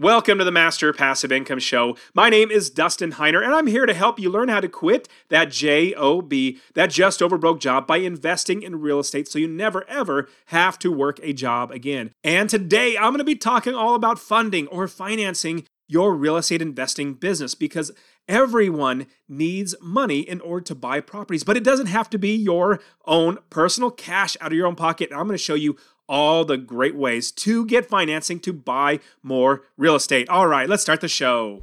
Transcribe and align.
Welcome 0.00 0.38
to 0.38 0.44
the 0.44 0.50
Master 0.50 0.94
Passive 0.94 1.30
Income 1.30 1.58
Show. 1.58 1.94
My 2.14 2.30
name 2.30 2.50
is 2.50 2.70
Dustin 2.70 3.12
Heiner, 3.12 3.44
and 3.44 3.54
I'm 3.54 3.66
here 3.66 3.84
to 3.84 3.92
help 3.92 4.18
you 4.18 4.30
learn 4.30 4.48
how 4.48 4.60
to 4.60 4.66
quit 4.66 5.10
that 5.28 5.50
JOB, 5.50 6.32
that 6.72 6.88
just 6.88 7.20
over 7.20 7.36
broke 7.36 7.60
job, 7.60 7.86
by 7.86 7.98
investing 7.98 8.62
in 8.62 8.80
real 8.80 9.00
estate 9.00 9.28
so 9.28 9.38
you 9.38 9.46
never 9.46 9.86
ever 9.90 10.26
have 10.46 10.78
to 10.78 10.90
work 10.90 11.20
a 11.22 11.34
job 11.34 11.70
again. 11.70 12.12
And 12.24 12.48
today 12.48 12.96
I'm 12.96 13.10
going 13.10 13.18
to 13.18 13.24
be 13.24 13.34
talking 13.34 13.74
all 13.74 13.94
about 13.94 14.18
funding 14.18 14.68
or 14.68 14.88
financing 14.88 15.66
your 15.86 16.14
real 16.14 16.38
estate 16.38 16.62
investing 16.62 17.12
business 17.12 17.54
because 17.54 17.92
everyone 18.26 19.06
needs 19.28 19.74
money 19.82 20.20
in 20.20 20.40
order 20.40 20.64
to 20.64 20.74
buy 20.74 21.00
properties, 21.00 21.44
but 21.44 21.58
it 21.58 21.64
doesn't 21.64 21.88
have 21.88 22.08
to 22.08 22.18
be 22.18 22.34
your 22.34 22.80
own 23.04 23.36
personal 23.50 23.90
cash 23.90 24.34
out 24.40 24.52
of 24.52 24.56
your 24.56 24.66
own 24.66 24.76
pocket. 24.76 25.10
And 25.10 25.20
I'm 25.20 25.26
going 25.26 25.36
to 25.36 25.42
show 25.42 25.54
you 25.54 25.76
all 26.10 26.44
the 26.44 26.58
great 26.58 26.96
ways 26.96 27.30
to 27.30 27.64
get 27.64 27.86
financing 27.86 28.40
to 28.40 28.52
buy 28.52 28.98
more 29.22 29.62
real 29.78 29.94
estate. 29.94 30.28
All 30.28 30.48
right, 30.48 30.68
let's 30.68 30.82
start 30.82 31.00
the 31.00 31.08
show. 31.08 31.62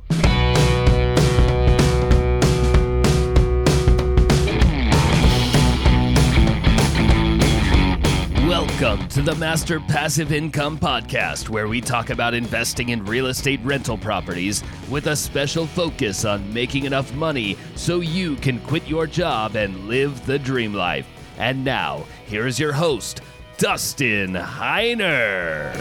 Welcome 8.48 9.08
to 9.10 9.22
the 9.22 9.36
Master 9.36 9.80
Passive 9.80 10.32
Income 10.32 10.78
Podcast, 10.78 11.50
where 11.50 11.68
we 11.68 11.82
talk 11.82 12.12
about 12.12 12.34
investing 12.34 12.90
in 12.90 13.04
real 13.04 13.26
estate 13.26 13.60
rental 13.64 13.98
properties 13.98 14.64
with 14.90 15.08
a 15.08 15.16
special 15.16 15.68
focus 15.68 16.24
on 16.24 16.54
making 16.54 16.86
enough 16.86 17.14
money 17.16 17.58
so 17.76 18.00
you 18.00 18.36
can 18.36 18.60
quit 18.62 18.88
your 18.88 19.08
job 19.08 19.56
and 19.56 19.90
live 19.90 20.26
the 20.26 20.40
dream 20.40 20.74
life. 20.74 21.08
And 21.38 21.66
now, 21.66 22.06
here 22.26 22.48
is 22.48 22.60
your 22.60 22.72
host, 22.72 23.22
Dustin 23.58 24.34
Heiner. 24.34 25.76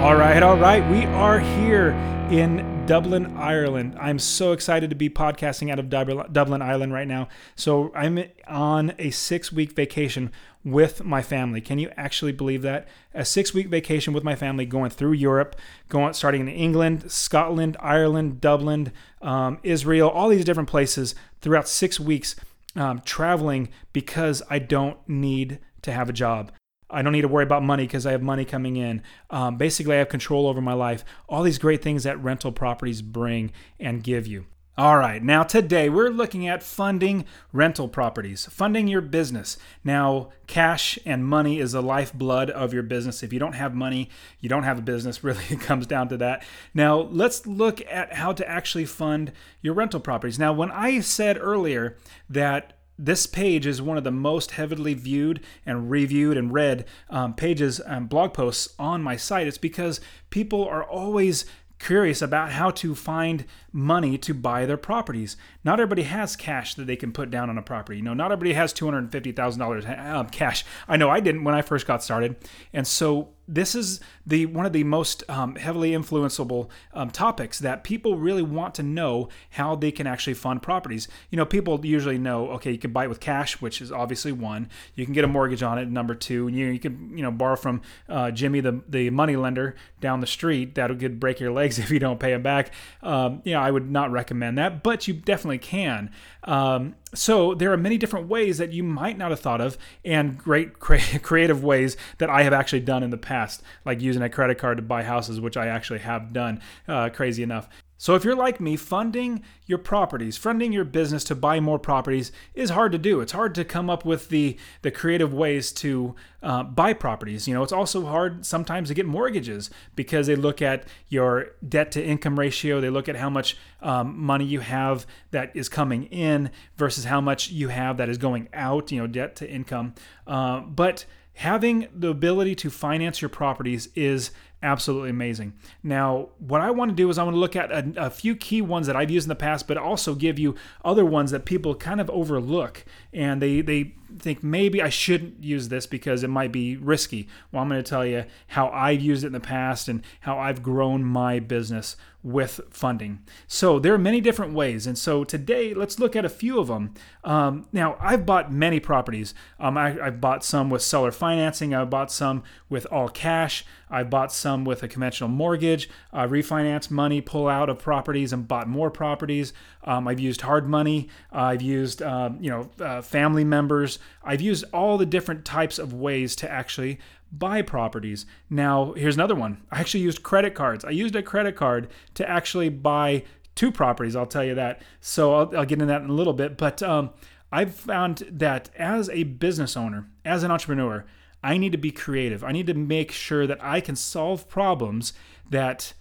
All 0.00 0.14
right, 0.14 0.40
all 0.44 0.56
right. 0.56 0.88
We 0.88 1.06
are 1.06 1.40
here 1.40 1.90
in 2.30 2.86
Dublin, 2.86 3.36
Ireland. 3.36 3.96
I'm 4.00 4.20
so 4.20 4.52
excited 4.52 4.90
to 4.90 4.96
be 4.96 5.10
podcasting 5.10 5.72
out 5.72 5.80
of 5.80 5.90
Dublin, 5.90 6.62
Ireland 6.62 6.92
right 6.92 7.08
now. 7.08 7.26
So 7.56 7.90
I'm 7.92 8.22
on 8.46 8.94
a 9.00 9.10
six 9.10 9.50
week 9.50 9.72
vacation 9.72 10.30
with 10.64 11.02
my 11.02 11.20
family. 11.20 11.60
Can 11.60 11.80
you 11.80 11.90
actually 11.96 12.30
believe 12.30 12.62
that? 12.62 12.86
A 13.12 13.24
six 13.24 13.52
week 13.52 13.66
vacation 13.66 14.12
with 14.12 14.22
my 14.22 14.36
family 14.36 14.66
going 14.66 14.90
through 14.90 15.14
Europe, 15.14 15.56
going 15.88 16.12
starting 16.12 16.42
in 16.42 16.48
England, 16.48 17.10
Scotland, 17.10 17.76
Ireland, 17.80 18.40
Dublin, 18.40 18.92
um, 19.20 19.58
Israel, 19.64 20.08
all 20.08 20.28
these 20.28 20.44
different 20.44 20.68
places 20.68 21.16
throughout 21.40 21.66
six 21.66 21.98
weeks 21.98 22.36
um, 22.76 23.00
traveling 23.04 23.68
because 23.92 24.42
I 24.48 24.58
don't 24.58 24.98
need 25.08 25.58
to 25.82 25.92
have 25.92 26.08
a 26.08 26.12
job. 26.12 26.52
I 26.88 27.02
don't 27.02 27.12
need 27.12 27.22
to 27.22 27.28
worry 27.28 27.44
about 27.44 27.62
money 27.62 27.84
because 27.84 28.04
I 28.04 28.12
have 28.12 28.22
money 28.22 28.44
coming 28.44 28.76
in. 28.76 29.02
Um, 29.30 29.56
basically, 29.56 29.94
I 29.94 29.98
have 29.98 30.08
control 30.08 30.48
over 30.48 30.60
my 30.60 30.72
life. 30.72 31.04
All 31.28 31.42
these 31.42 31.58
great 31.58 31.82
things 31.82 32.02
that 32.02 32.22
rental 32.22 32.52
properties 32.52 33.00
bring 33.00 33.52
and 33.78 34.02
give 34.02 34.26
you. 34.26 34.46
All 34.80 34.96
right, 34.96 35.22
now 35.22 35.42
today 35.42 35.90
we're 35.90 36.08
looking 36.08 36.48
at 36.48 36.62
funding 36.62 37.26
rental 37.52 37.86
properties, 37.86 38.46
funding 38.46 38.88
your 38.88 39.02
business. 39.02 39.58
Now, 39.84 40.30
cash 40.46 40.98
and 41.04 41.22
money 41.22 41.60
is 41.60 41.72
the 41.72 41.82
lifeblood 41.82 42.48
of 42.48 42.72
your 42.72 42.82
business. 42.82 43.22
If 43.22 43.30
you 43.30 43.38
don't 43.38 43.52
have 43.52 43.74
money, 43.74 44.08
you 44.40 44.48
don't 44.48 44.62
have 44.62 44.78
a 44.78 44.80
business. 44.80 45.22
Really, 45.30 45.44
it 45.50 45.60
comes 45.60 45.86
down 45.86 46.08
to 46.08 46.16
that. 46.16 46.42
Now, 46.72 46.98
let's 46.98 47.46
look 47.46 47.82
at 47.90 48.14
how 48.14 48.32
to 48.32 48.48
actually 48.48 48.86
fund 48.86 49.32
your 49.60 49.74
rental 49.74 50.00
properties. 50.00 50.38
Now, 50.38 50.54
when 50.54 50.70
I 50.70 51.00
said 51.00 51.36
earlier 51.38 51.98
that 52.30 52.72
this 53.00 53.26
page 53.26 53.66
is 53.66 53.80
one 53.80 53.96
of 53.96 54.04
the 54.04 54.10
most 54.10 54.52
heavily 54.52 54.92
viewed 54.92 55.40
and 55.64 55.90
reviewed 55.90 56.36
and 56.36 56.52
read 56.52 56.84
um, 57.08 57.32
pages 57.32 57.80
and 57.80 58.10
blog 58.10 58.34
posts 58.34 58.74
on 58.78 59.02
my 59.02 59.16
site. 59.16 59.46
It's 59.46 59.56
because 59.56 60.02
people 60.28 60.66
are 60.68 60.84
always 60.84 61.46
curious 61.80 62.22
about 62.22 62.52
how 62.52 62.70
to 62.70 62.94
find 62.94 63.44
money 63.72 64.16
to 64.18 64.34
buy 64.34 64.66
their 64.66 64.76
properties. 64.76 65.36
Not 65.64 65.80
everybody 65.80 66.02
has 66.02 66.36
cash 66.36 66.74
that 66.74 66.86
they 66.86 66.94
can 66.94 67.10
put 67.10 67.30
down 67.30 67.50
on 67.50 67.58
a 67.58 67.62
property. 67.62 67.98
You 67.98 68.04
know, 68.04 68.14
not 68.14 68.30
everybody 68.30 68.52
has 68.52 68.72
$250,000 68.74 70.14
um, 70.14 70.28
cash. 70.28 70.64
I 70.86 70.96
know 70.96 71.10
I 71.10 71.20
didn't 71.20 71.42
when 71.42 71.54
I 71.54 71.62
first 71.62 71.86
got 71.86 72.04
started. 72.04 72.36
And 72.72 72.86
so 72.86 73.30
this 73.50 73.74
is 73.74 74.00
the 74.24 74.46
one 74.46 74.64
of 74.64 74.72
the 74.72 74.84
most 74.84 75.24
um, 75.28 75.56
heavily 75.56 75.90
influenceable 75.90 76.68
um, 76.94 77.10
topics 77.10 77.58
that 77.58 77.82
people 77.82 78.16
really 78.16 78.42
want 78.42 78.74
to 78.76 78.82
know 78.82 79.28
how 79.50 79.74
they 79.74 79.90
can 79.90 80.06
actually 80.06 80.34
fund 80.34 80.62
properties. 80.62 81.08
You 81.30 81.36
know, 81.36 81.44
people 81.44 81.84
usually 81.84 82.18
know, 82.18 82.50
okay, 82.52 82.70
you 82.70 82.78
can 82.78 82.92
buy 82.92 83.04
it 83.04 83.08
with 83.08 83.18
cash, 83.18 83.60
which 83.60 83.82
is 83.82 83.90
obviously 83.90 84.30
one. 84.30 84.68
You 84.94 85.04
can 85.04 85.12
get 85.14 85.24
a 85.24 85.28
mortgage 85.28 85.62
on 85.62 85.78
it, 85.78 85.88
number 85.88 86.14
two. 86.14 86.46
And 86.46 86.56
you, 86.56 86.66
you 86.66 86.78
can, 86.78 87.16
you 87.16 87.22
know, 87.22 87.32
borrow 87.32 87.56
from 87.56 87.82
uh, 88.08 88.30
Jimmy, 88.30 88.60
the, 88.60 88.80
the 88.88 89.10
money 89.10 89.36
lender 89.36 89.74
down 90.00 90.20
the 90.20 90.26
street. 90.26 90.76
That 90.76 90.96
could 90.98 91.18
break 91.18 91.40
your 91.40 91.52
legs 91.52 91.78
if 91.80 91.90
you 91.90 91.98
don't 91.98 92.20
pay 92.20 92.32
him 92.32 92.42
back. 92.42 92.72
Um, 93.02 93.42
you 93.44 93.54
know, 93.54 93.60
I 93.60 93.70
would 93.70 93.90
not 93.90 94.12
recommend 94.12 94.58
that, 94.58 94.82
but 94.82 95.08
you 95.08 95.14
definitely 95.14 95.58
can. 95.58 96.10
Um, 96.44 96.94
so 97.14 97.54
there 97.54 97.72
are 97.72 97.76
many 97.76 97.98
different 97.98 98.28
ways 98.28 98.58
that 98.58 98.72
you 98.72 98.82
might 98.82 99.18
not 99.18 99.30
have 99.30 99.40
thought 99.40 99.60
of, 99.60 99.76
and 100.04 100.38
great 100.38 100.78
creative 100.78 101.64
ways 101.64 101.96
that 102.18 102.30
I 102.30 102.42
have 102.42 102.52
actually 102.52 102.80
done 102.80 103.02
in 103.02 103.10
the 103.10 103.18
past, 103.18 103.39
like 103.84 104.00
using 104.00 104.22
a 104.22 104.28
credit 104.28 104.58
card 104.58 104.78
to 104.78 104.82
buy 104.82 105.02
houses, 105.02 105.40
which 105.40 105.56
I 105.56 105.66
actually 105.66 106.00
have 106.00 106.32
done. 106.32 106.60
Uh, 106.88 107.08
crazy 107.10 107.42
enough. 107.42 107.68
So 108.00 108.14
if 108.14 108.24
you're 108.24 108.34
like 108.34 108.60
me, 108.60 108.76
funding 108.76 109.44
your 109.66 109.76
properties, 109.76 110.38
funding 110.38 110.72
your 110.72 110.86
business 110.86 111.22
to 111.24 111.34
buy 111.34 111.60
more 111.60 111.78
properties 111.78 112.32
is 112.54 112.70
hard 112.70 112.92
to 112.92 112.98
do. 112.98 113.20
It's 113.20 113.32
hard 113.32 113.54
to 113.56 113.62
come 113.62 113.90
up 113.90 114.06
with 114.06 114.30
the 114.30 114.56
the 114.80 114.90
creative 114.90 115.34
ways 115.34 115.70
to 115.72 116.14
uh, 116.42 116.62
buy 116.62 116.94
properties. 116.94 117.46
You 117.46 117.52
know, 117.52 117.62
it's 117.62 117.74
also 117.74 118.06
hard 118.06 118.46
sometimes 118.46 118.88
to 118.88 118.94
get 118.94 119.04
mortgages 119.04 119.68
because 119.96 120.28
they 120.28 120.34
look 120.34 120.62
at 120.62 120.84
your 121.10 121.48
debt 121.68 121.92
to 121.92 122.02
income 122.02 122.38
ratio. 122.38 122.80
They 122.80 122.88
look 122.88 123.06
at 123.06 123.16
how 123.16 123.28
much 123.28 123.58
um, 123.82 124.18
money 124.18 124.46
you 124.46 124.60
have 124.60 125.06
that 125.30 125.54
is 125.54 125.68
coming 125.68 126.04
in 126.04 126.50
versus 126.78 127.04
how 127.04 127.20
much 127.20 127.50
you 127.50 127.68
have 127.68 127.98
that 127.98 128.08
is 128.08 128.16
going 128.16 128.48
out. 128.54 128.90
You 128.90 129.00
know, 129.00 129.08
debt 129.08 129.36
to 129.36 129.50
income. 129.50 129.92
Uh, 130.26 130.60
but 130.60 131.04
having 131.40 131.88
the 131.94 132.08
ability 132.08 132.54
to 132.54 132.68
finance 132.68 133.22
your 133.22 133.30
properties 133.30 133.88
is 133.94 134.30
absolutely 134.62 135.08
amazing. 135.08 135.54
Now, 135.82 136.28
what 136.38 136.60
I 136.60 136.70
want 136.70 136.90
to 136.90 136.94
do 136.94 137.08
is 137.08 137.16
I 137.16 137.22
want 137.22 137.34
to 137.34 137.40
look 137.40 137.56
at 137.56 137.72
a, 137.72 137.92
a, 137.96 138.10
few 138.10 138.36
key 138.36 138.60
ones 138.60 138.86
that 138.86 138.94
I've 138.94 139.10
used 139.10 139.24
in 139.24 139.30
the 139.30 139.34
past, 139.34 139.66
but 139.66 139.78
also 139.78 140.14
give 140.14 140.38
you 140.38 140.54
other 140.84 141.02
ones 141.02 141.30
that 141.30 141.46
people 141.46 141.74
kind 141.74 141.98
of 141.98 142.10
overlook 142.10 142.84
and 143.14 143.40
they 143.40 143.62
they 143.62 143.94
think 144.18 144.44
maybe 144.44 144.82
I 144.82 144.90
shouldn't 144.90 145.42
use 145.42 145.70
this 145.70 145.86
because 145.86 146.22
it 146.22 146.28
might 146.28 146.52
be 146.52 146.76
risky. 146.76 147.26
Well, 147.50 147.62
I'm 147.62 147.70
going 147.70 147.82
to 147.82 147.88
tell 147.88 148.04
you 148.04 148.26
how 148.48 148.68
I've 148.68 149.00
used 149.00 149.24
it 149.24 149.28
in 149.28 149.32
the 149.32 149.40
past 149.40 149.88
and 149.88 150.04
how 150.20 150.38
I've 150.38 150.62
grown 150.62 151.02
my 151.04 151.38
business 151.38 151.96
with 152.22 152.60
funding. 152.70 153.20
So 153.46 153.78
there 153.78 153.94
are 153.94 153.98
many 153.98 154.20
different 154.20 154.52
ways, 154.52 154.86
and 154.86 154.98
so 154.98 155.24
today 155.24 155.72
let's 155.72 155.98
look 155.98 156.14
at 156.14 156.24
a 156.24 156.28
few 156.28 156.58
of 156.58 156.68
them. 156.68 156.94
Um, 157.24 157.66
now, 157.72 157.96
I've 157.98 158.26
bought 158.26 158.52
many 158.52 158.78
properties. 158.78 159.34
Um, 159.58 159.78
I, 159.78 159.90
have 159.90 160.20
bought 160.20 160.44
some 160.44 160.68
with 160.70 160.82
seller 160.82 161.12
financing. 161.12 161.74
I've 161.74 161.90
bought 161.90 162.12
some 162.12 162.42
with 162.68 162.86
all 162.90 163.08
cash. 163.08 163.64
I've 163.90 164.10
bought 164.10 164.32
some 164.32 164.64
with 164.64 164.82
a 164.82 164.88
conventional 164.88 165.28
mortgage. 165.30 165.88
I 166.12 166.26
refinanced 166.26 166.90
money, 166.90 167.20
pull 167.20 167.48
out 167.48 167.68
of 167.68 167.78
properties, 167.78 168.32
and 168.32 168.46
bought 168.46 168.68
more 168.68 168.90
properties. 168.90 169.52
Um, 169.84 170.06
I've 170.06 170.20
used 170.20 170.42
hard 170.42 170.68
money. 170.68 171.08
I've 171.32 171.62
used 171.62 172.02
um, 172.02 172.38
you 172.40 172.50
know 172.50 172.70
uh, 172.84 173.02
family 173.02 173.44
members. 173.44 173.98
I've 174.22 174.40
used 174.40 174.64
all 174.72 174.98
the 174.98 175.06
different 175.06 175.44
types 175.44 175.78
of 175.78 175.94
ways 175.94 176.36
to 176.36 176.50
actually 176.50 176.98
buy 177.32 177.62
properties. 177.62 178.26
Now, 178.48 178.92
here's 178.92 179.14
another 179.14 179.34
one. 179.34 179.62
I 179.70 179.80
actually 179.80 180.00
used 180.00 180.22
credit 180.22 180.54
cards. 180.54 180.84
I 180.84 180.90
used 180.90 181.14
a 181.16 181.22
credit 181.22 181.56
card 181.56 181.88
to 182.14 182.28
actually 182.28 182.68
buy 182.68 183.24
two 183.54 183.70
properties. 183.70 184.16
I'll 184.16 184.26
tell 184.26 184.44
you 184.44 184.54
that. 184.54 184.82
So 185.00 185.34
I'll, 185.34 185.56
I'll 185.58 185.64
get 185.64 185.72
into 185.72 185.86
that 185.86 186.02
in 186.02 186.10
a 186.10 186.14
little 186.14 186.32
bit. 186.32 186.56
But 186.56 186.82
um, 186.82 187.10
I've 187.52 187.74
found 187.74 188.24
that 188.30 188.70
as 188.76 189.08
a 189.10 189.24
business 189.24 189.76
owner, 189.76 190.08
as 190.24 190.42
an 190.42 190.50
entrepreneur, 190.50 191.04
I 191.42 191.56
need 191.56 191.72
to 191.72 191.78
be 191.78 191.90
creative. 191.90 192.44
I 192.44 192.52
need 192.52 192.66
to 192.66 192.74
make 192.74 193.12
sure 193.12 193.46
that 193.46 193.62
I 193.62 193.80
can 193.80 193.96
solve 193.96 194.48
problems 194.48 195.12
that 195.48 195.94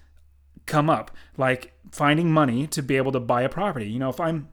come 0.65 0.89
up, 0.89 1.11
like 1.37 1.73
finding 1.91 2.31
money 2.31 2.67
to 2.67 2.83
be 2.83 2.97
able 2.97 3.11
to 3.13 3.19
buy 3.19 3.41
a 3.41 3.49
property. 3.49 3.89
You 3.89 3.99
know, 3.99 4.09
if 4.09 4.19
I'm 4.19 4.49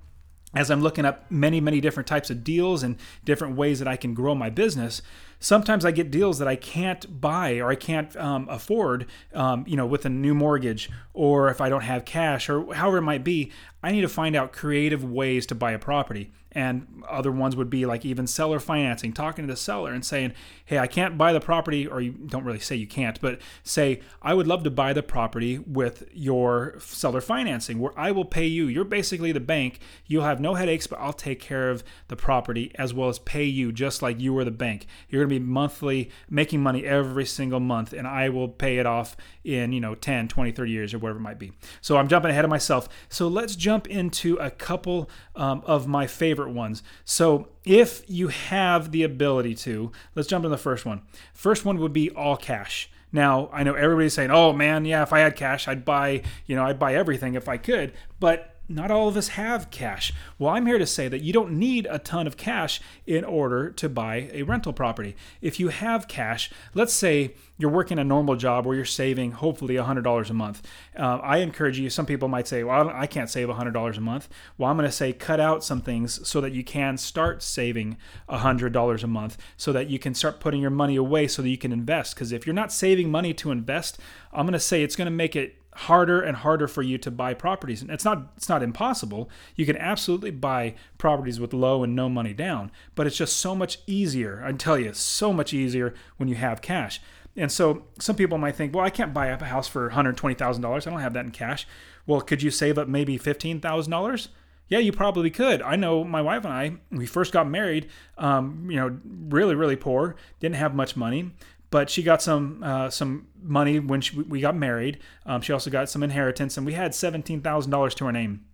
as 0.56 0.70
I'm 0.70 0.80
looking 0.80 1.04
up 1.04 1.30
many, 1.30 1.60
many 1.60 1.80
different 1.80 2.06
types 2.06 2.30
of 2.30 2.42
deals 2.42 2.82
and 2.82 2.96
different 3.24 3.56
ways 3.56 3.78
that 3.78 3.88
I 3.88 3.96
can 3.96 4.14
grow 4.14 4.34
my 4.34 4.50
business, 4.50 5.02
sometimes 5.38 5.84
I 5.84 5.90
get 5.90 6.10
deals 6.10 6.38
that 6.38 6.48
I 6.48 6.56
can't 6.56 7.20
buy 7.20 7.58
or 7.58 7.70
I 7.70 7.74
can't 7.74 8.16
um, 8.16 8.48
afford, 8.48 9.06
um, 9.34 9.64
you 9.66 9.76
know, 9.76 9.86
with 9.86 10.04
a 10.04 10.08
new 10.08 10.34
mortgage 10.34 10.90
or 11.12 11.50
if 11.50 11.60
I 11.60 11.68
don't 11.68 11.82
have 11.82 12.04
cash 12.04 12.48
or 12.48 12.74
however 12.74 12.98
it 12.98 13.02
might 13.02 13.24
be. 13.24 13.52
I 13.82 13.92
need 13.92 14.02
to 14.02 14.08
find 14.08 14.34
out 14.34 14.52
creative 14.52 15.04
ways 15.04 15.46
to 15.46 15.54
buy 15.54 15.72
a 15.72 15.78
property. 15.78 16.32
And 16.56 17.02
other 17.06 17.30
ones 17.30 17.54
would 17.54 17.68
be 17.68 17.84
like 17.84 18.06
even 18.06 18.26
seller 18.26 18.58
financing, 18.58 19.12
talking 19.12 19.46
to 19.46 19.52
the 19.52 19.58
seller 19.58 19.92
and 19.92 20.02
saying, 20.02 20.32
hey, 20.64 20.78
I 20.78 20.86
can't 20.86 21.18
buy 21.18 21.34
the 21.34 21.40
property, 21.40 21.86
or 21.86 22.00
you 22.00 22.12
don't 22.12 22.44
really 22.44 22.60
say 22.60 22.76
you 22.76 22.86
can't, 22.86 23.20
but 23.20 23.40
say, 23.62 24.00
I 24.22 24.32
would 24.32 24.46
love 24.46 24.64
to 24.64 24.70
buy 24.70 24.94
the 24.94 25.02
property 25.02 25.58
with 25.58 26.08
your 26.14 26.76
seller 26.78 27.20
financing, 27.20 27.78
where 27.78 27.92
I 27.94 28.10
will 28.10 28.24
pay 28.24 28.46
you. 28.46 28.68
You're 28.68 28.84
basically 28.84 29.32
the 29.32 29.38
bank. 29.40 29.80
You'll 30.06 30.24
have 30.24 30.40
no 30.40 30.54
headaches, 30.54 30.86
but 30.86 30.98
I'll 30.98 31.12
take 31.12 31.40
care 31.40 31.68
of 31.68 31.84
the 32.08 32.16
property 32.16 32.72
as 32.76 32.94
well 32.94 33.10
as 33.10 33.18
pay 33.18 33.44
you 33.44 33.70
just 33.70 34.00
like 34.00 34.18
you 34.18 34.32
were 34.32 34.44
the 34.44 34.50
bank. 34.50 34.86
You're 35.10 35.26
going 35.26 35.36
to 35.36 35.40
be 35.40 35.46
monthly 35.46 36.10
making 36.30 36.62
money 36.62 36.86
every 36.86 37.26
single 37.26 37.60
month 37.60 37.92
and 37.92 38.08
I 38.08 38.30
will 38.30 38.48
pay 38.48 38.78
it 38.78 38.86
off 38.86 39.14
in, 39.44 39.72
you 39.72 39.80
know, 39.80 39.94
10, 39.94 40.28
20, 40.28 40.52
30 40.52 40.70
years 40.70 40.94
or 40.94 40.98
whatever 40.98 41.18
it 41.18 41.22
might 41.22 41.38
be. 41.38 41.52
So 41.80 41.96
I'm 41.96 42.08
jumping 42.08 42.30
ahead 42.30 42.44
of 42.44 42.50
myself. 42.50 42.88
So 43.08 43.28
let's 43.28 43.56
jump 43.56 43.86
into 43.88 44.36
a 44.36 44.50
couple 44.50 45.10
um, 45.34 45.62
of 45.66 45.86
my 45.86 46.06
favorite 46.06 46.45
ones. 46.54 46.82
So 47.04 47.48
if 47.64 48.02
you 48.06 48.28
have 48.28 48.92
the 48.92 49.02
ability 49.02 49.54
to, 49.56 49.92
let's 50.14 50.28
jump 50.28 50.44
into 50.44 50.54
the 50.54 50.62
first 50.62 50.84
one. 50.84 51.02
First 51.32 51.64
one 51.64 51.78
would 51.78 51.92
be 51.92 52.10
all 52.10 52.36
cash. 52.36 52.90
Now, 53.12 53.48
I 53.52 53.62
know 53.62 53.74
everybody's 53.74 54.14
saying, 54.14 54.30
"Oh 54.30 54.52
man, 54.52 54.84
yeah, 54.84 55.02
if 55.02 55.12
I 55.12 55.20
had 55.20 55.36
cash, 55.36 55.68
I'd 55.68 55.84
buy, 55.84 56.22
you 56.46 56.56
know, 56.56 56.64
I'd 56.64 56.78
buy 56.78 56.94
everything 56.94 57.34
if 57.34 57.48
I 57.48 57.56
could." 57.56 57.92
But 58.20 58.55
not 58.68 58.90
all 58.90 59.08
of 59.08 59.16
us 59.16 59.28
have 59.28 59.70
cash. 59.70 60.12
Well, 60.38 60.54
I'm 60.54 60.66
here 60.66 60.78
to 60.78 60.86
say 60.86 61.08
that 61.08 61.22
you 61.22 61.32
don't 61.32 61.52
need 61.52 61.86
a 61.88 61.98
ton 61.98 62.26
of 62.26 62.36
cash 62.36 62.80
in 63.06 63.24
order 63.24 63.70
to 63.70 63.88
buy 63.88 64.28
a 64.32 64.42
rental 64.42 64.72
property. 64.72 65.16
If 65.40 65.60
you 65.60 65.68
have 65.68 66.08
cash, 66.08 66.50
let's 66.74 66.92
say 66.92 67.34
you're 67.58 67.70
working 67.70 67.98
a 67.98 68.04
normal 68.04 68.36
job 68.36 68.66
where 68.66 68.76
you're 68.76 68.84
saving 68.84 69.32
hopefully 69.32 69.74
$100 69.74 70.30
a 70.30 70.32
month. 70.34 70.62
Uh, 70.98 71.18
I 71.22 71.38
encourage 71.38 71.78
you, 71.78 71.88
some 71.88 72.06
people 72.06 72.28
might 72.28 72.48
say, 72.48 72.64
well, 72.64 72.90
I 72.92 73.06
can't 73.06 73.30
save 73.30 73.48
$100 73.48 73.96
a 73.96 74.00
month. 74.00 74.28
Well, 74.58 74.70
I'm 74.70 74.76
going 74.76 74.88
to 74.88 74.92
say 74.92 75.12
cut 75.12 75.40
out 75.40 75.64
some 75.64 75.80
things 75.80 76.26
so 76.26 76.40
that 76.40 76.52
you 76.52 76.64
can 76.64 76.98
start 76.98 77.42
saving 77.42 77.96
$100 78.28 79.02
a 79.02 79.06
month 79.06 79.38
so 79.56 79.72
that 79.72 79.88
you 79.88 79.98
can 79.98 80.14
start 80.14 80.40
putting 80.40 80.60
your 80.60 80.70
money 80.70 80.96
away 80.96 81.28
so 81.28 81.40
that 81.42 81.48
you 81.48 81.58
can 81.58 81.72
invest. 81.72 82.14
Because 82.14 82.32
if 82.32 82.46
you're 82.46 82.54
not 82.54 82.72
saving 82.72 83.10
money 83.10 83.32
to 83.34 83.50
invest, 83.50 83.98
I'm 84.32 84.44
going 84.44 84.52
to 84.52 84.60
say 84.60 84.82
it's 84.82 84.96
going 84.96 85.06
to 85.06 85.10
make 85.10 85.34
it 85.34 85.56
harder 85.76 86.20
and 86.20 86.38
harder 86.38 86.66
for 86.66 86.82
you 86.82 86.96
to 86.98 87.10
buy 87.10 87.34
properties. 87.34 87.82
And 87.82 87.90
it's 87.90 88.04
not 88.04 88.32
it's 88.36 88.48
not 88.48 88.62
impossible. 88.62 89.28
You 89.54 89.66
can 89.66 89.76
absolutely 89.76 90.30
buy 90.30 90.74
properties 90.98 91.38
with 91.38 91.52
low 91.52 91.84
and 91.84 91.94
no 91.94 92.08
money 92.08 92.32
down, 92.32 92.70
but 92.94 93.06
it's 93.06 93.16
just 93.16 93.36
so 93.36 93.54
much 93.54 93.78
easier. 93.86 94.42
I 94.44 94.52
tell 94.52 94.78
you, 94.78 94.94
so 94.94 95.32
much 95.32 95.52
easier 95.52 95.94
when 96.16 96.28
you 96.28 96.36
have 96.36 96.62
cash. 96.62 97.00
And 97.36 97.52
so 97.52 97.84
some 97.98 98.16
people 98.16 98.38
might 98.38 98.56
think, 98.56 98.74
well, 98.74 98.84
I 98.84 98.90
can't 98.90 99.12
buy 99.12 99.26
a 99.26 99.44
house 99.44 99.68
for 99.68 99.90
$120,000. 99.90 100.86
I 100.86 100.90
don't 100.90 101.00
have 101.00 101.12
that 101.12 101.26
in 101.26 101.32
cash. 101.32 101.68
Well, 102.06 102.22
could 102.22 102.42
you 102.42 102.50
save 102.50 102.78
up 102.78 102.88
maybe 102.88 103.18
$15,000? 103.18 104.28
Yeah, 104.68 104.78
you 104.78 104.90
probably 104.90 105.30
could. 105.30 105.60
I 105.62 105.76
know 105.76 106.02
my 106.02 106.22
wife 106.22 106.44
and 106.44 106.52
I, 106.52 106.76
we 106.90 107.06
first 107.06 107.32
got 107.32 107.48
married, 107.48 107.88
um, 108.18 108.68
you 108.70 108.76
know, 108.76 108.98
really, 109.28 109.54
really 109.54 109.76
poor, 109.76 110.16
didn't 110.40 110.56
have 110.56 110.74
much 110.74 110.96
money 110.96 111.32
but 111.70 111.90
she 111.90 112.02
got 112.02 112.22
some 112.22 112.62
uh, 112.62 112.90
some 112.90 113.28
money 113.40 113.78
when 113.78 114.00
she, 114.00 114.18
we 114.20 114.40
got 114.40 114.56
married. 114.56 114.98
Um, 115.24 115.40
she 115.40 115.52
also 115.52 115.70
got 115.70 115.88
some 115.88 116.02
inheritance, 116.02 116.56
and 116.56 116.66
we 116.66 116.74
had 116.74 116.94
seventeen 116.94 117.40
thousand 117.40 117.70
dollars 117.70 117.94
to 117.96 118.06
our 118.06 118.12
name. 118.12 118.44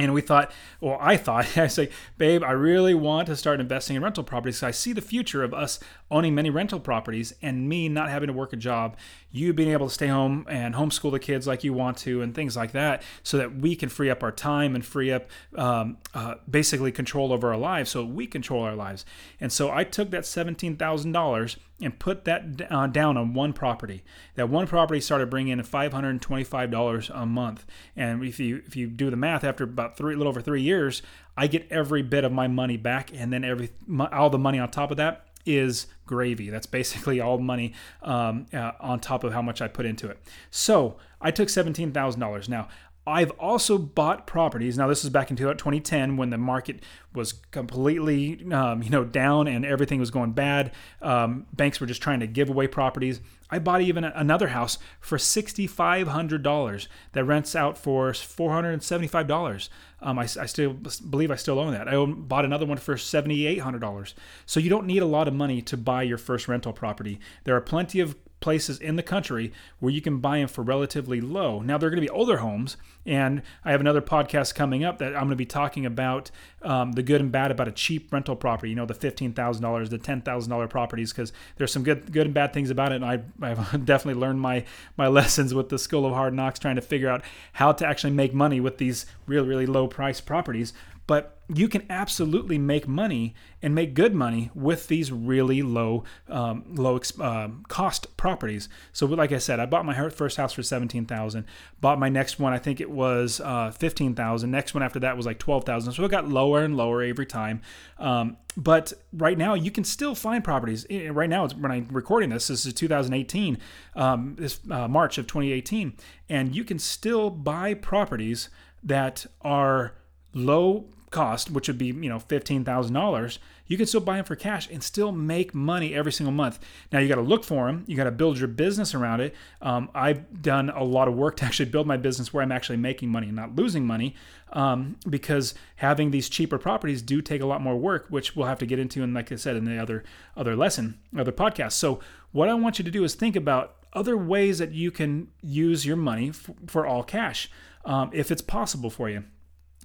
And 0.00 0.14
we 0.14 0.20
thought, 0.20 0.52
well, 0.80 0.96
I 1.00 1.16
thought, 1.16 1.56
I 1.58 1.66
say, 1.66 1.90
babe, 2.18 2.44
I 2.44 2.52
really 2.52 2.94
want 2.94 3.26
to 3.26 3.36
start 3.36 3.60
investing 3.60 3.96
in 3.96 4.02
rental 4.02 4.22
properties. 4.22 4.58
Because 4.58 4.68
I 4.68 4.70
see 4.70 4.92
the 4.92 5.02
future 5.02 5.42
of 5.42 5.52
us 5.52 5.80
owning 6.10 6.34
many 6.34 6.50
rental 6.50 6.78
properties 6.78 7.34
and 7.42 7.68
me 7.68 7.88
not 7.88 8.08
having 8.08 8.28
to 8.28 8.32
work 8.32 8.52
a 8.52 8.56
job, 8.56 8.96
you 9.30 9.52
being 9.52 9.70
able 9.70 9.88
to 9.88 9.94
stay 9.94 10.06
home 10.06 10.46
and 10.48 10.74
homeschool 10.74 11.10
the 11.10 11.18
kids 11.18 11.46
like 11.46 11.64
you 11.64 11.72
want 11.72 11.96
to, 11.98 12.22
and 12.22 12.34
things 12.34 12.56
like 12.56 12.72
that, 12.72 13.02
so 13.22 13.36
that 13.36 13.56
we 13.56 13.76
can 13.76 13.88
free 13.88 14.10
up 14.10 14.22
our 14.22 14.32
time 14.32 14.74
and 14.74 14.84
free 14.84 15.12
up 15.12 15.28
um, 15.56 15.98
uh, 16.14 16.34
basically 16.50 16.92
control 16.92 17.32
over 17.32 17.52
our 17.52 17.58
lives 17.58 17.90
so 17.90 18.04
we 18.04 18.26
control 18.26 18.62
our 18.62 18.74
lives. 18.74 19.04
And 19.40 19.52
so 19.52 19.70
I 19.70 19.84
took 19.84 20.10
that 20.10 20.24
$17,000 20.24 21.56
and 21.80 21.98
put 21.98 22.24
that 22.24 22.66
uh, 22.70 22.86
down 22.88 23.16
on 23.16 23.34
one 23.34 23.52
property. 23.52 24.02
That 24.34 24.48
one 24.48 24.66
property 24.66 25.00
started 25.00 25.30
bringing 25.30 25.52
in 25.52 25.62
$525 25.62 27.10
a 27.14 27.26
month. 27.26 27.66
And 27.94 28.24
if 28.24 28.40
you 28.40 28.62
if 28.66 28.74
you 28.74 28.88
do 28.88 29.10
the 29.10 29.16
math, 29.16 29.44
after 29.44 29.64
about 29.64 29.96
three, 29.96 30.14
a 30.14 30.16
little 30.16 30.30
over 30.30 30.40
three 30.40 30.62
years, 30.62 31.02
I 31.36 31.46
get 31.46 31.68
every 31.70 32.02
bit 32.02 32.24
of 32.24 32.32
my 32.32 32.48
money 32.48 32.76
back, 32.76 33.10
and 33.14 33.32
then 33.32 33.44
every 33.44 33.70
all 34.12 34.30
the 34.30 34.38
money 34.38 34.58
on 34.58 34.70
top 34.70 34.90
of 34.90 34.96
that 34.96 35.27
is 35.46 35.86
gravy. 36.06 36.50
That's 36.50 36.66
basically 36.66 37.20
all 37.20 37.38
money 37.38 37.74
um, 38.02 38.46
uh, 38.52 38.72
on 38.80 39.00
top 39.00 39.24
of 39.24 39.32
how 39.32 39.42
much 39.42 39.60
I 39.60 39.68
put 39.68 39.86
into 39.86 40.08
it. 40.08 40.18
So 40.50 40.96
I 41.20 41.30
took 41.30 41.48
$17,000. 41.48 42.48
Now, 42.48 42.68
I've 43.08 43.30
also 43.32 43.78
bought 43.78 44.26
properties. 44.26 44.76
Now, 44.76 44.86
this 44.86 45.02
is 45.02 45.10
back 45.10 45.30
in 45.30 45.36
2010 45.36 46.16
when 46.16 46.30
the 46.30 46.38
market 46.38 46.82
was 47.14 47.32
completely, 47.32 48.52
um, 48.52 48.82
you 48.82 48.90
know, 48.90 49.04
down 49.04 49.48
and 49.48 49.64
everything 49.64 49.98
was 49.98 50.10
going 50.10 50.32
bad. 50.32 50.72
Um, 51.00 51.46
banks 51.52 51.80
were 51.80 51.86
just 51.86 52.02
trying 52.02 52.20
to 52.20 52.26
give 52.26 52.48
away 52.48 52.68
properties. 52.68 53.20
I 53.50 53.58
bought 53.58 53.80
even 53.80 54.04
another 54.04 54.48
house 54.48 54.78
for 55.00 55.16
$6,500 55.16 56.88
that 57.12 57.24
rents 57.24 57.56
out 57.56 57.78
for 57.78 58.12
$475. 58.12 59.68
Um, 60.00 60.18
I, 60.18 60.22
I, 60.22 60.26
still 60.46 60.74
believe 60.74 61.30
I 61.30 61.36
still 61.36 61.58
own 61.58 61.72
that. 61.72 61.88
I 61.88 62.04
bought 62.04 62.44
another 62.44 62.66
one 62.66 62.78
for 62.78 62.94
$7,800. 62.94 64.14
So 64.44 64.60
you 64.60 64.68
don't 64.68 64.86
need 64.86 65.02
a 65.02 65.06
lot 65.06 65.28
of 65.28 65.34
money 65.34 65.62
to 65.62 65.76
buy 65.76 66.02
your 66.02 66.18
first 66.18 66.46
rental 66.46 66.72
property. 66.72 67.18
There 67.44 67.56
are 67.56 67.60
plenty 67.60 68.00
of 68.00 68.16
places 68.40 68.78
in 68.78 68.96
the 68.96 69.02
country 69.02 69.52
where 69.80 69.92
you 69.92 70.00
can 70.00 70.18
buy 70.18 70.38
them 70.38 70.48
for 70.48 70.62
relatively 70.62 71.20
low. 71.20 71.60
Now, 71.60 71.78
they're 71.78 71.90
going 71.90 72.00
to 72.00 72.06
be 72.06 72.10
older 72.10 72.38
homes, 72.38 72.76
and 73.04 73.42
I 73.64 73.72
have 73.72 73.80
another 73.80 74.00
podcast 74.00 74.54
coming 74.54 74.84
up 74.84 74.98
that 74.98 75.14
I'm 75.14 75.22
going 75.22 75.30
to 75.30 75.36
be 75.36 75.46
talking 75.46 75.84
about 75.84 76.30
um, 76.62 76.92
the 76.92 77.02
good 77.02 77.20
and 77.20 77.32
bad 77.32 77.50
about 77.50 77.68
a 77.68 77.72
cheap 77.72 78.12
rental 78.12 78.36
property. 78.36 78.70
You 78.70 78.76
know, 78.76 78.86
the 78.86 78.94
fifteen 78.94 79.32
thousand 79.32 79.62
dollars, 79.62 79.90
the 79.90 79.98
ten 79.98 80.20
thousand 80.20 80.50
dollar 80.50 80.68
properties, 80.68 81.12
because 81.12 81.32
there's 81.56 81.72
some 81.72 81.82
good, 81.82 82.12
good 82.12 82.26
and 82.26 82.34
bad 82.34 82.52
things 82.52 82.70
about 82.70 82.92
it. 82.92 82.96
And 82.96 83.04
I, 83.04 83.20
I've 83.40 83.84
definitely 83.84 84.20
learned 84.20 84.40
my 84.40 84.64
my 84.96 85.08
lessons 85.18 85.54
with 85.54 85.68
the 85.68 85.78
School 85.78 86.06
of 86.06 86.12
Hard 86.12 86.34
Knocks, 86.34 86.58
trying 86.58 86.76
to 86.76 86.82
figure 86.82 87.08
out 87.08 87.22
how 87.54 87.72
to 87.72 87.86
actually 87.86 88.12
make 88.12 88.34
money 88.34 88.60
with 88.60 88.78
these 88.78 89.06
really, 89.26 89.48
really 89.48 89.66
low 89.66 89.86
price 89.86 90.20
properties. 90.20 90.72
But 91.08 91.38
you 91.52 91.68
can 91.68 91.86
absolutely 91.88 92.58
make 92.58 92.86
money 92.86 93.34
and 93.62 93.74
make 93.74 93.94
good 93.94 94.14
money 94.14 94.50
with 94.54 94.88
these 94.88 95.10
really 95.10 95.62
low 95.62 96.04
um, 96.28 96.64
low 96.68 97.00
uh, 97.18 97.48
cost 97.68 98.14
properties. 98.18 98.68
So, 98.92 99.06
like 99.06 99.32
I 99.32 99.38
said, 99.38 99.58
I 99.58 99.64
bought 99.64 99.86
my 99.86 100.10
first 100.10 100.36
house 100.36 100.52
for 100.52 100.62
seventeen 100.62 101.06
thousand. 101.06 101.46
Bought 101.80 101.98
my 101.98 102.10
next 102.10 102.38
one, 102.38 102.52
I 102.52 102.58
think 102.58 102.82
it 102.82 102.90
was 102.90 103.40
uh, 103.40 103.70
fifteen 103.70 104.14
thousand. 104.14 104.50
Next 104.50 104.74
one 104.74 104.82
after 104.82 105.00
that 105.00 105.16
was 105.16 105.24
like 105.24 105.38
twelve 105.38 105.64
thousand. 105.64 105.94
So 105.94 106.04
it 106.04 106.10
got 106.10 106.28
lower 106.28 106.62
and 106.62 106.76
lower 106.76 107.02
every 107.02 107.26
time. 107.26 107.62
Um, 107.98 108.36
but 108.58 108.92
right 109.14 109.38
now, 109.38 109.54
you 109.54 109.70
can 109.70 109.84
still 109.84 110.14
find 110.14 110.44
properties. 110.44 110.86
Right 110.90 111.30
now, 111.30 111.48
when 111.48 111.72
I'm 111.72 111.88
recording 111.90 112.28
this, 112.28 112.48
this 112.48 112.66
is 112.66 112.74
2018, 112.74 113.56
um, 113.96 114.36
this 114.38 114.60
uh, 114.70 114.88
March 114.88 115.16
of 115.16 115.26
2018, 115.26 115.94
and 116.28 116.54
you 116.54 116.64
can 116.64 116.78
still 116.78 117.30
buy 117.30 117.72
properties 117.72 118.50
that 118.82 119.24
are 119.40 119.94
low 120.34 120.86
cost, 121.10 121.50
which 121.50 121.68
would 121.68 121.78
be 121.78 121.86
you 121.86 122.08
know 122.08 122.18
fifteen 122.18 122.64
thousand 122.64 122.94
dollars, 122.94 123.38
you 123.66 123.76
can 123.76 123.86
still 123.86 124.00
buy 124.00 124.16
them 124.16 124.24
for 124.24 124.36
cash 124.36 124.68
and 124.70 124.82
still 124.82 125.12
make 125.12 125.54
money 125.54 125.94
every 125.94 126.12
single 126.12 126.32
month. 126.32 126.58
Now 126.92 126.98
you 126.98 127.08
got 127.08 127.16
to 127.16 127.22
look 127.22 127.44
for 127.44 127.66
them. 127.66 127.84
You 127.86 127.96
got 127.96 128.04
to 128.04 128.10
build 128.10 128.38
your 128.38 128.48
business 128.48 128.94
around 128.94 129.20
it. 129.20 129.34
Um, 129.62 129.90
I've 129.94 130.42
done 130.42 130.70
a 130.70 130.82
lot 130.84 131.08
of 131.08 131.14
work 131.14 131.36
to 131.36 131.44
actually 131.44 131.70
build 131.70 131.86
my 131.86 131.96
business 131.96 132.32
where 132.32 132.42
I'm 132.42 132.52
actually 132.52 132.78
making 132.78 133.10
money 133.10 133.28
and 133.28 133.36
not 133.36 133.56
losing 133.56 133.86
money, 133.86 134.14
um, 134.52 134.96
because 135.08 135.54
having 135.76 136.10
these 136.10 136.28
cheaper 136.28 136.58
properties 136.58 137.02
do 137.02 137.20
take 137.20 137.42
a 137.42 137.46
lot 137.46 137.60
more 137.60 137.76
work, 137.76 138.06
which 138.08 138.34
we'll 138.34 138.46
have 138.46 138.58
to 138.58 138.66
get 138.66 138.78
into. 138.78 139.02
And 139.02 139.14
like 139.14 139.30
I 139.30 139.36
said 139.36 139.56
in 139.56 139.64
the 139.64 139.78
other 139.78 140.04
other 140.36 140.56
lesson, 140.56 140.98
other 141.16 141.32
podcast. 141.32 141.72
So 141.72 142.00
what 142.32 142.48
I 142.48 142.54
want 142.54 142.78
you 142.78 142.84
to 142.84 142.90
do 142.90 143.04
is 143.04 143.14
think 143.14 143.36
about 143.36 143.76
other 143.94 144.16
ways 144.16 144.58
that 144.58 144.72
you 144.72 144.90
can 144.90 145.28
use 145.40 145.86
your 145.86 145.96
money 145.96 146.28
f- 146.28 146.50
for 146.66 146.86
all 146.86 147.02
cash, 147.02 147.50
um, 147.86 148.10
if 148.12 148.30
it's 148.30 148.42
possible 148.42 148.90
for 148.90 149.08
you 149.08 149.24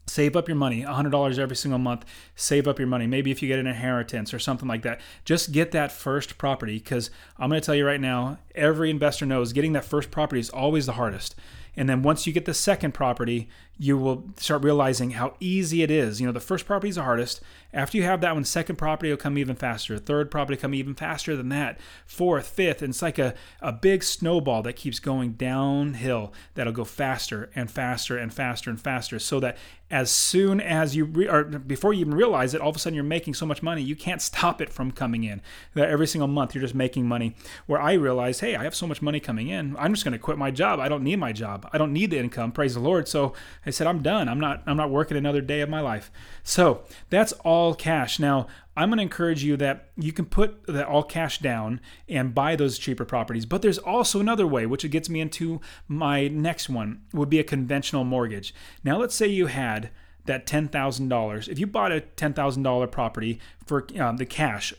save 0.05 0.35
up 0.35 0.47
your 0.47 0.57
money 0.57 0.83
$100 0.83 1.39
every 1.39 1.55
single 1.55 1.79
month 1.79 2.05
save 2.35 2.67
up 2.67 2.79
your 2.79 2.87
money. 2.87 3.07
Maybe 3.07 3.31
if 3.31 3.41
you 3.41 3.47
get 3.47 3.59
an 3.59 3.67
inheritance 3.67 4.33
or 4.33 4.39
something 4.39 4.67
like 4.67 4.81
that. 4.83 4.99
Just 5.25 5.51
get 5.51 5.71
that 5.71 5.91
first 5.91 6.37
property 6.37 6.77
because 6.79 7.09
i'm 7.37 7.49
going 7.49 7.61
to 7.61 7.65
tell 7.65 7.75
you 7.75 7.85
right 7.85 8.01
now 8.01 8.39
every 8.55 8.89
investor 8.89 9.25
knows 9.25 9.53
getting 9.53 9.73
that 9.73 9.85
first 9.85 10.11
property 10.11 10.39
is 10.39 10.49
always 10.49 10.85
the 10.85 10.93
hardest. 10.93 11.35
And 11.75 11.89
then 11.89 12.03
once 12.03 12.27
you 12.27 12.33
get 12.33 12.45
the 12.45 12.53
second 12.53 12.93
property, 12.93 13.49
you 13.77 13.97
will 13.97 14.23
start 14.37 14.63
realizing 14.63 15.11
how 15.11 15.35
easy 15.39 15.81
it 15.81 15.89
is. 15.89 16.21
You 16.21 16.27
know, 16.27 16.33
the 16.33 16.39
first 16.39 16.65
property 16.65 16.89
is 16.89 16.95
the 16.95 17.03
hardest. 17.03 17.41
After 17.73 17.97
you 17.97 18.03
have 18.03 18.21
that 18.21 18.35
one, 18.35 18.43
second 18.45 18.75
property 18.75 19.09
will 19.09 19.17
come 19.17 19.35
even 19.35 19.55
faster. 19.55 19.97
Third 19.97 20.29
property 20.29 20.57
come 20.57 20.75
even 20.75 20.93
faster 20.93 21.35
than 21.35 21.49
that. 21.49 21.79
Fourth, 22.05 22.47
fifth, 22.47 22.83
and 22.83 22.91
it's 22.91 23.01
like 23.01 23.17
a, 23.17 23.33
a 23.61 23.71
big 23.71 24.03
snowball 24.03 24.61
that 24.61 24.73
keeps 24.73 24.99
going 24.99 25.31
downhill 25.33 26.31
that'll 26.53 26.71
go 26.71 26.85
faster 26.85 27.49
and 27.55 27.71
faster 27.71 28.15
and 28.15 28.31
faster 28.31 28.69
and 28.69 28.79
faster 28.79 29.17
so 29.17 29.39
that 29.39 29.57
as 29.89 30.09
soon 30.09 30.59
as 30.59 30.95
you 30.95 31.05
re- 31.05 31.27
or 31.27 31.43
before 31.43 31.93
you 31.93 32.01
even 32.01 32.15
realize 32.15 32.53
it, 32.53 32.61
all 32.61 32.69
of 32.69 32.75
a 32.75 32.79
sudden 32.79 32.95
you're 32.95 33.03
making 33.03 33.33
so 33.33 33.45
much 33.45 33.61
money 33.61 33.81
you 33.81 33.95
can't 33.95 34.21
stop 34.21 34.61
it 34.61 34.71
from 34.71 34.91
coming 34.91 35.23
in. 35.23 35.41
That 35.73 35.89
every 35.89 36.07
single 36.07 36.27
month 36.27 36.53
you're 36.53 36.63
just 36.63 36.75
making 36.75 37.07
money. 37.07 37.35
Where 37.65 37.81
I 37.81 37.93
realize, 37.93 38.39
hey, 38.39 38.55
I 38.55 38.63
have 38.63 38.75
so 38.75 38.87
much 38.87 39.01
money 39.01 39.19
coming 39.19 39.49
in, 39.49 39.75
I'm 39.77 39.93
just 39.93 40.03
going 40.03 40.13
to 40.13 40.19
quit 40.19 40.37
my 40.37 40.51
job. 40.51 40.79
I 40.79 40.89
don't 40.89 41.03
need 41.03 41.17
my 41.17 41.31
job. 41.31 41.69
I 41.73 41.77
don't 41.77 41.93
need 41.93 42.11
the 42.11 42.17
income. 42.19 42.51
Praise 42.51 42.73
the 42.73 42.79
Lord. 42.79 43.07
So 43.07 43.33
I 43.65 43.69
said, 43.69 43.87
I'm 43.87 44.01
done. 44.01 44.27
I'm 44.27 44.39
not. 44.39 44.63
I'm 44.65 44.77
not 44.77 44.89
working 44.89 45.17
another 45.17 45.41
day 45.41 45.61
of 45.61 45.69
my 45.69 45.79
life. 45.79 46.11
So 46.43 46.83
that's 47.09 47.31
all 47.43 47.73
cash. 47.73 48.19
Now 48.19 48.47
I'm 48.75 48.89
going 48.89 48.97
to 48.97 49.03
encourage 49.03 49.43
you 49.43 49.55
that 49.57 49.89
you 49.95 50.11
can 50.11 50.25
put 50.25 50.65
that 50.67 50.87
all 50.87 51.03
cash 51.03 51.39
down 51.39 51.79
and 52.09 52.33
buy 52.33 52.55
those 52.55 52.79
cheaper 52.79 53.05
properties. 53.05 53.45
But 53.45 53.61
there's 53.61 53.77
also 53.77 54.19
another 54.19 54.47
way, 54.47 54.65
which 54.65 54.89
gets 54.89 55.09
me 55.09 55.21
into 55.21 55.61
my 55.87 56.27
next 56.27 56.69
one, 56.69 57.03
would 57.13 57.29
be 57.29 57.39
a 57.39 57.43
conventional 57.43 58.03
mortgage. 58.03 58.53
Now, 58.83 58.97
let's 58.97 59.15
say 59.15 59.27
you 59.27 59.47
had 59.47 59.91
that 60.25 60.47
$10,000. 60.47 61.47
If 61.47 61.59
you 61.59 61.67
bought 61.67 61.91
a 61.91 62.01
$10,000 62.01 62.91
property 62.91 63.39
for 63.65 63.87
um, 63.99 64.17
the 64.17 64.25
cash 64.25 64.73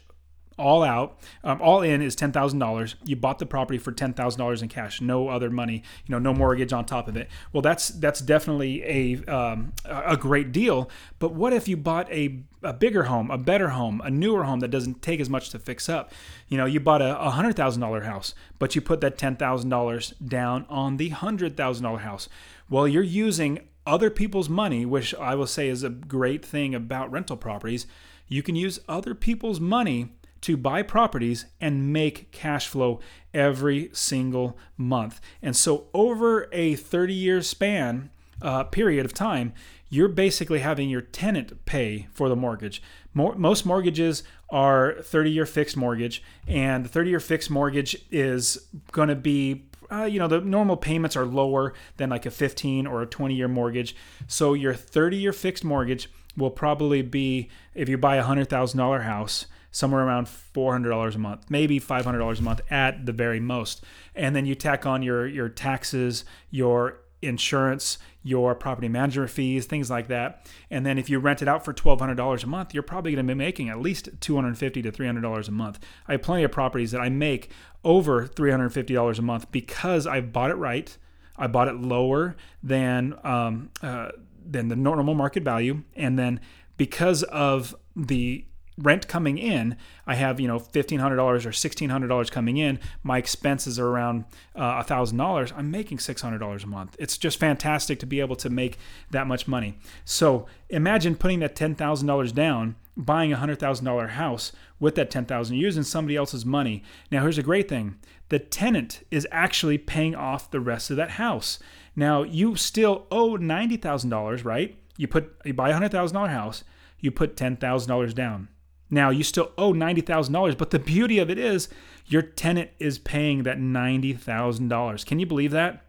all 0.58 0.82
out, 0.82 1.18
um, 1.42 1.60
all 1.60 1.82
in 1.82 2.00
is 2.02 2.14
ten 2.14 2.32
thousand 2.32 2.58
dollars. 2.58 2.94
You 3.04 3.16
bought 3.16 3.38
the 3.38 3.46
property 3.46 3.78
for 3.78 3.92
ten 3.92 4.12
thousand 4.12 4.38
dollars 4.38 4.62
in 4.62 4.68
cash, 4.68 5.00
no 5.00 5.28
other 5.28 5.50
money, 5.50 5.82
you 6.06 6.12
know, 6.12 6.18
no 6.18 6.32
mortgage 6.32 6.72
on 6.72 6.84
top 6.84 7.08
of 7.08 7.16
it. 7.16 7.28
Well, 7.52 7.62
that's 7.62 7.88
that's 7.88 8.20
definitely 8.20 8.82
a 8.84 9.24
um, 9.32 9.72
a 9.84 10.16
great 10.16 10.52
deal. 10.52 10.90
But 11.18 11.34
what 11.34 11.52
if 11.52 11.68
you 11.68 11.76
bought 11.76 12.10
a 12.12 12.40
a 12.62 12.72
bigger 12.72 13.04
home, 13.04 13.30
a 13.30 13.38
better 13.38 13.70
home, 13.70 14.00
a 14.04 14.10
newer 14.10 14.44
home 14.44 14.60
that 14.60 14.68
doesn't 14.68 15.02
take 15.02 15.20
as 15.20 15.28
much 15.28 15.50
to 15.50 15.58
fix 15.58 15.88
up? 15.88 16.12
You 16.48 16.56
know, 16.56 16.66
you 16.66 16.80
bought 16.80 17.02
a, 17.02 17.18
a 17.20 17.30
hundred 17.30 17.56
thousand 17.56 17.80
dollar 17.80 18.02
house, 18.02 18.34
but 18.58 18.74
you 18.74 18.80
put 18.80 19.00
that 19.00 19.18
ten 19.18 19.36
thousand 19.36 19.70
dollars 19.70 20.10
down 20.26 20.66
on 20.68 20.96
the 20.96 21.10
hundred 21.10 21.56
thousand 21.56 21.84
dollar 21.84 21.98
house. 21.98 22.28
Well, 22.70 22.88
you're 22.88 23.02
using 23.02 23.60
other 23.86 24.10
people's 24.10 24.48
money, 24.48 24.86
which 24.86 25.14
I 25.14 25.34
will 25.34 25.46
say 25.46 25.68
is 25.68 25.82
a 25.82 25.90
great 25.90 26.44
thing 26.44 26.74
about 26.74 27.10
rental 27.12 27.36
properties. 27.36 27.86
You 28.26 28.42
can 28.42 28.56
use 28.56 28.80
other 28.88 29.14
people's 29.14 29.60
money 29.60 30.12
to 30.44 30.58
buy 30.58 30.82
properties 30.82 31.46
and 31.58 31.90
make 31.90 32.30
cash 32.30 32.68
flow 32.68 33.00
every 33.32 33.88
single 33.94 34.58
month. 34.76 35.18
And 35.40 35.56
so, 35.56 35.86
over 35.94 36.50
a 36.52 36.74
30 36.74 37.14
year 37.14 37.40
span, 37.40 38.10
uh, 38.42 38.64
period 38.64 39.06
of 39.06 39.14
time, 39.14 39.54
you're 39.88 40.08
basically 40.08 40.58
having 40.58 40.90
your 40.90 41.00
tenant 41.00 41.64
pay 41.64 42.08
for 42.12 42.28
the 42.28 42.36
mortgage. 42.36 42.82
most 43.14 43.64
mortgages 43.64 44.22
are 44.50 44.96
30 45.00 45.30
year 45.30 45.46
fixed 45.46 45.78
mortgage, 45.78 46.22
and 46.46 46.84
the 46.84 46.90
30 46.90 47.08
year 47.08 47.20
fixed 47.20 47.50
mortgage 47.50 47.96
is 48.10 48.68
going 48.92 49.08
to 49.08 49.16
be 49.16 49.64
uh, 49.90 50.04
you 50.04 50.18
know, 50.18 50.28
the 50.28 50.40
normal 50.40 50.76
payments 50.76 51.16
are 51.16 51.26
lower 51.26 51.72
than 51.96 52.10
like 52.10 52.26
a 52.26 52.30
15 52.30 52.86
or 52.86 53.02
a 53.02 53.06
20 53.06 53.34
year 53.34 53.48
mortgage. 53.48 53.96
So 54.26 54.52
your 54.52 54.74
30 54.74 55.16
year 55.16 55.32
fixed 55.32 55.64
mortgage 55.64 56.10
will 56.36 56.50
probably 56.50 57.00
be, 57.02 57.48
if 57.74 57.88
you 57.88 57.96
buy 57.96 58.16
a 58.16 58.24
$100,000 58.24 59.04
house, 59.04 59.46
somewhere 59.74 60.06
around 60.06 60.28
$400 60.28 61.14
a 61.14 61.18
month, 61.18 61.50
maybe 61.50 61.80
$500 61.80 62.38
a 62.38 62.42
month 62.42 62.60
at 62.70 63.06
the 63.06 63.12
very 63.12 63.40
most. 63.40 63.84
And 64.14 64.34
then 64.36 64.46
you 64.46 64.54
tack 64.54 64.86
on 64.86 65.02
your 65.02 65.26
your 65.26 65.48
taxes, 65.48 66.24
your 66.50 67.00
insurance, 67.20 67.98
your 68.22 68.54
property 68.54 68.88
management 68.88 69.30
fees, 69.30 69.66
things 69.66 69.90
like 69.90 70.06
that. 70.08 70.46
And 70.70 70.86
then 70.86 70.96
if 70.96 71.10
you 71.10 71.18
rent 71.18 71.42
it 71.42 71.48
out 71.48 71.64
for 71.64 71.74
$1,200 71.74 72.44
a 72.44 72.46
month, 72.46 72.72
you're 72.72 72.82
probably 72.84 73.12
going 73.12 73.26
to 73.26 73.34
be 73.34 73.36
making 73.36 73.68
at 73.68 73.80
least 73.80 74.10
250 74.20 74.82
to 74.82 74.92
$300 74.92 75.48
a 75.48 75.50
month. 75.50 75.80
I 76.06 76.12
have 76.12 76.22
plenty 76.22 76.44
of 76.44 76.52
properties 76.52 76.92
that 76.92 77.00
I 77.00 77.08
make 77.08 77.50
over 77.82 78.28
$350 78.28 79.18
a 79.18 79.22
month 79.22 79.50
because 79.50 80.06
I 80.06 80.20
bought 80.20 80.50
it 80.50 80.56
right. 80.56 80.96
I 81.36 81.48
bought 81.48 81.66
it 81.66 81.74
lower 81.74 82.36
than 82.62 83.18
um, 83.24 83.70
uh, 83.82 84.10
than 84.46 84.68
the 84.68 84.76
normal 84.76 85.14
market 85.14 85.42
value, 85.42 85.82
and 85.96 86.16
then 86.16 86.38
because 86.76 87.24
of 87.24 87.74
the 87.96 88.44
rent 88.76 89.06
coming 89.06 89.38
in, 89.38 89.76
I 90.06 90.14
have 90.16 90.40
you 90.40 90.48
know 90.48 90.58
fifteen 90.58 90.98
hundred 90.98 91.16
dollars 91.16 91.46
or 91.46 91.52
sixteen 91.52 91.90
hundred 91.90 92.08
dollars 92.08 92.30
coming 92.30 92.56
in. 92.56 92.78
My 93.02 93.18
expenses 93.18 93.78
are 93.78 93.86
around 93.86 94.24
uh, 94.56 94.78
a 94.80 94.84
thousand 94.84 95.18
dollars. 95.18 95.52
I'm 95.56 95.70
making 95.70 95.98
six 95.98 96.22
hundred 96.22 96.38
dollars 96.38 96.64
a 96.64 96.66
month. 96.66 96.96
It's 96.98 97.16
just 97.16 97.38
fantastic 97.38 97.98
to 98.00 98.06
be 98.06 98.20
able 98.20 98.36
to 98.36 98.50
make 98.50 98.78
that 99.10 99.26
much 99.26 99.46
money. 99.46 99.78
So 100.04 100.46
imagine 100.68 101.16
putting 101.16 101.40
that 101.40 101.56
ten 101.56 101.74
thousand 101.74 102.08
dollars 102.08 102.32
down, 102.32 102.76
buying 102.96 103.32
a 103.32 103.36
hundred 103.36 103.58
thousand 103.58 103.84
dollar 103.84 104.08
house 104.08 104.52
with 104.80 104.94
that 104.96 105.10
ten 105.10 105.24
thousand, 105.24 105.56
using 105.56 105.82
somebody 105.82 106.16
else's 106.16 106.44
money. 106.44 106.82
Now 107.10 107.22
here's 107.22 107.38
a 107.38 107.42
great 107.42 107.68
thing: 107.68 107.96
the 108.28 108.38
tenant 108.38 109.02
is 109.10 109.28
actually 109.30 109.78
paying 109.78 110.14
off 110.14 110.50
the 110.50 110.60
rest 110.60 110.90
of 110.90 110.96
that 110.96 111.12
house. 111.12 111.58
Now 111.94 112.24
you 112.24 112.56
still 112.56 113.06
owe 113.10 113.36
ninety 113.36 113.76
thousand 113.76 114.10
dollars, 114.10 114.44
right? 114.44 114.76
You 114.96 115.06
put 115.06 115.36
you 115.44 115.54
buy 115.54 115.70
a 115.70 115.72
hundred 115.72 115.92
thousand 115.92 116.16
dollar 116.16 116.28
house, 116.28 116.64
you 116.98 117.12
put 117.12 117.36
ten 117.36 117.56
thousand 117.56 117.88
dollars 117.88 118.14
down 118.14 118.48
now, 118.94 119.10
you 119.10 119.24
still 119.24 119.50
owe 119.58 119.72
$90,000, 119.72 120.56
but 120.56 120.70
the 120.70 120.78
beauty 120.78 121.18
of 121.18 121.28
it 121.28 121.38
is 121.38 121.68
your 122.06 122.22
tenant 122.22 122.70
is 122.78 122.98
paying 122.98 123.42
that 123.42 123.58
$90,000. 123.58 125.06
Can 125.06 125.18
you 125.18 125.26
believe 125.26 125.50
that? 125.50 125.84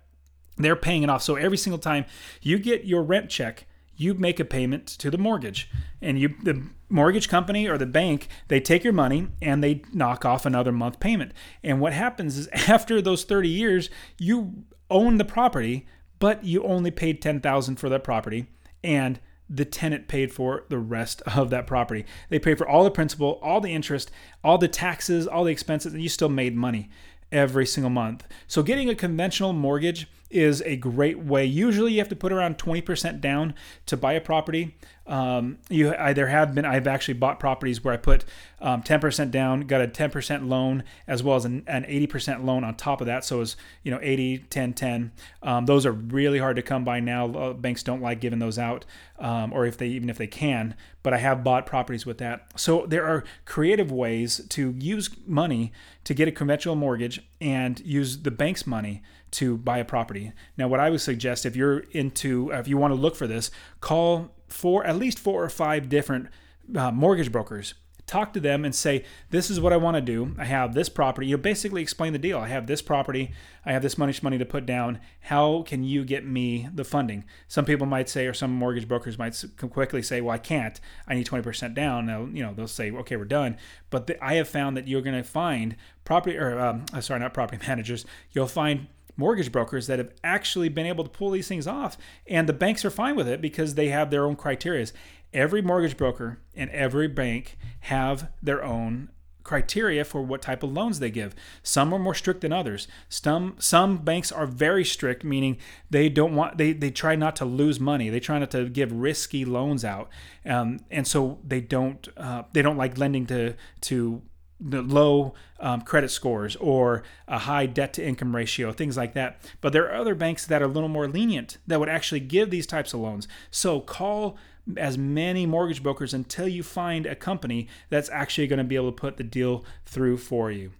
They're 0.57 0.75
paying 0.75 1.03
it 1.03 1.09
off. 1.09 1.21
So 1.21 1.35
every 1.35 1.57
single 1.57 1.77
time 1.77 2.05
you 2.41 2.57
get 2.57 2.85
your 2.85 3.03
rent 3.03 3.29
check, 3.29 3.67
you 3.95 4.13
make 4.15 4.39
a 4.39 4.45
payment 4.45 4.87
to 4.87 5.11
the 5.11 5.17
mortgage. 5.17 5.69
And 6.01 6.19
you 6.19 6.35
the 6.43 6.63
mortgage 6.89 7.29
company 7.29 7.67
or 7.67 7.77
the 7.77 7.85
bank, 7.85 8.27
they 8.47 8.59
take 8.59 8.83
your 8.83 8.93
money 8.93 9.27
and 9.41 9.63
they 9.63 9.83
knock 9.93 10.25
off 10.25 10.45
another 10.45 10.71
month 10.71 10.99
payment. 10.99 11.31
And 11.63 11.79
what 11.79 11.93
happens 11.93 12.37
is 12.37 12.47
after 12.67 13.01
those 13.01 13.23
30 13.23 13.49
years, 13.49 13.89
you 14.17 14.65
own 14.89 15.17
the 15.17 15.25
property, 15.25 15.85
but 16.19 16.43
you 16.43 16.63
only 16.63 16.91
paid 16.91 17.21
10,000 17.21 17.75
for 17.75 17.89
that 17.89 18.03
property 18.03 18.47
and 18.83 19.19
the 19.49 19.65
tenant 19.65 20.07
paid 20.07 20.33
for 20.33 20.65
the 20.69 20.79
rest 20.79 21.21
of 21.35 21.49
that 21.49 21.67
property. 21.67 22.05
They 22.29 22.39
paid 22.39 22.57
for 22.57 22.67
all 22.67 22.83
the 22.83 22.91
principal, 22.91 23.39
all 23.41 23.61
the 23.61 23.73
interest, 23.73 24.11
all 24.43 24.57
the 24.57 24.67
taxes, 24.67 25.27
all 25.27 25.43
the 25.43 25.51
expenses, 25.51 25.93
and 25.93 26.01
you 26.01 26.09
still 26.09 26.29
made 26.29 26.55
money 26.55 26.89
every 27.31 27.65
single 27.65 27.89
month. 27.89 28.25
So 28.47 28.63
getting 28.63 28.89
a 28.89 28.95
conventional 28.95 29.53
mortgage 29.53 30.07
is 30.29 30.61
a 30.65 30.75
great 30.75 31.19
way. 31.19 31.45
Usually 31.45 31.93
you 31.93 31.99
have 31.99 32.09
to 32.09 32.15
put 32.15 32.31
around 32.31 32.57
20% 32.57 33.21
down 33.21 33.53
to 33.85 33.95
buy 33.95 34.13
a 34.13 34.21
property. 34.21 34.75
Um, 35.07 35.59
you 35.69 35.93
I, 35.93 36.13
there 36.13 36.27
have 36.27 36.55
been 36.55 36.65
I've 36.65 36.87
actually 36.87 37.13
bought 37.13 37.39
properties 37.39 37.83
where 37.83 37.93
I 37.93 37.97
put 37.97 38.25
um, 38.59 38.81
10% 38.81 39.29
down, 39.29 39.61
got 39.61 39.81
a 39.81 39.87
10% 39.87 40.49
loan 40.49 40.83
as 41.05 41.21
well 41.21 41.35
as 41.35 41.45
an, 41.45 41.63
an 41.67 41.83
80% 41.83 42.43
loan 42.43 42.63
on 42.63 42.75
top 42.75 43.01
of 43.01 43.07
that. 43.07 43.23
So 43.23 43.41
it's 43.41 43.55
you 43.83 43.91
know 43.91 43.99
80, 44.01 44.39
10, 44.49 44.73
10. 44.73 45.11
Um, 45.43 45.67
those 45.67 45.85
are 45.85 45.91
really 45.91 46.39
hard 46.39 46.55
to 46.55 46.63
come 46.63 46.83
by 46.83 46.99
now. 46.99 47.31
Uh, 47.31 47.53
banks 47.53 47.83
don't 47.83 48.01
like 48.01 48.19
giving 48.19 48.39
those 48.39 48.57
out, 48.57 48.83
um, 49.19 49.53
or 49.53 49.67
if 49.67 49.77
they 49.77 49.87
even 49.87 50.09
if 50.09 50.17
they 50.17 50.27
can. 50.27 50.75
But 51.03 51.13
I 51.13 51.17
have 51.17 51.43
bought 51.43 51.67
properties 51.67 52.07
with 52.07 52.17
that. 52.17 52.47
So 52.59 52.87
there 52.87 53.05
are 53.05 53.23
creative 53.45 53.91
ways 53.91 54.41
to 54.49 54.73
use 54.79 55.11
money 55.27 55.71
to 56.03 56.15
get 56.15 56.27
a 56.27 56.31
conventional 56.31 56.75
mortgage 56.75 57.21
and 57.39 57.79
use 57.81 58.23
the 58.23 58.31
bank's 58.31 58.65
money 58.65 59.03
to 59.35 59.57
buy 59.57 59.79
a 59.79 59.85
property. 59.85 60.31
Now, 60.57 60.67
what 60.67 60.79
I 60.79 60.89
would 60.89 61.01
suggest 61.01 61.45
if 61.45 61.55
you're 61.55 61.79
into, 61.91 62.51
if 62.51 62.67
you 62.67 62.77
want 62.77 62.91
to 62.91 62.99
look 62.99 63.15
for 63.15 63.27
this, 63.27 63.51
call 63.81 64.31
four, 64.47 64.85
at 64.85 64.97
least 64.97 65.19
four 65.19 65.43
or 65.43 65.49
five 65.49 65.89
different 65.89 66.27
uh, 66.75 66.91
mortgage 66.91 67.31
brokers. 67.31 67.73
Talk 68.07 68.33
to 68.33 68.39
them 68.39 68.63
and 68.63 68.73
say, 68.73 69.03
This 69.31 69.49
is 69.49 69.59
what 69.59 69.73
I 69.73 69.77
want 69.77 69.95
to 69.95 70.01
do. 70.01 70.35
I 70.37 70.45
have 70.45 70.73
this 70.75 70.89
property. 70.89 71.25
You 71.25 71.39
basically 71.39 71.81
explain 71.81 72.13
the 72.13 72.19
deal. 72.19 72.37
I 72.37 72.47
have 72.47 72.67
this 72.67 72.83
property. 72.83 73.31
I 73.65 73.73
have 73.73 73.81
this 73.81 73.97
much 73.97 74.21
money 74.21 74.37
to 74.37 74.45
put 74.45 74.67
down. 74.67 74.99
How 75.21 75.63
can 75.63 75.83
you 75.83 76.05
get 76.05 76.23
me 76.23 76.69
the 76.71 76.83
funding? 76.83 77.25
Some 77.47 77.65
people 77.65 77.87
might 77.87 78.07
say, 78.07 78.27
or 78.27 78.33
some 78.33 78.51
mortgage 78.51 78.87
brokers 78.87 79.17
might 79.17 79.43
quickly 79.57 80.03
say, 80.03 80.21
Well, 80.21 80.35
I 80.35 80.37
can't. 80.37 80.79
I 81.07 81.15
need 81.15 81.25
20% 81.25 81.73
down. 81.73 82.05
Now, 82.05 82.27
you 82.31 82.43
know, 82.43 82.53
they'll 82.53 82.67
say, 82.67 82.91
Okay, 82.91 83.15
we're 83.15 83.25
done. 83.25 83.57
But 83.89 84.05
the, 84.05 84.23
I 84.23 84.35
have 84.35 84.47
found 84.47 84.77
that 84.77 84.87
you're 84.87 85.01
going 85.01 85.17
to 85.17 85.27
find 85.27 85.75
property, 86.03 86.37
or 86.37 86.59
um, 86.59 86.85
sorry, 87.01 87.19
not 87.19 87.33
property 87.33 87.65
managers, 87.67 88.05
you'll 88.33 88.47
find 88.47 88.85
mortgage 89.17 89.51
brokers 89.51 89.87
that 89.87 89.99
have 89.99 90.11
actually 90.23 90.69
been 90.69 90.85
able 90.85 91.03
to 91.03 91.09
pull 91.09 91.31
these 91.31 91.47
things 91.47 91.67
off. 91.67 91.97
And 92.27 92.47
the 92.47 92.53
banks 92.53 92.83
are 92.85 92.89
fine 92.89 93.15
with 93.15 93.27
it 93.27 93.41
because 93.41 93.75
they 93.75 93.89
have 93.89 94.09
their 94.09 94.25
own 94.25 94.35
criterias. 94.35 94.91
Every 95.33 95.61
mortgage 95.61 95.97
broker 95.97 96.39
and 96.55 96.69
every 96.69 97.07
bank 97.07 97.57
have 97.81 98.31
their 98.41 98.63
own 98.63 99.09
criteria 99.45 100.03
for 100.03 100.21
what 100.21 100.41
type 100.41 100.63
of 100.63 100.73
loans 100.73 100.99
they 100.99 101.11
give. 101.11 101.33
Some 101.63 101.93
are 101.93 101.99
more 101.99 102.15
strict 102.15 102.41
than 102.41 102.51
others. 102.51 102.89
Some 103.07 103.55
some 103.59 103.99
banks 103.99 104.31
are 104.31 104.47
very 104.47 104.83
strict, 104.83 105.23
meaning 105.23 105.57
they 105.89 106.09
don't 106.09 106.35
want 106.35 106.57
they 106.57 106.73
they 106.73 106.91
try 106.91 107.15
not 107.15 107.37
to 107.37 107.45
lose 107.45 107.79
money. 107.79 108.09
They 108.09 108.19
try 108.19 108.39
not 108.39 108.51
to 108.51 108.67
give 108.67 108.91
risky 108.91 109.45
loans 109.45 109.85
out, 109.85 110.09
um, 110.45 110.79
and 110.91 111.07
so 111.07 111.39
they 111.47 111.61
don't 111.61 112.05
uh, 112.17 112.43
they 112.51 112.61
don't 112.61 112.77
like 112.77 112.97
lending 112.97 113.25
to 113.27 113.53
to 113.81 114.21
the 114.59 114.81
low 114.81 115.33
um, 115.59 115.81
credit 115.81 116.09
scores 116.09 116.55
or 116.57 117.03
a 117.27 117.39
high 117.39 117.65
debt 117.65 117.93
to 117.93 118.05
income 118.05 118.35
ratio, 118.35 118.71
things 118.71 118.97
like 118.97 119.13
that. 119.13 119.41
But 119.61 119.73
there 119.73 119.85
are 119.85 119.99
other 119.99 120.15
banks 120.15 120.45
that 120.45 120.61
are 120.61 120.65
a 120.65 120.69
little 120.69 120.89
more 120.89 121.07
lenient 121.07 121.57
that 121.67 121.79
would 121.79 121.89
actually 121.89 122.21
give 122.21 122.49
these 122.49 122.67
types 122.67 122.93
of 122.93 123.01
loans. 123.01 123.27
So 123.51 123.79
call 123.79 124.37
as 124.77 124.97
many 124.97 125.45
mortgage 125.45 125.83
brokers 125.83 126.13
until 126.13 126.47
you 126.47 126.63
find 126.63 127.05
a 127.05 127.15
company 127.15 127.67
that's 127.89 128.09
actually 128.09 128.47
going 128.47 128.57
to 128.57 128.63
be 128.63 128.75
able 128.75 128.91
to 128.91 128.99
put 128.99 129.17
the 129.17 129.23
deal 129.23 129.63
through 129.85 130.17
for 130.17 130.51
you. 130.51 130.71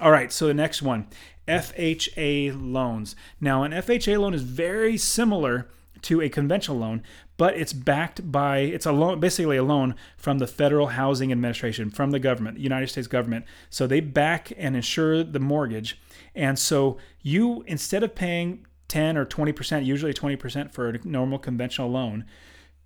All 0.00 0.10
right, 0.10 0.32
so 0.32 0.46
the 0.46 0.54
next 0.54 0.82
one 0.82 1.06
FHA 1.48 2.56
loans. 2.60 3.16
Now, 3.40 3.62
an 3.62 3.72
FHA 3.72 4.18
loan 4.18 4.34
is 4.34 4.42
very 4.42 4.96
similar 4.96 5.68
to 6.02 6.20
a 6.20 6.28
conventional 6.28 6.78
loan, 6.78 7.02
but 7.42 7.56
it's 7.56 7.72
backed 7.72 8.30
by 8.30 8.58
it's 8.58 8.86
a 8.86 8.92
loan 8.92 9.18
basically 9.18 9.56
a 9.56 9.64
loan 9.64 9.96
from 10.16 10.38
the 10.38 10.46
Federal 10.46 10.86
Housing 10.86 11.32
Administration 11.32 11.90
from 11.90 12.12
the 12.12 12.20
government, 12.20 12.54
the 12.56 12.62
United 12.62 12.86
States 12.86 13.08
government. 13.08 13.46
So 13.68 13.88
they 13.88 13.98
back 13.98 14.52
and 14.56 14.76
insure 14.76 15.24
the 15.24 15.40
mortgage. 15.40 16.00
And 16.36 16.56
so 16.56 16.98
you 17.20 17.64
instead 17.66 18.04
of 18.04 18.14
paying 18.14 18.64
10 18.86 19.16
or 19.16 19.26
20%, 19.26 19.84
usually 19.84 20.14
20% 20.14 20.72
for 20.72 20.90
a 20.90 21.00
normal 21.04 21.40
conventional 21.40 21.90
loan, 21.90 22.26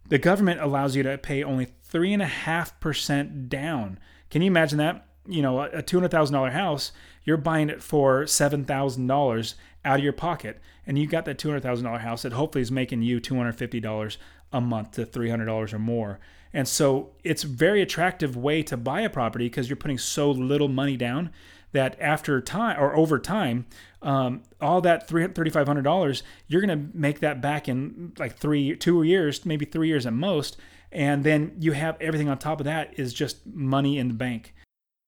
the 0.08 0.16
government 0.16 0.62
allows 0.62 0.96
you 0.96 1.02
to 1.02 1.18
pay 1.18 1.44
only 1.44 1.66
3.5% 1.92 3.50
down. 3.50 3.98
Can 4.30 4.40
you 4.40 4.46
imagine 4.46 4.78
that? 4.78 5.06
You 5.28 5.42
know, 5.42 5.60
a 5.60 5.82
$200,000 5.82 6.52
house, 6.52 6.92
you're 7.24 7.36
buying 7.36 7.68
it 7.68 7.82
for 7.82 8.22
$7,000 8.22 9.54
out 9.84 9.98
of 9.98 10.02
your 10.04 10.14
pocket. 10.14 10.62
And 10.86 10.98
you 10.98 11.06
got 11.06 11.24
that 11.24 11.38
$200,000 11.38 12.00
house 12.00 12.22
that 12.22 12.32
hopefully 12.32 12.62
is 12.62 12.70
making 12.70 13.02
you 13.02 13.20
$250 13.20 14.16
a 14.52 14.60
month 14.60 14.92
to 14.92 15.06
$300 15.06 15.72
or 15.72 15.78
more. 15.78 16.20
And 16.52 16.66
so 16.66 17.10
it's 17.22 17.44
a 17.44 17.48
very 17.48 17.82
attractive 17.82 18.36
way 18.36 18.62
to 18.62 18.76
buy 18.76 19.02
a 19.02 19.10
property 19.10 19.46
because 19.46 19.68
you're 19.68 19.76
putting 19.76 19.98
so 19.98 20.30
little 20.30 20.68
money 20.68 20.96
down 20.96 21.30
that 21.72 21.96
after 22.00 22.40
time 22.40 22.80
or 22.80 22.96
over 22.96 23.18
time, 23.18 23.66
um, 24.02 24.42
all 24.60 24.80
that 24.80 25.08
$3,500, 25.08 26.22
you're 26.48 26.62
going 26.62 26.78
to 26.78 26.98
make 26.98 27.20
that 27.20 27.40
back 27.40 27.68
in 27.68 28.12
like 28.18 28.36
three, 28.36 28.74
two 28.76 29.02
years, 29.02 29.44
maybe 29.44 29.64
three 29.64 29.88
years 29.88 30.06
at 30.06 30.12
most. 30.12 30.56
And 30.90 31.24
then 31.24 31.56
you 31.58 31.72
have 31.72 31.96
everything 32.00 32.28
on 32.28 32.38
top 32.38 32.60
of 32.60 32.64
that 32.64 32.98
is 32.98 33.12
just 33.12 33.46
money 33.46 33.98
in 33.98 34.08
the 34.08 34.14
bank. 34.14 34.54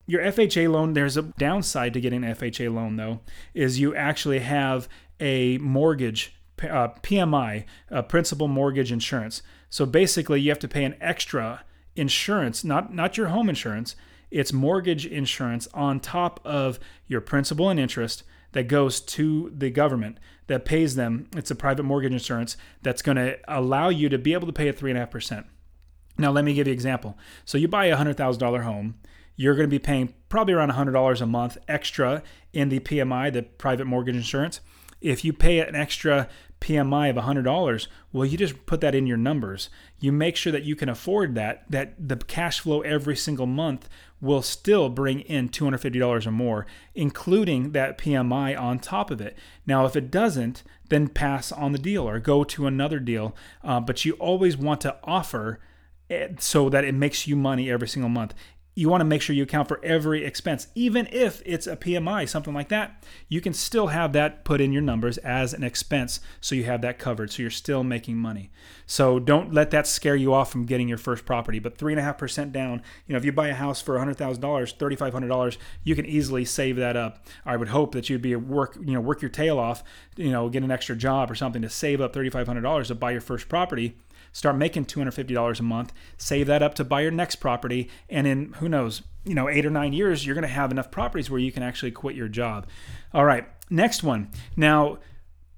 Your 0.05 0.21
FHA 0.21 0.69
loan, 0.71 0.93
there's 0.93 1.17
a 1.17 1.21
downside 1.21 1.93
to 1.93 2.01
getting 2.01 2.23
an 2.23 2.35
FHA 2.35 2.73
loan 2.73 2.95
though, 2.95 3.21
is 3.53 3.79
you 3.79 3.95
actually 3.95 4.39
have 4.39 4.89
a 5.19 5.57
mortgage, 5.59 6.38
uh, 6.63 6.89
PMI, 7.01 7.65
uh, 7.91 8.01
principal 8.03 8.47
mortgage 8.47 8.91
insurance. 8.91 9.41
So 9.69 9.85
basically, 9.85 10.41
you 10.41 10.49
have 10.49 10.59
to 10.59 10.67
pay 10.67 10.83
an 10.83 10.95
extra 10.99 11.63
insurance, 11.95 12.63
not 12.63 12.93
not 12.93 13.17
your 13.17 13.27
home 13.27 13.49
insurance. 13.49 13.95
It's 14.31 14.53
mortgage 14.53 15.05
insurance 15.05 15.67
on 15.73 15.99
top 15.99 16.39
of 16.45 16.79
your 17.07 17.21
principal 17.21 17.69
and 17.69 17.79
interest 17.79 18.23
that 18.51 18.67
goes 18.67 18.99
to 18.99 19.51
the 19.55 19.69
government 19.69 20.19
that 20.47 20.65
pays 20.65 20.95
them. 20.95 21.29
It's 21.35 21.51
a 21.51 21.55
private 21.55 21.83
mortgage 21.83 22.11
insurance 22.13 22.57
that's 22.81 23.01
going 23.01 23.17
to 23.17 23.37
allow 23.47 23.89
you 23.89 24.09
to 24.09 24.17
be 24.17 24.33
able 24.33 24.47
to 24.47 24.53
pay 24.53 24.67
a 24.67 24.73
three 24.73 24.91
and 24.91 24.97
a 24.97 25.01
half 25.01 25.11
percent. 25.11 25.45
Now, 26.17 26.31
let 26.31 26.43
me 26.43 26.53
give 26.53 26.67
you 26.67 26.71
an 26.71 26.75
example. 26.75 27.17
So 27.45 27.57
you 27.57 27.67
buy 27.67 27.85
a 27.85 27.95
hundred 27.95 28.17
thousand 28.17 28.39
dollar 28.39 28.63
home, 28.63 28.95
you're 29.35 29.55
going 29.55 29.67
to 29.67 29.71
be 29.71 29.79
paying 29.79 30.13
probably 30.27 30.53
around 30.53 30.69
hundred 30.71 30.91
dollars 30.93 31.21
a 31.21 31.25
month 31.25 31.57
extra 31.67 32.23
in 32.51 32.69
the 32.69 32.79
PMI, 32.79 33.31
the 33.31 33.43
private 33.43 33.85
mortgage 33.85 34.15
insurance. 34.15 34.59
If 35.01 35.23
you 35.23 35.31
pay 35.31 35.59
an 35.59 35.75
extra 35.75 36.27
PMI 36.61 37.09
of 37.09 37.15
$100, 37.15 37.87
well, 38.11 38.25
you 38.25 38.37
just 38.37 38.65
put 38.65 38.81
that 38.81 38.95
in 38.95 39.07
your 39.07 39.17
numbers. 39.17 39.69
You 39.99 40.11
make 40.11 40.35
sure 40.35 40.51
that 40.51 40.63
you 40.63 40.75
can 40.75 40.89
afford 40.89 41.35
that, 41.35 41.63
that 41.69 41.95
the 42.09 42.17
cash 42.17 42.59
flow 42.59 42.81
every 42.81 43.15
single 43.15 43.45
month 43.45 43.87
will 44.21 44.41
still 44.41 44.89
bring 44.89 45.21
in 45.21 45.49
$250 45.49 46.25
or 46.25 46.31
more, 46.31 46.65
including 46.95 47.71
that 47.71 47.97
PMI 47.97 48.59
on 48.59 48.79
top 48.79 49.09
of 49.09 49.21
it. 49.21 49.37
Now, 49.65 49.85
if 49.85 49.95
it 49.95 50.11
doesn't, 50.11 50.63
then 50.89 51.07
pass 51.07 51.51
on 51.51 51.71
the 51.71 51.77
deal 51.77 52.07
or 52.07 52.19
go 52.19 52.43
to 52.43 52.67
another 52.67 52.99
deal. 52.99 53.35
Uh, 53.63 53.79
but 53.79 54.03
you 54.03 54.13
always 54.13 54.57
want 54.57 54.81
to 54.81 54.97
offer 55.03 55.59
so 56.39 56.69
that 56.69 56.83
it 56.83 56.95
makes 56.95 57.27
you 57.27 57.35
money 57.35 57.69
every 57.69 57.87
single 57.87 58.09
month 58.09 58.33
you 58.79 58.87
want 58.87 59.01
to 59.01 59.05
make 59.05 59.21
sure 59.21 59.35
you 59.35 59.43
account 59.43 59.67
for 59.67 59.83
every 59.83 60.23
expense. 60.23 60.67
Even 60.73 61.05
if 61.11 61.41
it's 61.45 61.67
a 61.67 61.75
PMI, 61.75 62.29
something 62.29 62.53
like 62.53 62.69
that, 62.69 63.03
you 63.27 63.41
can 63.41 63.53
still 63.53 63.87
have 63.87 64.13
that 64.13 64.45
put 64.45 64.61
in 64.61 64.71
your 64.71 64.81
numbers 64.81 65.17
as 65.17 65.53
an 65.53 65.63
expense 65.63 66.21
so 66.39 66.55
you 66.55 66.63
have 66.63 66.79
that 66.81 66.97
covered. 66.97 67.29
So 67.29 67.41
you're 67.41 67.51
still 67.51 67.83
making 67.83 68.15
money. 68.15 68.51
So 68.85 69.19
don't 69.19 69.53
let 69.53 69.71
that 69.71 69.85
scare 69.85 70.15
you 70.15 70.33
off 70.33 70.49
from 70.49 70.63
getting 70.65 70.87
your 70.87 70.97
first 70.97 71.25
property. 71.25 71.59
But 71.59 71.77
3.5% 71.77 72.53
down, 72.53 72.81
you 73.05 73.11
know, 73.11 73.17
if 73.17 73.25
you 73.25 73.33
buy 73.33 73.49
a 73.49 73.53
house 73.53 73.81
for 73.81 73.97
$100,000, 73.97 74.39
$3,500, 74.39 75.57
you 75.83 75.93
can 75.93 76.05
easily 76.05 76.45
save 76.45 76.77
that 76.77 76.95
up. 76.95 77.27
I 77.45 77.57
would 77.57 77.67
hope 77.67 77.91
that 77.91 78.09
you'd 78.09 78.21
be 78.21 78.33
work, 78.37 78.77
you 78.81 78.93
know, 78.93 79.01
work 79.01 79.21
your 79.21 79.27
tail 79.27 79.59
off, 79.59 79.83
you 80.15 80.31
know, 80.31 80.47
get 80.47 80.63
an 80.63 80.71
extra 80.71 80.95
job 80.95 81.29
or 81.29 81.35
something 81.35 81.61
to 81.63 81.69
save 81.69 81.99
up 81.99 82.13
$3,500 82.13 82.87
to 82.87 82.95
buy 82.95 83.11
your 83.11 83.19
first 83.19 83.49
property 83.49 83.97
start 84.31 84.55
making 84.55 84.85
$250 84.85 85.59
a 85.59 85.63
month, 85.63 85.93
save 86.17 86.47
that 86.47 86.63
up 86.63 86.75
to 86.75 86.83
buy 86.83 87.01
your 87.01 87.11
next 87.11 87.37
property, 87.37 87.89
and 88.09 88.27
in 88.27 88.53
who 88.53 88.69
knows, 88.69 89.01
you 89.25 89.35
know, 89.35 89.49
eight 89.49 89.65
or 89.65 89.69
nine 89.69 89.93
years, 89.93 90.25
you're 90.25 90.35
going 90.35 90.43
to 90.43 90.47
have 90.47 90.71
enough 90.71 90.91
properties 90.91 91.29
where 91.29 91.39
you 91.39 91.51
can 91.51 91.63
actually 91.63 91.91
quit 91.91 92.15
your 92.15 92.27
job. 92.27 92.67
All 93.13 93.25
right, 93.25 93.47
next 93.69 94.03
one. 94.03 94.29
Now, 94.55 94.99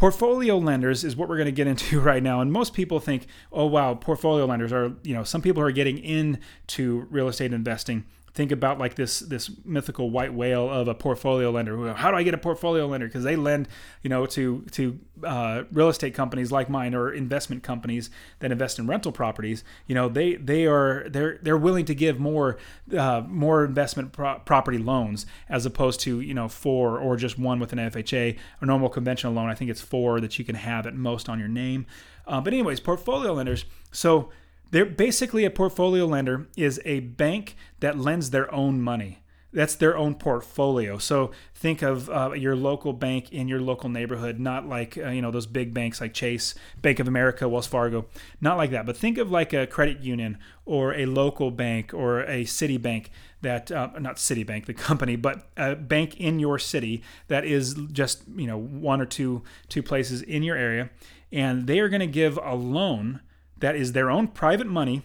portfolio 0.02 0.58
lenders 0.58 1.04
is 1.04 1.16
what 1.16 1.30
we're 1.30 1.38
going 1.38 1.46
to 1.46 1.52
get 1.52 1.68
into 1.68 2.00
right 2.02 2.24
now 2.24 2.42
and 2.42 2.52
most 2.52 2.74
people 2.74 3.00
think 3.00 3.28
oh 3.52 3.68
wow 3.68 3.94
portfolio 3.94 4.46
lenders 4.46 4.74
are 4.74 4.96
you 5.04 5.14
know 5.14 5.24
some 5.24 5.44
people 5.44 5.62
are 5.62 5.72
getting 5.72 6.00
into 6.00 7.06
real 7.12 7.28
estate 7.28 7.54
investing 7.54 8.04
think 8.34 8.52
about 8.52 8.80
like 8.80 8.96
this 8.96 9.20
this 9.20 9.52
mythical 9.66 10.10
white 10.10 10.34
whale 10.34 10.70
of 10.70 10.88
a 10.88 10.96
portfolio 10.96 11.52
lender. 11.52 11.94
How 11.94 12.12
do 12.12 12.18
I 12.18 12.24
get 12.24 12.34
a 12.34 12.38
portfolio 12.38 12.86
lender? 12.86 13.08
Because 13.08 13.24
they 13.24 13.36
lend, 13.36 13.68
you 14.02 14.10
know, 14.10 14.26
to 14.28 14.62
to 14.72 15.00
uh, 15.24 15.64
real 15.72 15.90
estate 15.90 16.14
companies 16.14 16.52
like 16.52 16.70
mine 16.70 16.96
or 16.96 17.12
investment 17.12 17.64
companies 17.64 18.10
that 18.40 18.52
invest 18.52 18.80
in 18.80 18.88
rental 18.88 19.12
properties. 19.12 19.64
You 19.88 19.96
know, 19.96 20.08
they 20.08 20.36
they 20.36 20.66
are 20.66 21.08
they're 21.10 21.40
they're 21.42 21.58
willing 21.58 21.86
to 21.86 21.96
give 21.96 22.20
more 22.20 22.58
uh, 22.98 23.24
more 23.28 23.66
investment 23.66 24.14
pro- 24.14 24.40
property 24.40 24.78
loans 24.78 25.26
as 25.50 25.66
opposed 25.66 26.00
to 26.02 26.22
you 26.22 26.34
know 26.34 26.48
four 26.48 27.00
or 27.00 27.18
just 27.18 27.38
one 27.38 27.60
with 27.60 27.74
an 27.74 27.80
FHA. 27.80 28.38
A 28.62 28.66
normal 28.66 28.90
conventional 28.90 29.34
loan, 29.34 29.50
I 29.50 29.56
think 29.56 29.70
it's 29.70 29.82
four 29.82 30.22
that 30.22 30.40
you 30.40 30.46
can 30.46 30.56
have 30.56 30.88
at 30.88 30.96
most 30.96 31.28
on 31.28 31.40
your 31.40 31.50
name. 31.50 31.86
Uh, 32.28 32.40
but 32.40 32.54
anyways, 32.54 32.80
portfolio 32.80 33.34
lenders. 33.34 33.66
So 33.92 34.30
they're 34.72 34.86
basically 34.86 35.46
a 35.46 35.52
portfolio 35.52 36.06
lender 36.06 36.48
is 36.58 36.82
a 36.86 37.02
bank 37.02 37.56
that 37.82 37.98
lends 37.98 38.32
their 38.32 38.52
own 38.54 38.82
money. 38.82 39.20
That's 39.54 39.76
their 39.76 39.98
own 39.98 40.16
portfolio. 40.16 40.98
So 40.98 41.32
think 41.54 41.82
of 41.82 42.10
uh, 42.10 42.32
your 42.32 42.56
local 42.56 42.94
bank 42.94 43.34
in 43.34 43.50
your 43.50 43.60
local 43.60 43.90
neighborhood, 43.90 44.40
not 44.40 44.66
like 44.66 44.98
uh, 44.98 45.10
you 45.10 45.22
know 45.22 45.30
those 45.30 45.46
big 45.46 45.74
banks 45.74 46.00
like 46.00 46.14
Chase, 46.14 46.56
Bank 46.82 47.00
of 47.00 47.08
America, 47.10 47.50
Wells 47.50 47.68
Fargo, 47.68 48.06
not 48.40 48.56
like 48.56 48.72
that. 48.72 48.86
But 48.86 48.96
think 48.96 49.18
of 49.18 49.30
like 49.30 49.52
a 49.52 49.68
credit 49.68 50.00
union 50.00 50.38
or 50.66 50.94
a 50.94 51.06
local 51.06 51.52
bank 51.52 51.94
or 51.94 52.22
a 52.24 52.46
city 52.46 52.78
bank 52.78 53.12
that 53.42 53.70
uh, 53.74 53.90
not 54.00 54.16
Citibank, 54.16 54.68
the 54.68 54.74
company, 54.90 55.18
but 55.18 55.50
a 55.58 55.76
bank 55.76 56.18
in 56.18 56.40
your 56.40 56.58
city 56.58 57.04
that 57.28 57.44
is 57.44 57.74
just 57.92 58.24
you 58.34 58.48
know 58.48 58.58
one 58.58 59.02
or 59.02 59.06
two 59.06 59.44
two 59.68 59.84
places 59.84 60.22
in 60.22 60.44
your 60.44 60.56
area, 60.56 60.90
and 61.30 61.68
they 61.68 61.80
are 61.82 61.90
going 61.90 62.00
to 62.00 62.08
give 62.08 62.40
a 62.42 62.56
loan 62.56 63.20
that 63.62 63.76
is 63.76 63.94
their 63.94 64.10
own 64.12 64.28
private 64.28 64.68
money 64.68 65.04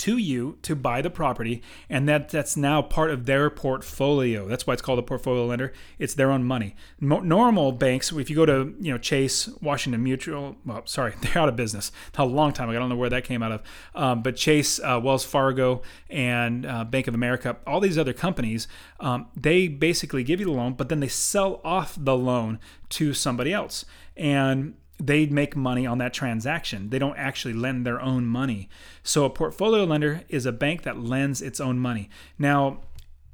to 0.00 0.16
you 0.16 0.56
to 0.62 0.74
buy 0.74 1.02
the 1.02 1.10
property 1.10 1.62
and 1.90 2.08
that 2.08 2.30
that's 2.30 2.56
now 2.56 2.80
part 2.80 3.10
of 3.10 3.26
their 3.26 3.50
portfolio. 3.50 4.48
That's 4.48 4.66
why 4.66 4.72
it's 4.72 4.80
called 4.80 4.98
a 4.98 5.02
portfolio 5.02 5.44
lender. 5.44 5.74
It's 5.98 6.14
their 6.14 6.30
own 6.30 6.42
money. 6.42 6.74
Normal 7.00 7.72
banks 7.72 8.10
if 8.10 8.30
you 8.30 8.36
go 8.36 8.46
to 8.46 8.74
you 8.80 8.92
know 8.92 8.98
chase 8.98 9.48
washington 9.60 10.02
mutual 10.02 10.56
well 10.64 10.82
sorry 10.86 11.14
they're 11.20 11.38
out 11.42 11.50
of 11.50 11.56
business. 11.56 11.92
A 12.16 12.24
long 12.24 12.52
time 12.52 12.70
ago. 12.70 12.78
I 12.78 12.80
don't 12.80 12.88
know 12.88 12.96
where 12.96 13.10
that 13.10 13.24
came 13.24 13.42
out 13.42 13.52
of. 13.52 13.62
Um, 13.94 14.22
but 14.22 14.36
chase 14.36 14.80
uh, 14.80 14.98
wells 15.02 15.24
fargo 15.24 15.82
and 16.08 16.64
uh, 16.64 16.84
bank 16.84 17.06
of 17.06 17.14
america 17.14 17.58
all 17.66 17.80
these 17.80 17.98
other 17.98 18.14
companies 18.14 18.68
um, 19.00 19.26
they 19.36 19.68
basically 19.68 20.24
give 20.24 20.40
you 20.40 20.46
the 20.46 20.52
loan 20.52 20.72
but 20.72 20.88
then 20.88 21.00
they 21.00 21.08
sell 21.08 21.60
off 21.62 21.94
the 21.98 22.16
loan 22.16 22.58
to 22.90 23.12
somebody 23.14 23.52
else. 23.52 23.84
And 24.16 24.74
they 25.00 25.26
make 25.26 25.56
money 25.56 25.86
on 25.86 25.98
that 25.98 26.12
transaction. 26.12 26.90
They 26.90 26.98
don't 26.98 27.16
actually 27.16 27.54
lend 27.54 27.86
their 27.86 28.00
own 28.00 28.26
money. 28.26 28.68
So 29.02 29.24
a 29.24 29.30
portfolio 29.30 29.84
lender 29.84 30.22
is 30.28 30.46
a 30.46 30.52
bank 30.52 30.82
that 30.82 30.98
lends 30.98 31.40
its 31.40 31.60
own 31.60 31.78
money. 31.78 32.10
Now, 32.38 32.80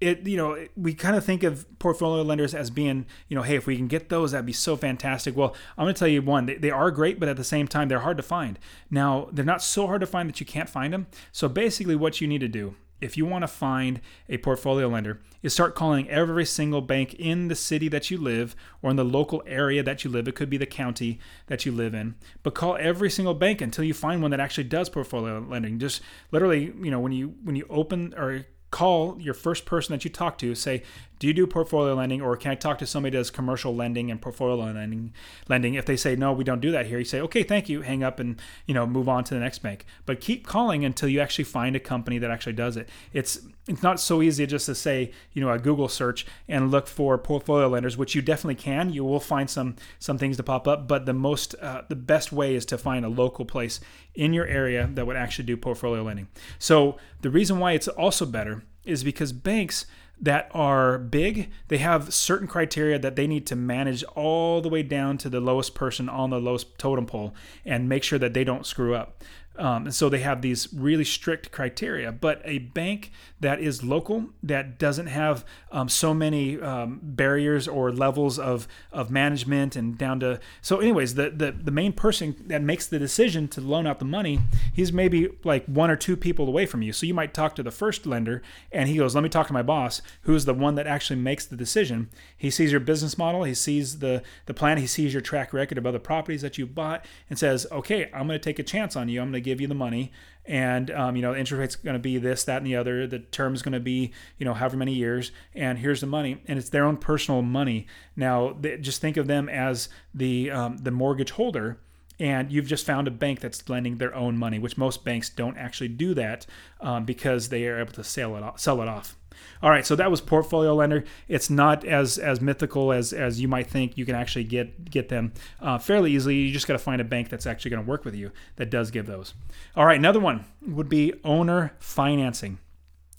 it 0.01 0.27
you 0.27 0.37
know 0.37 0.67
we 0.77 0.93
kind 0.93 1.17
of 1.17 1.25
think 1.25 1.43
of 1.43 1.67
portfolio 1.79 2.23
lenders 2.23 2.55
as 2.55 2.69
being 2.69 3.07
you 3.29 3.35
know 3.35 3.43
hey 3.43 3.57
if 3.57 3.67
we 3.67 3.77
can 3.77 3.87
get 3.87 4.11
those 4.11 4.33
that'd 4.33 4.45
be 4.45 4.53
so 4.53 4.77
fantastic 4.77 5.35
well 5.35 5.57
i'm 5.79 5.87
going 5.87 5.95
to 5.95 5.99
tell 5.99 6.07
you 6.07 6.21
one 6.21 6.45
they, 6.45 6.57
they 6.57 6.71
are 6.71 6.91
great 6.91 7.19
but 7.19 7.31
at 7.31 7.37
the 7.39 7.43
same 7.43 7.67
time 7.67 7.89
they're 7.89 8.01
hard 8.01 8.19
to 8.19 8.23
find 8.23 8.59
now 8.91 9.27
they're 9.33 9.43
not 9.43 9.63
so 9.63 9.87
hard 9.87 10.03
to 10.03 10.07
find 10.07 10.29
that 10.29 10.39
you 10.39 10.45
can't 10.45 10.69
find 10.69 10.93
them 10.93 11.07
so 11.33 11.49
basically 11.49 11.97
what 11.97 12.21
you 12.21 12.29
need 12.29 12.41
to 12.43 12.49
do 12.49 12.75
if 13.01 13.17
you 13.17 13.27
want 13.27 13.43
to 13.43 13.49
find 13.49 14.01
a 14.29 14.39
portfolio 14.39 14.89
lender, 14.89 15.21
is 15.43 15.53
start 15.53 15.75
calling 15.75 16.09
every 16.09 16.45
single 16.45 16.81
bank 16.81 17.15
in 17.15 17.49
the 17.49 17.55
city 17.55 17.89
that 17.89 18.11
you 18.11 18.19
live 18.19 18.57
or 18.83 18.91
in 18.91 18.97
the 18.97 19.05
local 19.05 19.43
area 19.47 19.83
that 19.83 20.05
you 20.05 20.11
live. 20.11 20.27
It 20.27 20.35
could 20.35 20.51
be 20.51 20.57
the 20.57 20.67
county 20.67 21.19
that 21.47 21.67
you 21.67 21.73
live 21.73 21.95
in, 21.95 22.15
but 22.43 22.55
call 22.55 22.77
every 22.81 23.11
single 23.11 23.35
bank 23.35 23.61
until 23.61 23.85
you 23.85 23.95
find 23.95 24.23
one 24.23 24.31
that 24.31 24.41
actually 24.41 24.65
does 24.65 24.89
portfolio 24.89 25.39
lending. 25.39 25.79
Just 25.79 26.01
literally, 26.33 26.73
you 26.81 26.91
know, 26.91 27.01
when 27.01 27.13
you 27.13 27.35
when 27.45 27.57
you 27.57 27.67
open 27.69 28.15
or 28.17 28.47
call 28.71 29.21
your 29.21 29.35
first 29.35 29.65
person 29.65 29.93
that 29.93 30.05
you 30.05 30.11
talk 30.11 30.39
to, 30.39 30.55
say, 30.55 30.83
do 31.19 31.27
you 31.27 31.33
do 31.33 31.47
portfolio 31.47 31.95
lending 31.95 32.21
or 32.21 32.37
can 32.37 32.53
I 32.53 32.55
talk 32.55 32.79
to 32.79 32.87
somebody 32.87 33.13
that 33.13 33.19
does 33.19 33.31
commercial 33.31 33.75
lending 33.75 34.11
and 34.11 34.21
portfolio 34.21 34.57
lending 34.57 35.13
lending? 35.49 35.75
If 35.75 35.87
they 35.87 35.97
say 35.97 36.17
no 36.17 36.33
we 36.33 36.45
don't 36.45 36.61
do 36.61 36.71
that 36.73 36.87
here 36.87 36.99
you 36.99 37.05
say 37.05 37.21
okay 37.21 37.43
thank 37.43 37.69
you 37.69 37.83
hang 37.83 38.03
up 38.03 38.21
and 38.21 38.41
you 38.67 38.75
know 38.75 38.87
move 38.87 39.09
on 39.09 39.25
to 39.25 39.35
the 39.35 39.41
next 39.41 39.61
bank. 39.61 39.87
But 40.05 40.21
keep 40.21 40.47
calling 40.47 40.85
until 40.85 41.09
you 41.09 41.21
actually 41.21 41.45
find 41.45 41.75
a 41.77 41.81
company 41.81 42.19
that 42.19 42.31
actually 42.31 42.55
does 42.55 42.77
it. 42.77 42.89
It's 43.13 43.41
it's 43.69 43.83
not 43.83 43.99
so 43.99 44.23
easy 44.23 44.47
just 44.47 44.67
to 44.67 44.75
say 44.75 45.13
you 45.33 45.41
know 45.41 45.51
a 45.51 45.59
Google 45.59 45.89
search 45.89 46.27
and 46.49 46.71
look 46.71 46.87
for 46.87 47.19
portfolio 47.19 47.69
lenders 47.69 47.97
which 47.97 48.15
you 48.15 48.23
definitely 48.23 48.57
can. 48.57 48.93
You 48.93 49.05
will 49.05 49.21
find 49.21 49.49
some 49.49 49.77
some 49.99 50.19
things 50.19 50.37
to 50.37 50.43
pop 50.43 50.69
up 50.69 50.87
but 50.87 51.07
the 51.07 51.13
most 51.13 51.55
uh, 51.61 51.83
the 51.89 51.97
best 51.97 52.33
way 52.33 52.55
is 52.55 52.67
to 52.67 52.79
find 52.79 53.05
a 53.05 53.09
local 53.09 53.45
place 53.45 53.81
in 54.15 54.33
your 54.33 54.47
area 54.47 54.89
that 54.95 55.07
would 55.07 55.17
actually 55.17 55.45
do 55.45 55.57
portfolio 55.57 56.03
lending. 56.03 56.29
So 56.59 56.97
the 57.23 57.31
reason 57.31 57.59
why 57.59 57.73
it's 57.73 57.89
also 57.89 58.27
better 58.27 58.63
is 58.85 59.05
because 59.05 59.33
banks 59.33 59.87
that 60.21 60.51
are 60.53 60.99
big, 60.99 61.51
they 61.69 61.79
have 61.79 62.13
certain 62.13 62.49
criteria 62.49 62.99
that 62.99 63.17
they 63.17 63.27
need 63.27 63.47
to 63.47 63.57
manage 63.57 64.03
all 64.15 64.61
the 64.61 64.69
way 64.69 64.83
down 64.83 65.19
to 65.19 65.29
the 65.29 65.41
lowest 65.41 65.75
person 65.75 66.09
on 66.09 66.31
the 66.31 66.41
lowest 66.41 66.79
totem 66.79 67.07
pole 67.07 67.35
and 67.65 67.89
make 67.89 68.03
sure 68.03 68.19
that 68.19 68.33
they 68.33 68.45
don't 68.45 68.65
screw 68.65 68.95
up. 68.95 69.23
Um, 69.59 69.87
and 69.87 69.95
so 69.95 70.09
they 70.09 70.21
have 70.21 70.43
these 70.43 70.73
really 70.73 71.05
strict 71.05 71.51
criteria. 71.51 72.13
But 72.13 72.43
a 72.45 72.59
bank 72.59 73.11
that 73.41 73.61
is 73.61 73.85
local, 73.85 74.31
that 74.43 74.79
doesn't 74.79 75.09
have 75.09 75.45
um, 75.71 75.89
so 75.89 76.15
many 76.15 76.59
um, 76.61 77.01
barriers 77.03 77.69
or 77.69 77.93
levels 77.93 78.39
of, 78.39 78.67
of 78.93 79.11
management 79.11 79.77
and 79.77 79.99
down 79.99 80.21
to. 80.21 80.41
So, 80.63 80.81
anyways, 80.81 81.15
the, 81.15 81.31
the, 81.31 81.53
the 81.53 81.71
main 81.71 81.93
person 81.93 82.35
that 82.47 82.63
makes 82.63 82.87
the 82.87 82.99
decision 82.99 83.47
to 83.49 83.61
loan 83.61 83.87
out 83.87 83.99
the 83.99 84.07
money, 84.07 84.41
he's 84.73 84.91
maybe 84.91 85.29
like 85.45 85.67
one 85.67 85.91
or 85.91 85.97
two 85.97 86.17
people 86.17 86.49
away 86.49 86.65
from 86.65 86.81
you. 86.81 86.93
So 86.93 87.05
you 87.05 87.13
might 87.13 87.35
talk 87.35 87.55
to 87.57 87.63
the 87.63 87.71
first 87.71 88.07
lender 88.07 88.43
and 88.73 88.89
he 88.89 88.97
goes, 88.97 89.15
Let 89.15 89.23
me 89.23 89.29
talk 89.29 89.49
to 89.49 89.53
my 89.53 89.63
boss, 89.63 90.01
who's 90.23 90.47
the 90.47 90.55
one 90.55 90.75
that 90.77 90.87
actually 90.87 91.21
makes 91.21 91.45
the 91.45 91.57
decision. 91.57 92.09
He 92.37 92.51
sees 92.51 92.71
your 92.71 92.81
business 92.81 93.19
model, 93.19 93.45
he 93.45 93.55
sees 93.55 93.99
the, 93.99 94.23
the 94.47 94.55
plan, 94.55 94.79
he 94.79 94.87
sees 94.87 95.13
your 95.13 95.23
track 95.23 95.53
record 95.53 95.77
of 95.77 95.87
other 95.87 95.99
properties 95.99 96.43
that 96.43 96.57
you 96.57 96.67
bought 96.67 97.05
and 97.29 97.39
says, 97.39 97.67
Okay, 97.71 98.11
I'm 98.15 98.27
going 98.27 98.39
to 98.39 98.45
take 98.45 98.59
a 98.59 98.63
chance 98.63 98.97
on 98.97 99.11
you. 99.11 99.21
I'm 99.21 99.27
going 99.27 99.35
to 99.35 99.41
give 99.41 99.61
you 99.61 99.69
the 99.69 99.75
money 99.75 100.11
and 100.47 100.91
um, 100.91 101.17
you 101.17 101.23
know 101.23 101.33
the 101.33 101.39
interest 101.39 101.59
rate's 101.59 101.77
going 101.77 101.95
to 101.95 102.01
be 102.01 102.19
this 102.19 102.45
that 102.45 102.59
and 102.59 102.67
the 102.67 102.77
other 102.77 103.07
the 103.07 103.19
term 103.19 103.55
is 103.55 103.63
going 103.63 103.73
to 103.73 103.81
be 103.81 104.13
you 104.39 104.45
know 104.45 104.55
however 104.55 104.77
many 104.77 104.95
years 104.95 105.33
and 105.55 105.79
here's 105.79 106.01
the 106.01 106.07
money 106.07 106.43
and 106.47 106.59
it's 106.59 106.71
their 106.71 106.85
own 106.85 106.97
personal 106.97 107.43
money. 107.43 107.87
Now 108.15 108.57
they, 108.59 108.79
just 108.79 109.01
think 109.01 109.17
of 109.17 109.27
them 109.27 109.49
as 109.49 109.89
the 110.15 110.51
um, 110.51 110.79
the 110.79 110.91
mortgage 110.91 111.33
holder 111.33 111.79
and 112.19 112.51
you've 112.51 112.67
just 112.67 112.87
found 112.87 113.07
a 113.07 113.11
bank 113.11 113.41
that's 113.41 113.69
lending 113.69 113.99
their 113.99 114.15
own 114.15 114.37
money 114.37 114.59
which 114.59 114.79
most 114.79 115.05
banks 115.05 115.29
don't 115.29 115.57
actually 115.57 115.89
do 115.89 116.15
that 116.15 116.47
um, 116.81 117.05
because 117.05 117.49
they 117.49 117.67
are 117.67 117.79
able 117.79 117.93
to 117.93 118.05
sell 118.05 118.37
it 118.37 118.43
off, 118.43 118.59
sell 118.59 118.81
it 118.81 118.89
off 118.89 119.17
all 119.63 119.71
right, 119.71 119.87
so 119.87 119.97
that 119.97 120.11
was 120.11 120.21
portfolio 120.21 120.75
lender. 120.75 121.05
It's 121.29 121.51
not 121.51 121.85
as 121.85 122.19
as 122.19 122.41
mythical 122.41 122.93
as 122.93 123.13
as 123.13 123.41
you 123.41 123.49
might 123.49 123.69
think. 123.69 123.97
You 123.97 124.05
can 124.05 124.15
actually 124.15 124.45
get 124.45 124.91
get 124.91 125.09
them 125.09 125.33
uh, 125.61 125.79
fairly 125.79 126.13
easily. 126.13 126.37
You 126.37 126.53
just 126.53 126.67
got 126.67 126.75
to 126.75 126.79
find 126.79 127.01
a 127.01 127.05
bank 127.05 127.29
that's 127.29 127.47
actually 127.47 127.71
going 127.73 127.85
to 127.85 127.89
work 127.89 128.05
with 128.05 128.15
you 128.15 128.33
that 128.57 128.71
does 128.71 128.91
give 128.91 129.07
those. 129.07 129.35
All 129.75 129.87
right, 129.87 129.99
another 129.99 130.21
one 130.21 130.45
would 130.67 130.89
be 130.89 131.15
owner 131.25 131.75
financing. 131.79 132.59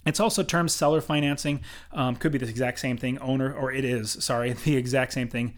It's 0.06 0.20
also 0.20 0.42
termed 0.42 0.70
seller 0.70 1.00
financing. 1.00 1.60
Um, 1.92 2.16
could 2.16 2.32
be 2.32 2.38
the 2.38 2.48
exact 2.48 2.78
same 2.78 2.96
thing. 2.96 3.18
Owner, 3.18 3.52
or 3.52 3.72
it 3.72 3.84
is, 3.84 4.12
sorry, 4.24 4.52
the 4.64 4.76
exact 4.76 5.12
same 5.12 5.28
thing. 5.28 5.54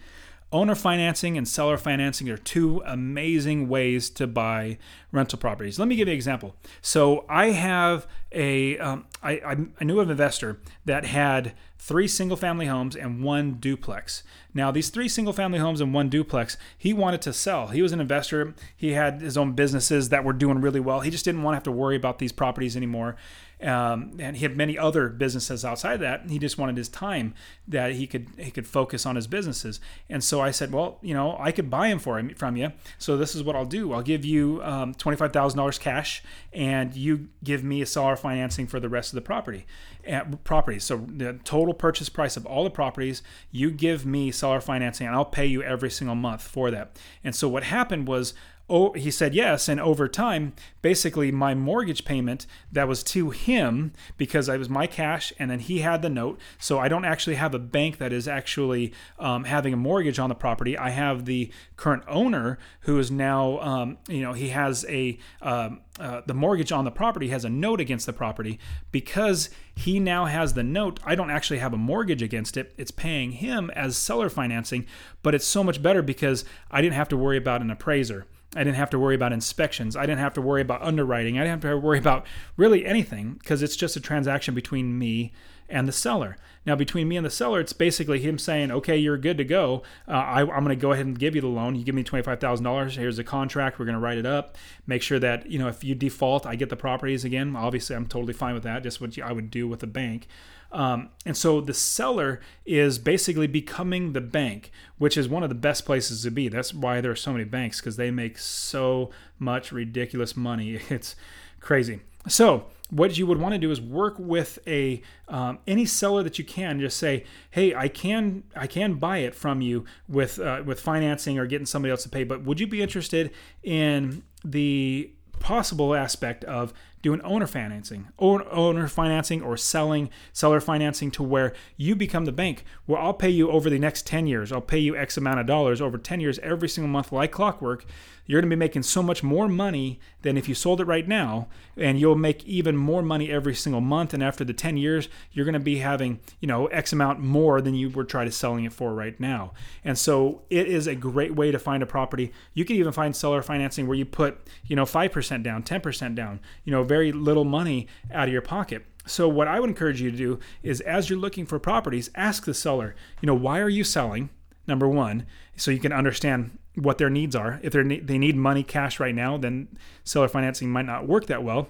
Owner 0.52 0.74
financing 0.74 1.38
and 1.38 1.46
seller 1.46 1.76
financing 1.76 2.28
are 2.28 2.36
two 2.36 2.82
amazing 2.84 3.68
ways 3.68 4.10
to 4.10 4.26
buy 4.26 4.78
rental 5.12 5.38
properties. 5.38 5.78
Let 5.78 5.86
me 5.86 5.94
give 5.94 6.08
you 6.08 6.12
an 6.12 6.16
example. 6.16 6.56
So 6.82 7.24
I 7.28 7.50
have 7.50 8.08
a 8.32 8.76
um, 8.78 9.06
I, 9.22 9.64
I 9.80 9.84
knew 9.84 10.00
of 10.00 10.08
an 10.08 10.10
investor 10.10 10.58
that 10.84 11.04
had 11.04 11.54
three 11.78 12.08
single 12.08 12.36
family 12.36 12.66
homes 12.66 12.96
and 12.96 13.22
one 13.22 13.54
duplex. 13.54 14.22
Now, 14.52 14.70
these 14.70 14.90
three 14.90 15.08
single 15.08 15.32
family 15.32 15.58
homes 15.58 15.80
and 15.80 15.94
one 15.94 16.08
duplex, 16.08 16.56
he 16.76 16.92
wanted 16.92 17.22
to 17.22 17.32
sell. 17.32 17.68
He 17.68 17.80
was 17.80 17.92
an 17.92 18.00
investor. 18.00 18.54
He 18.76 18.92
had 18.92 19.20
his 19.20 19.38
own 19.38 19.52
businesses 19.52 20.08
that 20.10 20.24
were 20.24 20.32
doing 20.32 20.60
really 20.60 20.80
well. 20.80 21.00
He 21.00 21.10
just 21.10 21.24
didn't 21.24 21.42
want 21.42 21.54
to 21.54 21.56
have 21.56 21.62
to 21.64 21.72
worry 21.72 21.96
about 21.96 22.18
these 22.18 22.32
properties 22.32 22.76
anymore. 22.76 23.16
Um, 23.62 24.12
and 24.18 24.36
he 24.36 24.42
had 24.42 24.56
many 24.56 24.78
other 24.78 25.08
businesses 25.10 25.64
outside 25.64 25.94
of 25.94 26.00
that. 26.00 26.30
He 26.30 26.38
just 26.38 26.56
wanted 26.56 26.76
his 26.78 26.88
time 26.88 27.34
that 27.68 27.92
he 27.92 28.06
could 28.06 28.28
he 28.38 28.50
could 28.50 28.66
focus 28.66 29.04
on 29.04 29.16
his 29.16 29.26
businesses. 29.26 29.80
And 30.08 30.24
so 30.24 30.40
I 30.40 30.50
said, 30.50 30.72
well, 30.72 30.98
you 31.02 31.12
know, 31.12 31.36
I 31.38 31.52
could 31.52 31.68
buy 31.68 31.88
him 31.88 31.98
for 31.98 32.18
him 32.18 32.34
from 32.34 32.56
you. 32.56 32.72
So 32.98 33.16
this 33.16 33.34
is 33.34 33.42
what 33.42 33.56
I'll 33.56 33.66
do. 33.66 33.92
I'll 33.92 34.02
give 34.02 34.24
you 34.24 34.62
um, 34.62 34.94
twenty 34.94 35.16
five 35.16 35.32
thousand 35.32 35.58
dollars 35.58 35.78
cash, 35.78 36.22
and 36.52 36.94
you 36.94 37.28
give 37.44 37.62
me 37.62 37.82
a 37.82 37.86
seller 37.86 38.16
financing 38.16 38.66
for 38.66 38.80
the 38.80 38.88
rest 38.88 39.12
of 39.12 39.16
the 39.16 39.22
property. 39.22 39.66
Uh, 40.10 40.24
properties. 40.44 40.84
So 40.84 41.04
the 41.08 41.38
total 41.44 41.74
purchase 41.74 42.08
price 42.08 42.38
of 42.38 42.46
all 42.46 42.64
the 42.64 42.70
properties, 42.70 43.22
you 43.50 43.70
give 43.70 44.06
me 44.06 44.30
seller 44.30 44.62
financing, 44.62 45.06
and 45.06 45.14
I'll 45.14 45.26
pay 45.26 45.44
you 45.44 45.62
every 45.62 45.90
single 45.90 46.16
month 46.16 46.40
for 46.40 46.70
that. 46.70 46.98
And 47.22 47.34
so 47.34 47.46
what 47.48 47.64
happened 47.64 48.08
was 48.08 48.32
oh, 48.70 48.92
he 48.92 49.10
said 49.10 49.34
yes. 49.34 49.68
And 49.68 49.80
over 49.80 50.08
time, 50.08 50.54
basically, 50.80 51.32
my 51.32 51.54
mortgage 51.54 52.04
payment 52.04 52.46
that 52.70 52.88
was 52.88 53.02
to 53.02 53.30
him 53.30 53.92
because 54.16 54.48
I 54.48 54.56
was 54.56 54.70
my 54.70 54.86
cash 54.86 55.32
and 55.38 55.50
then 55.50 55.58
he 55.58 55.80
had 55.80 56.00
the 56.00 56.08
note. 56.08 56.40
So 56.58 56.78
I 56.78 56.88
don't 56.88 57.04
actually 57.04 57.34
have 57.34 57.52
a 57.52 57.58
bank 57.58 57.98
that 57.98 58.12
is 58.12 58.28
actually 58.28 58.94
um, 59.18 59.44
having 59.44 59.74
a 59.74 59.76
mortgage 59.76 60.18
on 60.18 60.28
the 60.28 60.34
property. 60.34 60.78
I 60.78 60.90
have 60.90 61.24
the 61.24 61.50
current 61.76 62.04
owner 62.06 62.58
who 62.82 62.98
is 62.98 63.10
now, 63.10 63.58
um, 63.58 63.98
you 64.08 64.22
know, 64.22 64.32
he 64.32 64.50
has 64.50 64.86
a, 64.88 65.18
um, 65.42 65.80
uh, 65.98 66.22
the 66.26 66.34
mortgage 66.34 66.72
on 66.72 66.84
the 66.84 66.90
property 66.90 67.28
has 67.28 67.44
a 67.44 67.50
note 67.50 67.80
against 67.80 68.06
the 68.06 68.12
property 68.12 68.58
because 68.92 69.50
he 69.74 69.98
now 69.98 70.26
has 70.26 70.54
the 70.54 70.62
note. 70.62 71.00
I 71.04 71.14
don't 71.14 71.30
actually 71.30 71.58
have 71.58 71.74
a 71.74 71.78
mortgage 71.78 72.22
against 72.22 72.56
it. 72.56 72.72
It's 72.78 72.90
paying 72.90 73.32
him 73.32 73.70
as 73.70 73.96
seller 73.96 74.30
financing, 74.30 74.86
but 75.22 75.34
it's 75.34 75.46
so 75.46 75.64
much 75.64 75.82
better 75.82 76.00
because 76.00 76.44
I 76.70 76.80
didn't 76.80 76.94
have 76.94 77.08
to 77.08 77.16
worry 77.16 77.36
about 77.36 77.60
an 77.60 77.70
appraiser. 77.70 78.26
I 78.56 78.64
didn't 78.64 78.76
have 78.76 78.90
to 78.90 78.98
worry 78.98 79.14
about 79.14 79.32
inspections. 79.32 79.94
I 79.94 80.02
didn't 80.06 80.18
have 80.18 80.34
to 80.34 80.42
worry 80.42 80.60
about 80.60 80.82
underwriting. 80.82 81.38
I 81.38 81.42
didn't 81.42 81.62
have 81.62 81.70
to 81.70 81.78
worry 81.78 81.98
about 81.98 82.26
really 82.56 82.84
anything 82.84 83.34
because 83.34 83.62
it's 83.62 83.76
just 83.76 83.96
a 83.96 84.00
transaction 84.00 84.54
between 84.54 84.98
me 84.98 85.32
and 85.70 85.88
the 85.88 85.92
seller. 85.92 86.36
Now, 86.66 86.76
between 86.76 87.08
me 87.08 87.16
and 87.16 87.24
the 87.24 87.30
seller, 87.30 87.58
it's 87.58 87.72
basically 87.72 88.20
him 88.20 88.38
saying, 88.38 88.70
okay, 88.70 88.96
you're 88.96 89.16
good 89.16 89.38
to 89.38 89.44
go. 89.44 89.82
Uh, 90.06 90.12
I, 90.12 90.40
am 90.42 90.48
going 90.48 90.68
to 90.68 90.76
go 90.76 90.92
ahead 90.92 91.06
and 91.06 91.18
give 91.18 91.34
you 91.34 91.40
the 91.40 91.46
loan. 91.46 91.74
You 91.74 91.84
give 91.84 91.94
me 91.94 92.04
$25,000. 92.04 92.96
Here's 92.96 93.16
the 93.16 93.24
contract. 93.24 93.78
We're 93.78 93.86
going 93.86 93.94
to 93.94 94.00
write 94.00 94.18
it 94.18 94.26
up. 94.26 94.58
Make 94.86 95.00
sure 95.00 95.18
that, 95.18 95.50
you 95.50 95.58
know, 95.58 95.68
if 95.68 95.82
you 95.82 95.94
default, 95.94 96.44
I 96.44 96.56
get 96.56 96.68
the 96.68 96.76
properties 96.76 97.24
again. 97.24 97.56
Obviously, 97.56 97.96
I'm 97.96 98.06
totally 98.06 98.34
fine 98.34 98.52
with 98.52 98.64
that, 98.64 98.82
just 98.82 99.00
what 99.00 99.18
I 99.18 99.32
would 99.32 99.50
do 99.50 99.66
with 99.66 99.82
a 99.82 99.86
bank. 99.86 100.26
Um, 100.72 101.08
and 101.26 101.36
so 101.36 101.60
the 101.60 101.74
seller 101.74 102.40
is 102.64 102.98
basically 102.98 103.46
becoming 103.46 104.12
the 104.12 104.20
bank, 104.20 104.70
which 104.98 105.16
is 105.16 105.28
one 105.28 105.42
of 105.42 105.48
the 105.48 105.54
best 105.54 105.84
places 105.84 106.22
to 106.22 106.30
be. 106.30 106.48
That's 106.48 106.74
why 106.74 107.00
there 107.00 107.10
are 107.10 107.16
so 107.16 107.32
many 107.32 107.44
banks 107.44 107.80
because 107.80 107.96
they 107.96 108.10
make 108.10 108.38
so 108.38 109.10
much 109.38 109.72
ridiculous 109.72 110.36
money. 110.36 110.78
It's 110.90 111.16
crazy. 111.60 112.00
So 112.28 112.66
what 112.90 113.16
you 113.16 113.26
would 113.26 113.38
want 113.38 113.54
to 113.54 113.58
do 113.58 113.70
is 113.70 113.80
work 113.80 114.16
with 114.18 114.58
a 114.66 115.02
um, 115.28 115.58
any 115.66 115.86
seller 115.86 116.22
that 116.22 116.38
you 116.38 116.44
can. 116.44 116.80
Just 116.80 116.98
say, 116.98 117.24
hey, 117.50 117.74
I 117.74 117.88
can 117.88 118.44
I 118.54 118.66
can 118.66 118.94
buy 118.94 119.18
it 119.18 119.34
from 119.34 119.60
you 119.60 119.84
with 120.08 120.38
uh, 120.38 120.62
with 120.64 120.80
financing 120.80 121.38
or 121.38 121.46
getting 121.46 121.66
somebody 121.66 121.90
else 121.90 122.02
to 122.02 122.08
pay. 122.08 122.24
But 122.24 122.44
would 122.44 122.60
you 122.60 122.66
be 122.66 122.82
interested 122.82 123.30
in 123.62 124.22
the 124.44 125.12
possible 125.38 125.94
aspect 125.94 126.44
of 126.44 126.72
doing 127.02 127.20
owner 127.22 127.46
financing, 127.46 128.08
or 128.18 128.46
owner 128.52 128.86
financing, 128.86 129.42
or 129.42 129.56
selling 129.56 130.10
seller 130.32 130.60
financing 130.60 131.10
to 131.10 131.22
where 131.22 131.54
you 131.76 131.96
become 131.96 132.26
the 132.26 132.32
bank. 132.32 132.64
Well, 132.86 133.02
I'll 133.02 133.14
pay 133.14 133.30
you 133.30 133.50
over 133.50 133.70
the 133.70 133.78
next 133.78 134.06
10 134.06 134.26
years. 134.26 134.52
I'll 134.52 134.60
pay 134.60 134.78
you 134.78 134.96
X 134.96 135.16
amount 135.16 135.40
of 135.40 135.46
dollars 135.46 135.80
over 135.80 135.96
10 135.96 136.20
years 136.20 136.38
every 136.40 136.68
single 136.68 136.90
month, 136.90 137.10
like 137.10 137.32
clockwork 137.32 137.86
you're 138.30 138.40
going 138.40 138.48
to 138.48 138.54
be 138.54 138.60
making 138.60 138.84
so 138.84 139.02
much 139.02 139.24
more 139.24 139.48
money 139.48 139.98
than 140.22 140.36
if 140.36 140.48
you 140.48 140.54
sold 140.54 140.80
it 140.80 140.84
right 140.84 141.08
now 141.08 141.48
and 141.76 141.98
you'll 141.98 142.14
make 142.14 142.44
even 142.44 142.76
more 142.76 143.02
money 143.02 143.28
every 143.28 143.56
single 143.56 143.80
month 143.80 144.14
and 144.14 144.22
after 144.22 144.44
the 144.44 144.52
10 144.52 144.76
years 144.76 145.08
you're 145.32 145.44
going 145.44 145.52
to 145.52 145.58
be 145.58 145.78
having 145.78 146.20
you 146.38 146.46
know 146.46 146.68
x 146.68 146.92
amount 146.92 147.18
more 147.18 147.60
than 147.60 147.74
you 147.74 147.90
were 147.90 148.04
trying 148.04 148.26
to 148.26 148.32
selling 148.32 148.64
it 148.64 148.72
for 148.72 148.94
right 148.94 149.18
now. 149.18 149.52
And 149.82 149.98
so 149.98 150.42
it 150.48 150.68
is 150.68 150.86
a 150.86 150.94
great 150.94 151.34
way 151.34 151.50
to 151.50 151.58
find 151.58 151.82
a 151.82 151.86
property. 151.86 152.32
You 152.54 152.64
can 152.64 152.76
even 152.76 152.92
find 152.92 153.16
seller 153.16 153.42
financing 153.42 153.88
where 153.88 153.98
you 153.98 154.04
put 154.04 154.38
you 154.64 154.76
know 154.76 154.84
5% 154.84 155.42
down 155.42 155.64
10% 155.64 156.14
down 156.14 156.38
you 156.62 156.70
know 156.70 156.84
very 156.84 157.10
little 157.10 157.44
money 157.44 157.88
out 158.12 158.28
of 158.28 158.32
your 158.32 158.42
pocket. 158.42 158.86
So 159.06 159.28
what 159.28 159.48
I 159.48 159.58
would 159.58 159.70
encourage 159.70 160.00
you 160.00 160.12
to 160.12 160.16
do 160.16 160.38
is 160.62 160.80
as 160.82 161.10
you're 161.10 161.18
looking 161.18 161.46
for 161.46 161.58
properties, 161.58 162.10
ask 162.14 162.44
the 162.44 162.54
seller, 162.54 162.94
you 163.20 163.26
know, 163.26 163.34
why 163.34 163.58
are 163.58 163.68
you 163.68 163.82
selling? 163.82 164.30
Number 164.68 164.86
1, 164.86 165.26
so 165.56 165.72
you 165.72 165.80
can 165.80 165.92
understand 165.92 166.59
what 166.74 166.98
their 166.98 167.10
needs 167.10 167.34
are. 167.34 167.60
If 167.62 167.72
they 167.72 168.00
they 168.00 168.18
need 168.18 168.36
money 168.36 168.62
cash 168.62 169.00
right 169.00 169.14
now, 169.14 169.36
then 169.36 169.68
seller 170.04 170.28
financing 170.28 170.70
might 170.70 170.86
not 170.86 171.06
work 171.06 171.26
that 171.26 171.42
well, 171.42 171.68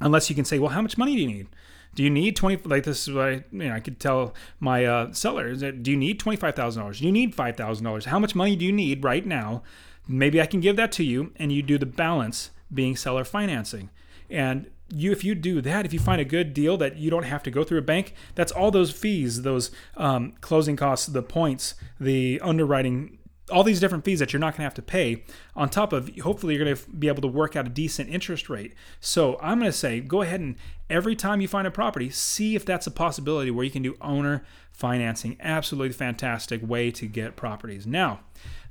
unless 0.00 0.28
you 0.30 0.36
can 0.36 0.44
say, 0.44 0.58
well, 0.58 0.70
how 0.70 0.82
much 0.82 0.98
money 0.98 1.14
do 1.14 1.22
you 1.22 1.28
need? 1.28 1.48
Do 1.94 2.02
you 2.02 2.10
need 2.10 2.36
twenty? 2.36 2.56
Like 2.64 2.84
this 2.84 3.06
is 3.06 3.14
what 3.14 3.24
I, 3.24 3.44
you 3.52 3.68
know, 3.68 3.74
I 3.74 3.80
could 3.80 4.00
tell 4.00 4.34
my 4.60 4.84
uh, 4.84 5.12
seller: 5.12 5.54
that, 5.56 5.82
Do 5.82 5.90
you 5.90 5.96
need 5.96 6.18
twenty 6.18 6.36
five 6.36 6.54
thousand 6.54 6.82
dollars? 6.82 7.00
Do 7.00 7.06
you 7.06 7.12
need 7.12 7.34
five 7.34 7.56
thousand 7.56 7.84
dollars? 7.84 8.06
How 8.06 8.18
much 8.18 8.34
money 8.34 8.56
do 8.56 8.64
you 8.64 8.72
need 8.72 9.04
right 9.04 9.26
now? 9.26 9.62
Maybe 10.08 10.40
I 10.40 10.46
can 10.46 10.60
give 10.60 10.76
that 10.76 10.90
to 10.92 11.04
you, 11.04 11.32
and 11.36 11.52
you 11.52 11.62
do 11.62 11.78
the 11.78 11.86
balance 11.86 12.50
being 12.72 12.96
seller 12.96 13.24
financing. 13.24 13.90
And 14.30 14.70
you, 14.88 15.12
if 15.12 15.22
you 15.22 15.34
do 15.34 15.60
that, 15.60 15.84
if 15.86 15.92
you 15.92 15.98
find 15.98 16.20
a 16.20 16.24
good 16.24 16.54
deal 16.54 16.76
that 16.78 16.96
you 16.96 17.10
don't 17.10 17.24
have 17.24 17.42
to 17.44 17.50
go 17.50 17.62
through 17.64 17.78
a 17.78 17.82
bank, 17.82 18.14
that's 18.34 18.52
all 18.52 18.70
those 18.70 18.90
fees, 18.90 19.42
those 19.42 19.70
um, 19.96 20.34
closing 20.40 20.76
costs, 20.76 21.06
the 21.06 21.22
points, 21.22 21.74
the 22.00 22.40
underwriting 22.42 23.18
all 23.52 23.62
these 23.62 23.80
different 23.80 24.04
fees 24.04 24.18
that 24.18 24.32
you're 24.32 24.40
not 24.40 24.52
going 24.52 24.58
to 24.58 24.64
have 24.64 24.74
to 24.74 24.82
pay 24.82 25.22
on 25.54 25.68
top 25.68 25.92
of 25.92 26.10
hopefully 26.18 26.54
you're 26.54 26.64
going 26.64 26.76
to 26.76 26.90
be 26.90 27.08
able 27.08 27.22
to 27.22 27.28
work 27.28 27.54
out 27.54 27.66
a 27.66 27.70
decent 27.70 28.08
interest 28.08 28.48
rate. 28.48 28.74
So 29.00 29.38
i'm 29.40 29.58
going 29.58 29.70
to 29.70 29.76
say 29.76 30.00
go 30.00 30.22
ahead 30.22 30.40
and 30.40 30.56
every 30.90 31.14
time 31.14 31.40
you 31.40 31.48
find 31.48 31.66
a 31.66 31.70
property 31.70 32.10
see 32.10 32.56
if 32.56 32.64
that's 32.64 32.86
a 32.86 32.90
possibility 32.90 33.50
where 33.50 33.64
you 33.64 33.70
can 33.70 33.82
do 33.82 33.96
owner 34.00 34.44
financing. 34.72 35.36
Absolutely 35.40 35.92
fantastic 35.92 36.66
way 36.66 36.90
to 36.90 37.06
get 37.06 37.36
properties. 37.36 37.86
Now 37.86 38.20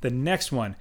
the 0.02 0.10
next 0.10 0.52
one 0.52 0.76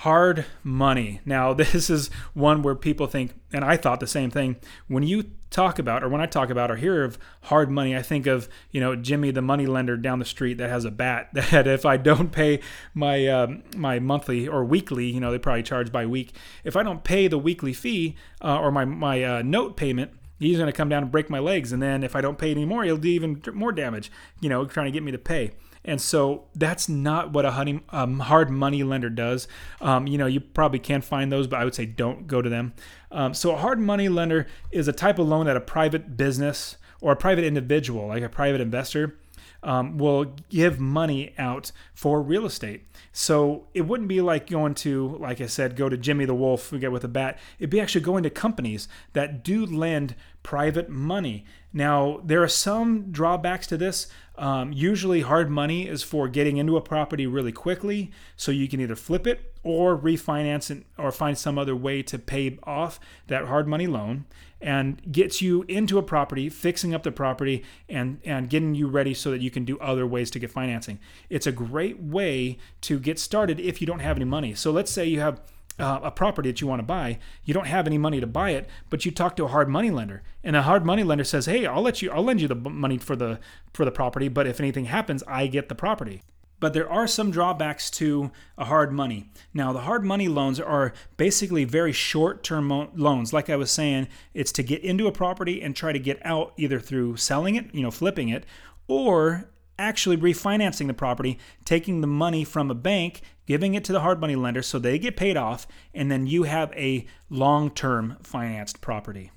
hard 0.00 0.46
money. 0.64 1.20
Now, 1.24 1.52
this 1.54 1.90
is 1.90 2.08
one 2.34 2.62
where 2.62 2.74
people 2.74 3.06
think, 3.06 3.34
and 3.52 3.64
I 3.64 3.76
thought 3.76 4.00
the 4.00 4.06
same 4.06 4.30
thing. 4.30 4.56
When 4.88 5.02
you 5.02 5.24
talk 5.50 5.78
about, 5.78 6.02
or 6.02 6.08
when 6.08 6.20
I 6.20 6.26
talk 6.26 6.48
about 6.48 6.70
or 6.70 6.76
hear 6.76 7.02
of 7.02 7.18
hard 7.42 7.70
money, 7.70 7.96
I 7.96 8.02
think 8.02 8.26
of, 8.26 8.48
you 8.70 8.80
know, 8.80 8.94
Jimmy, 8.96 9.30
the 9.30 9.42
money 9.42 9.66
lender 9.66 9.96
down 9.96 10.18
the 10.18 10.24
street 10.24 10.58
that 10.58 10.70
has 10.70 10.84
a 10.84 10.90
bat 10.90 11.28
that 11.32 11.66
if 11.66 11.84
I 11.84 11.96
don't 11.96 12.30
pay 12.30 12.60
my 12.94 13.26
um, 13.26 13.62
my 13.76 13.98
monthly 13.98 14.48
or 14.48 14.64
weekly, 14.64 15.06
you 15.06 15.20
know, 15.20 15.30
they 15.30 15.38
probably 15.38 15.62
charge 15.62 15.92
by 15.92 16.06
week. 16.06 16.34
If 16.64 16.76
I 16.76 16.82
don't 16.82 17.04
pay 17.04 17.28
the 17.28 17.38
weekly 17.38 17.72
fee 17.72 18.16
uh, 18.42 18.58
or 18.58 18.70
my 18.70 18.84
my 18.84 19.22
uh, 19.22 19.42
note 19.42 19.76
payment, 19.76 20.12
he's 20.38 20.56
going 20.56 20.66
to 20.66 20.76
come 20.76 20.88
down 20.88 21.02
and 21.02 21.12
break 21.12 21.28
my 21.28 21.40
legs. 21.40 21.72
And 21.72 21.82
then 21.82 22.02
if 22.02 22.16
I 22.16 22.20
don't 22.20 22.38
pay 22.38 22.50
anymore, 22.50 22.84
he'll 22.84 22.96
do 22.96 23.08
even 23.08 23.42
more 23.52 23.72
damage, 23.72 24.10
you 24.40 24.48
know, 24.48 24.64
trying 24.64 24.86
to 24.86 24.92
get 24.92 25.02
me 25.02 25.12
to 25.12 25.18
pay. 25.18 25.52
And 25.84 26.00
so 26.00 26.44
that's 26.54 26.88
not 26.88 27.32
what 27.32 27.44
a 27.44 27.52
honey, 27.52 27.80
um, 27.90 28.20
hard 28.20 28.50
money 28.50 28.82
lender 28.82 29.08
does. 29.08 29.48
Um, 29.80 30.06
you 30.06 30.18
know, 30.18 30.26
you 30.26 30.40
probably 30.40 30.78
can't 30.78 31.04
find 31.04 31.32
those, 31.32 31.46
but 31.46 31.58
I 31.58 31.64
would 31.64 31.74
say 31.74 31.86
don't 31.86 32.26
go 32.26 32.42
to 32.42 32.48
them. 32.50 32.74
Um, 33.10 33.32
so 33.34 33.52
a 33.52 33.56
hard 33.56 33.80
money 33.80 34.08
lender 34.08 34.46
is 34.70 34.88
a 34.88 34.92
type 34.92 35.18
of 35.18 35.26
loan 35.26 35.46
that 35.46 35.56
a 35.56 35.60
private 35.60 36.16
business 36.16 36.76
or 37.00 37.12
a 37.12 37.16
private 37.16 37.44
individual, 37.44 38.08
like 38.08 38.22
a 38.22 38.28
private 38.28 38.60
investor, 38.60 39.16
um, 39.62 39.98
will 39.98 40.36
give 40.48 40.80
money 40.80 41.34
out 41.38 41.72
for 41.94 42.22
real 42.22 42.46
estate. 42.46 42.86
So 43.12 43.66
it 43.74 43.82
wouldn't 43.82 44.08
be 44.08 44.20
like 44.20 44.48
going 44.48 44.74
to, 44.76 45.16
like 45.18 45.40
I 45.40 45.46
said, 45.46 45.76
go 45.76 45.88
to 45.88 45.96
Jimmy 45.96 46.24
the 46.24 46.34
Wolf, 46.34 46.72
get 46.78 46.92
with 46.92 47.04
a 47.04 47.08
bat. 47.08 47.38
It'd 47.58 47.70
be 47.70 47.80
actually 47.80 48.02
going 48.02 48.22
to 48.22 48.30
companies 48.30 48.88
that 49.12 49.42
do 49.42 49.66
lend 49.66 50.14
private 50.42 50.88
money. 50.88 51.44
Now, 51.72 52.20
there 52.24 52.42
are 52.42 52.48
some 52.48 53.12
drawbacks 53.12 53.66
to 53.68 53.76
this. 53.76 54.06
Um, 54.40 54.72
usually, 54.72 55.20
hard 55.20 55.50
money 55.50 55.86
is 55.86 56.02
for 56.02 56.26
getting 56.26 56.56
into 56.56 56.78
a 56.78 56.80
property 56.80 57.26
really 57.26 57.52
quickly, 57.52 58.10
so 58.36 58.50
you 58.50 58.68
can 58.68 58.80
either 58.80 58.96
flip 58.96 59.26
it 59.26 59.52
or 59.62 59.98
refinance 59.98 60.70
it 60.70 60.86
or 60.96 61.12
find 61.12 61.36
some 61.36 61.58
other 61.58 61.76
way 61.76 62.02
to 62.04 62.18
pay 62.18 62.58
off 62.62 62.98
that 63.26 63.44
hard 63.44 63.68
money 63.68 63.86
loan 63.86 64.24
and 64.58 65.12
gets 65.12 65.42
you 65.42 65.66
into 65.68 65.98
a 65.98 66.02
property, 66.02 66.48
fixing 66.48 66.94
up 66.94 67.02
the 67.02 67.12
property, 67.12 67.62
and, 67.86 68.18
and 68.24 68.48
getting 68.48 68.74
you 68.74 68.88
ready 68.88 69.12
so 69.12 69.30
that 69.30 69.42
you 69.42 69.50
can 69.50 69.66
do 69.66 69.78
other 69.78 70.06
ways 70.06 70.30
to 70.30 70.38
get 70.38 70.50
financing. 70.50 70.98
It's 71.28 71.46
a 71.46 71.52
great 71.52 72.00
way 72.00 72.56
to 72.80 72.98
get 72.98 73.18
started 73.18 73.60
if 73.60 73.82
you 73.82 73.86
don't 73.86 74.00
have 74.00 74.16
any 74.16 74.24
money. 74.24 74.54
So, 74.54 74.70
let's 74.70 74.90
say 74.90 75.04
you 75.04 75.20
have 75.20 75.42
uh, 75.78 76.00
a 76.02 76.10
property 76.10 76.50
that 76.50 76.60
you 76.60 76.66
want 76.66 76.80
to 76.80 76.86
buy, 76.86 77.18
you 77.44 77.54
don't 77.54 77.66
have 77.66 77.86
any 77.86 77.98
money 77.98 78.20
to 78.20 78.26
buy 78.26 78.50
it, 78.50 78.68
but 78.90 79.04
you 79.04 79.10
talk 79.10 79.36
to 79.36 79.44
a 79.44 79.48
hard 79.48 79.68
money 79.68 79.90
lender, 79.90 80.22
and 80.44 80.56
a 80.56 80.62
hard 80.62 80.84
money 80.84 81.02
lender 81.02 81.24
says, 81.24 81.46
"Hey, 81.46 81.66
I'll 81.66 81.82
let 81.82 82.02
you, 82.02 82.10
I'll 82.10 82.22
lend 82.22 82.40
you 82.40 82.48
the 82.48 82.54
money 82.54 82.98
for 82.98 83.16
the 83.16 83.40
for 83.72 83.84
the 83.84 83.90
property, 83.92 84.28
but 84.28 84.46
if 84.46 84.60
anything 84.60 84.86
happens, 84.86 85.22
I 85.26 85.46
get 85.46 85.68
the 85.68 85.74
property." 85.74 86.22
But 86.60 86.74
there 86.74 86.90
are 86.90 87.06
some 87.06 87.30
drawbacks 87.30 87.90
to 87.92 88.30
a 88.58 88.66
hard 88.66 88.92
money. 88.92 89.30
Now, 89.54 89.72
the 89.72 89.80
hard 89.80 90.04
money 90.04 90.28
loans 90.28 90.60
are 90.60 90.92
basically 91.16 91.64
very 91.64 91.92
short 91.92 92.42
term 92.42 92.66
mo- 92.66 92.90
loans. 92.94 93.32
Like 93.32 93.48
I 93.48 93.56
was 93.56 93.70
saying, 93.70 94.08
it's 94.34 94.52
to 94.52 94.62
get 94.62 94.84
into 94.84 95.06
a 95.06 95.12
property 95.12 95.62
and 95.62 95.74
try 95.74 95.92
to 95.92 95.98
get 95.98 96.20
out 96.24 96.52
either 96.58 96.78
through 96.78 97.16
selling 97.16 97.54
it, 97.54 97.74
you 97.74 97.82
know, 97.82 97.90
flipping 97.90 98.28
it, 98.28 98.44
or 98.86 99.48
actually 99.80 100.16
refinancing 100.16 100.86
the 100.86 100.94
property, 100.94 101.38
taking 101.64 102.00
the 102.00 102.06
money 102.06 102.44
from 102.44 102.70
a 102.70 102.74
bank, 102.74 103.22
giving 103.46 103.74
it 103.74 103.82
to 103.84 103.92
the 103.92 104.00
hard 104.00 104.20
money 104.20 104.36
lender 104.36 104.62
so 104.62 104.78
they 104.78 104.98
get 104.98 105.16
paid 105.16 105.36
off, 105.36 105.66
and 105.92 106.10
then 106.10 106.26
you 106.26 106.44
have 106.44 106.72
a 106.74 107.06
long 107.28 107.70
term 107.70 108.16
financed 108.22 108.80
property. 108.80 109.32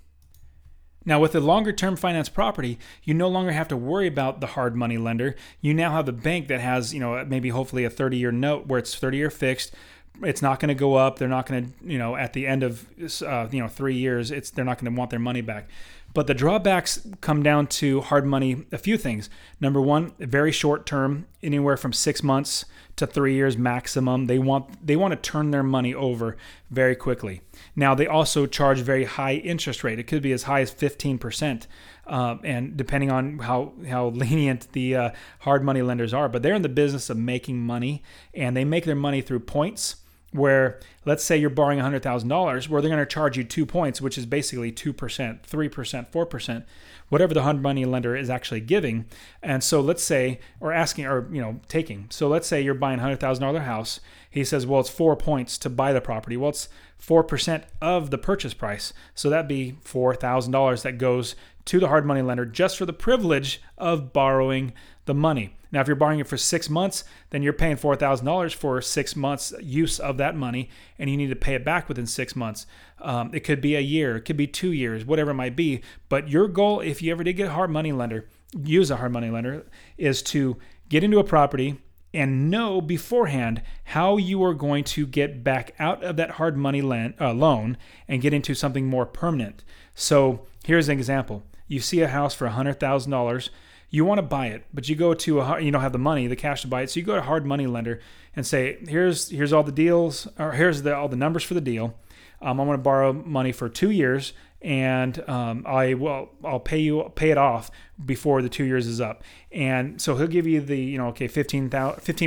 Now, 1.05 1.19
with 1.19 1.35
a 1.35 1.39
longer 1.39 1.73
term 1.73 1.95
finance 1.95 2.29
property, 2.29 2.79
you 3.03 3.13
no 3.13 3.27
longer 3.27 3.51
have 3.51 3.67
to 3.69 3.77
worry 3.77 4.07
about 4.07 4.39
the 4.41 4.47
hard 4.47 4.75
money 4.75 4.97
lender. 4.97 5.35
You 5.61 5.73
now 5.73 5.91
have 5.91 6.07
a 6.07 6.13
bank 6.13 6.47
that 6.47 6.61
has, 6.61 6.93
you 6.93 6.99
know, 6.99 7.25
maybe 7.25 7.49
hopefully 7.49 7.83
a 7.83 7.89
30 7.89 8.17
year 8.17 8.31
note 8.31 8.67
where 8.67 8.79
it's 8.79 8.95
30 8.95 9.17
year 9.17 9.29
fixed. 9.29 9.73
It's 10.21 10.41
not 10.41 10.59
going 10.59 10.69
to 10.69 10.75
go 10.75 10.93
up. 10.93 11.17
They're 11.17 11.27
not 11.27 11.47
going 11.47 11.65
to, 11.65 11.91
you 11.91 11.97
know, 11.97 12.15
at 12.15 12.33
the 12.33 12.45
end 12.45 12.63
of, 12.63 12.87
uh, 13.23 13.47
you 13.51 13.59
know, 13.59 13.67
three 13.67 13.95
years, 13.95 14.31
it's 14.31 14.51
they're 14.51 14.63
not 14.63 14.77
going 14.79 14.93
to 14.93 14.97
want 14.97 15.09
their 15.09 15.19
money 15.19 15.41
back. 15.41 15.69
But 16.13 16.27
the 16.27 16.33
drawbacks 16.33 17.07
come 17.21 17.41
down 17.41 17.67
to 17.67 18.01
hard 18.01 18.25
money 18.25 18.65
a 18.71 18.77
few 18.77 18.97
things. 18.97 19.29
Number 19.59 19.81
one, 19.81 20.13
very 20.19 20.51
short 20.51 20.85
term, 20.85 21.25
anywhere 21.41 21.75
from 21.75 21.91
six 21.91 22.21
months 22.21 22.65
to 22.95 23.07
three 23.07 23.33
years 23.33 23.57
maximum. 23.57 24.25
They 24.27 24.37
want 24.37 24.85
they 24.85 24.95
want 24.95 25.11
to 25.13 25.29
turn 25.29 25.49
their 25.49 25.63
money 25.63 25.93
over 25.93 26.37
very 26.69 26.95
quickly. 26.95 27.41
Now 27.75 27.95
they 27.95 28.05
also 28.05 28.45
charge 28.45 28.79
very 28.81 29.05
high 29.05 29.35
interest 29.35 29.83
rate. 29.83 29.97
It 29.97 30.03
could 30.03 30.21
be 30.21 30.31
as 30.31 30.43
high 30.43 30.61
as 30.61 30.69
fifteen 30.69 31.17
percent, 31.17 31.67
uh, 32.05 32.37
and 32.43 32.77
depending 32.77 33.11
on 33.11 33.39
how 33.39 33.73
how 33.87 34.07
lenient 34.09 34.71
the 34.73 34.95
uh, 34.95 35.09
hard 35.39 35.63
money 35.63 35.81
lenders 35.81 36.13
are. 36.13 36.29
But 36.29 36.43
they're 36.43 36.53
in 36.53 36.61
the 36.61 36.69
business 36.69 37.09
of 37.09 37.17
making 37.17 37.57
money, 37.59 38.03
and 38.35 38.55
they 38.55 38.65
make 38.65 38.85
their 38.85 38.95
money 38.95 39.21
through 39.21 39.39
points 39.41 39.97
where 40.33 40.79
let's 41.05 41.23
say 41.23 41.37
you're 41.37 41.49
borrowing 41.49 41.79
$100,000 41.79 42.67
where 42.67 42.81
they're 42.81 42.89
going 42.89 42.99
to 42.99 43.05
charge 43.05 43.37
you 43.37 43.43
2 43.43 43.65
points 43.65 44.01
which 44.01 44.17
is 44.17 44.25
basically 44.25 44.71
2%, 44.71 44.93
3%, 44.93 46.11
4%, 46.11 46.63
whatever 47.09 47.33
the 47.33 47.43
hard 47.43 47.61
money 47.61 47.85
lender 47.85 48.15
is 48.15 48.29
actually 48.29 48.61
giving. 48.61 49.05
And 49.41 49.63
so 49.63 49.79
let's 49.79 50.03
say 50.03 50.39
or 50.59 50.73
asking 50.73 51.05
or 51.05 51.27
you 51.31 51.41
know 51.41 51.61
taking. 51.67 52.07
So 52.09 52.27
let's 52.27 52.47
say 52.47 52.61
you're 52.61 52.73
buying 52.73 52.99
a 52.99 53.03
$100,000 53.03 53.63
house. 53.63 53.99
He 54.29 54.43
says, 54.43 54.65
"Well, 54.65 54.79
it's 54.79 54.89
4 54.89 55.15
points 55.15 55.57
to 55.59 55.69
buy 55.69 55.93
the 55.93 56.01
property." 56.01 56.37
Well, 56.37 56.49
it's 56.49 56.69
4% 56.97 57.63
of 57.81 58.09
the 58.09 58.17
purchase 58.17 58.53
price. 58.53 58.93
So 59.13 59.29
that'd 59.29 59.47
be 59.47 59.77
$4,000 59.83 60.81
that 60.83 60.97
goes 60.97 61.35
to 61.65 61.79
the 61.79 61.87
hard 61.87 62.05
money 62.05 62.21
lender 62.21 62.45
just 62.45 62.77
for 62.77 62.85
the 62.85 62.93
privilege 62.93 63.61
of 63.77 64.11
borrowing 64.13 64.73
the 65.05 65.13
money. 65.13 65.55
Now, 65.71 65.81
if 65.81 65.87
you're 65.87 65.95
borrowing 65.95 66.19
it 66.19 66.27
for 66.27 66.37
six 66.37 66.69
months, 66.69 67.03
then 67.31 67.41
you're 67.41 67.51
paying 67.51 67.77
$4,000 67.77 68.53
for 68.53 68.81
six 68.81 69.15
months' 69.15 69.53
use 69.59 69.99
of 69.99 70.17
that 70.17 70.35
money, 70.35 70.69
and 70.99 71.09
you 71.09 71.17
need 71.17 71.29
to 71.29 71.35
pay 71.35 71.55
it 71.55 71.65
back 71.65 71.89
within 71.89 72.05
six 72.05 72.35
months. 72.35 72.67
Um, 73.01 73.31
it 73.33 73.41
could 73.41 73.59
be 73.59 73.75
a 73.75 73.81
year, 73.81 74.17
it 74.17 74.21
could 74.21 74.37
be 74.37 74.47
two 74.47 74.71
years, 74.71 75.03
whatever 75.03 75.31
it 75.31 75.35
might 75.35 75.55
be. 75.55 75.81
But 76.09 76.29
your 76.29 76.47
goal, 76.47 76.79
if 76.79 77.01
you 77.01 77.11
ever 77.11 77.23
did 77.23 77.33
get 77.33 77.47
a 77.47 77.53
hard 77.53 77.71
money 77.71 77.91
lender, 77.91 78.29
use 78.63 78.91
a 78.91 78.97
hard 78.97 79.11
money 79.11 79.29
lender, 79.29 79.65
is 79.97 80.21
to 80.23 80.57
get 80.89 81.03
into 81.03 81.19
a 81.19 81.23
property 81.23 81.79
and 82.13 82.51
know 82.51 82.79
beforehand 82.79 83.61
how 83.85 84.17
you 84.17 84.43
are 84.43 84.53
going 84.53 84.83
to 84.83 85.07
get 85.07 85.43
back 85.43 85.73
out 85.79 86.03
of 86.03 86.15
that 86.17 86.31
hard 86.31 86.55
money 86.55 86.81
land, 86.81 87.15
uh, 87.19 87.33
loan 87.33 87.75
and 88.07 88.21
get 88.21 88.33
into 88.33 88.53
something 88.53 88.85
more 88.85 89.05
permanent. 89.05 89.63
So 89.95 90.45
here's 90.63 90.87
an 90.87 90.97
example. 90.97 91.43
You 91.67 91.79
see 91.79 92.01
a 92.01 92.07
house 92.07 92.35
for 92.35 92.47
$100,000 92.47 93.49
you 93.93 94.03
want 94.03 94.17
to 94.17 94.23
buy 94.23 94.47
it, 94.47 94.63
but 94.73 94.89
you 94.89 94.95
go 94.95 95.13
to 95.13 95.39
a 95.39 95.61
you 95.61 95.69
don't 95.69 95.83
have 95.83 95.91
the 95.91 95.99
money, 95.99 96.25
the 96.25 96.35
cash 96.35 96.63
to 96.63 96.67
buy 96.67 96.81
it. 96.81 96.89
So 96.89 96.99
you 96.99 97.05
go 97.05 97.13
to 97.13 97.19
a 97.19 97.23
hard 97.23 97.45
money 97.45 97.67
lender 97.67 97.99
and 98.35 98.43
say, 98.43 98.79
here's 98.87 99.29
here's 99.29 99.53
all 99.53 99.61
the 99.61 99.71
deals, 99.71 100.27
or 100.39 100.53
here's 100.53 100.81
the, 100.81 100.95
all 100.95 101.07
the 101.07 101.15
numbers 101.15 101.43
for 101.43 101.53
the 101.53 101.61
deal. 101.61 101.93
Um, 102.41 102.59
I 102.59 102.63
want 102.63 102.79
to 102.79 102.83
borrow 102.83 103.13
money 103.13 103.51
for 103.51 103.69
two 103.69 103.91
years, 103.91 104.33
and 104.63 105.23
um, 105.29 105.63
I 105.67 105.93
will 105.93 106.31
I'll 106.43 106.59
pay 106.59 106.79
you 106.79 107.11
pay 107.13 107.29
it 107.29 107.37
off 107.37 107.69
before 108.03 108.41
the 108.41 108.49
two 108.49 108.63
years 108.63 108.87
is 108.87 108.99
up. 108.99 109.23
And 109.51 110.01
so 110.01 110.15
he'll 110.15 110.25
give 110.25 110.47
you 110.47 110.59
the 110.59 110.79
you 110.79 110.97
know 110.97 111.09
okay 111.09 111.27
15 111.27 111.69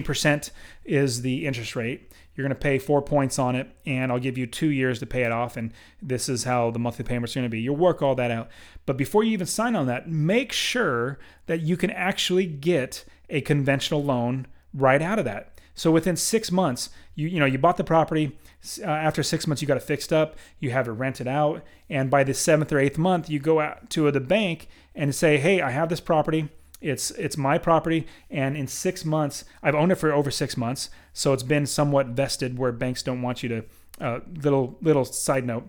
percent 0.05 0.53
is 0.85 1.23
the 1.23 1.47
interest 1.47 1.75
rate. 1.75 2.13
You're 2.37 2.45
going 2.45 2.55
to 2.55 2.61
pay 2.61 2.79
four 2.79 3.01
points 3.01 3.39
on 3.39 3.57
it, 3.57 3.69
and 3.87 4.13
I'll 4.13 4.19
give 4.19 4.37
you 4.37 4.47
two 4.47 4.69
years 4.69 5.01
to 5.01 5.07
pay 5.07 5.23
it 5.23 5.33
off. 5.33 5.57
And 5.57 5.73
this 6.03 6.29
is 6.29 6.45
how 6.45 6.71
the 6.71 6.79
monthly 6.79 7.05
payments 7.05 7.35
are 7.35 7.41
going 7.41 7.51
to 7.51 7.55
be. 7.55 7.61
You'll 7.61 7.77
work 7.77 8.03
all 8.03 8.15
that 8.15 8.31
out. 8.31 8.49
But 8.85 8.97
before 8.97 9.25
you 9.25 9.33
even 9.33 9.47
sign 9.47 9.75
on 9.75 9.87
that, 9.87 10.09
make 10.09 10.53
sure 10.53 11.19
that 11.47 11.63
you 11.63 11.77
can 11.77 11.91
actually 11.91 12.47
get 12.47 13.05
a 13.31 13.41
conventional 13.41 14.05
loan 14.05 14.47
right 14.75 15.01
out 15.01 15.19
of 15.19 15.25
that. 15.25 15.57
So 15.75 15.91
within 15.91 16.17
six 16.17 16.51
months, 16.51 16.91
you 17.15 17.29
you 17.29 17.39
know 17.39 17.47
you 17.47 17.59
bought 17.59 17.77
the 17.77 17.85
property. 17.85 18.37
Uh, 18.81 18.87
after 18.87 19.23
six 19.23 19.47
months, 19.47 19.61
you 19.61 19.69
got 19.69 19.77
it 19.77 19.83
fixed 19.83 20.13
up. 20.13 20.37
You 20.59 20.71
have 20.71 20.89
it 20.89 20.93
rented 20.93 21.29
out, 21.29 21.63
and 21.91 22.11
by 22.11 22.25
the 22.25 22.33
seventh 22.35 22.73
or 22.73 22.79
eighth 22.79 22.99
month, 22.99 23.29
you 23.29 23.39
go 23.39 23.61
out 23.61 23.91
to 23.91 24.11
the 24.11 24.21
bank 24.21 24.69
and 24.95 25.15
say, 25.15 25.37
"Hey, 25.37 25.61
I 25.61 25.71
have 25.71 25.91
this 25.91 26.01
property. 26.01 26.49
It's 26.81 27.11
it's 27.13 27.37
my 27.37 27.59
property, 27.59 28.07
and 28.31 28.57
in 28.57 28.67
six 28.67 29.05
months, 29.05 29.45
I've 29.63 29.75
owned 29.75 29.93
it 29.93 29.97
for 29.97 30.13
over 30.13 30.31
six 30.31 30.57
months, 30.57 30.91
so 31.13 31.33
it's 31.33 31.43
been 31.43 31.67
somewhat 31.67 32.09
vested. 32.09 32.59
Where 32.59 32.73
banks 32.73 33.03
don't 33.03 33.23
want 33.23 33.43
you 33.43 33.49
to. 33.49 33.65
Uh, 33.99 34.21
little 34.43 34.77
little 34.83 35.07
side 35.07 35.47
note. 35.47 35.69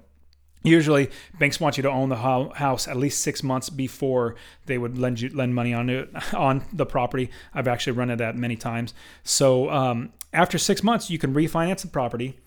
Usually, 0.64 1.10
banks 1.40 1.62
want 1.62 1.78
you 1.78 1.84
to 1.84 1.90
own 1.90 2.10
the 2.10 2.18
house 2.18 2.88
at 2.90 2.98
least 2.98 3.22
six 3.22 3.42
months 3.42 3.70
before 3.70 4.36
they 4.66 4.78
would 4.78 4.98
lend 4.98 5.22
you 5.22 5.30
lend 5.30 5.56
money 5.56 5.74
on 5.74 5.90
it 5.90 6.10
on 6.34 6.66
the 6.74 6.86
property. 6.86 7.30
I've 7.54 7.68
actually 7.70 7.94
run 7.94 8.10
into 8.10 8.24
that 8.24 8.36
many 8.36 8.58
times. 8.58 8.94
So 9.24 9.70
um, 9.70 10.12
after 10.34 10.58
six 10.58 10.84
months, 10.84 11.10
you 11.10 11.18
can 11.18 11.34
refinance 11.34 11.82
the 11.82 11.88
property, 11.88 12.38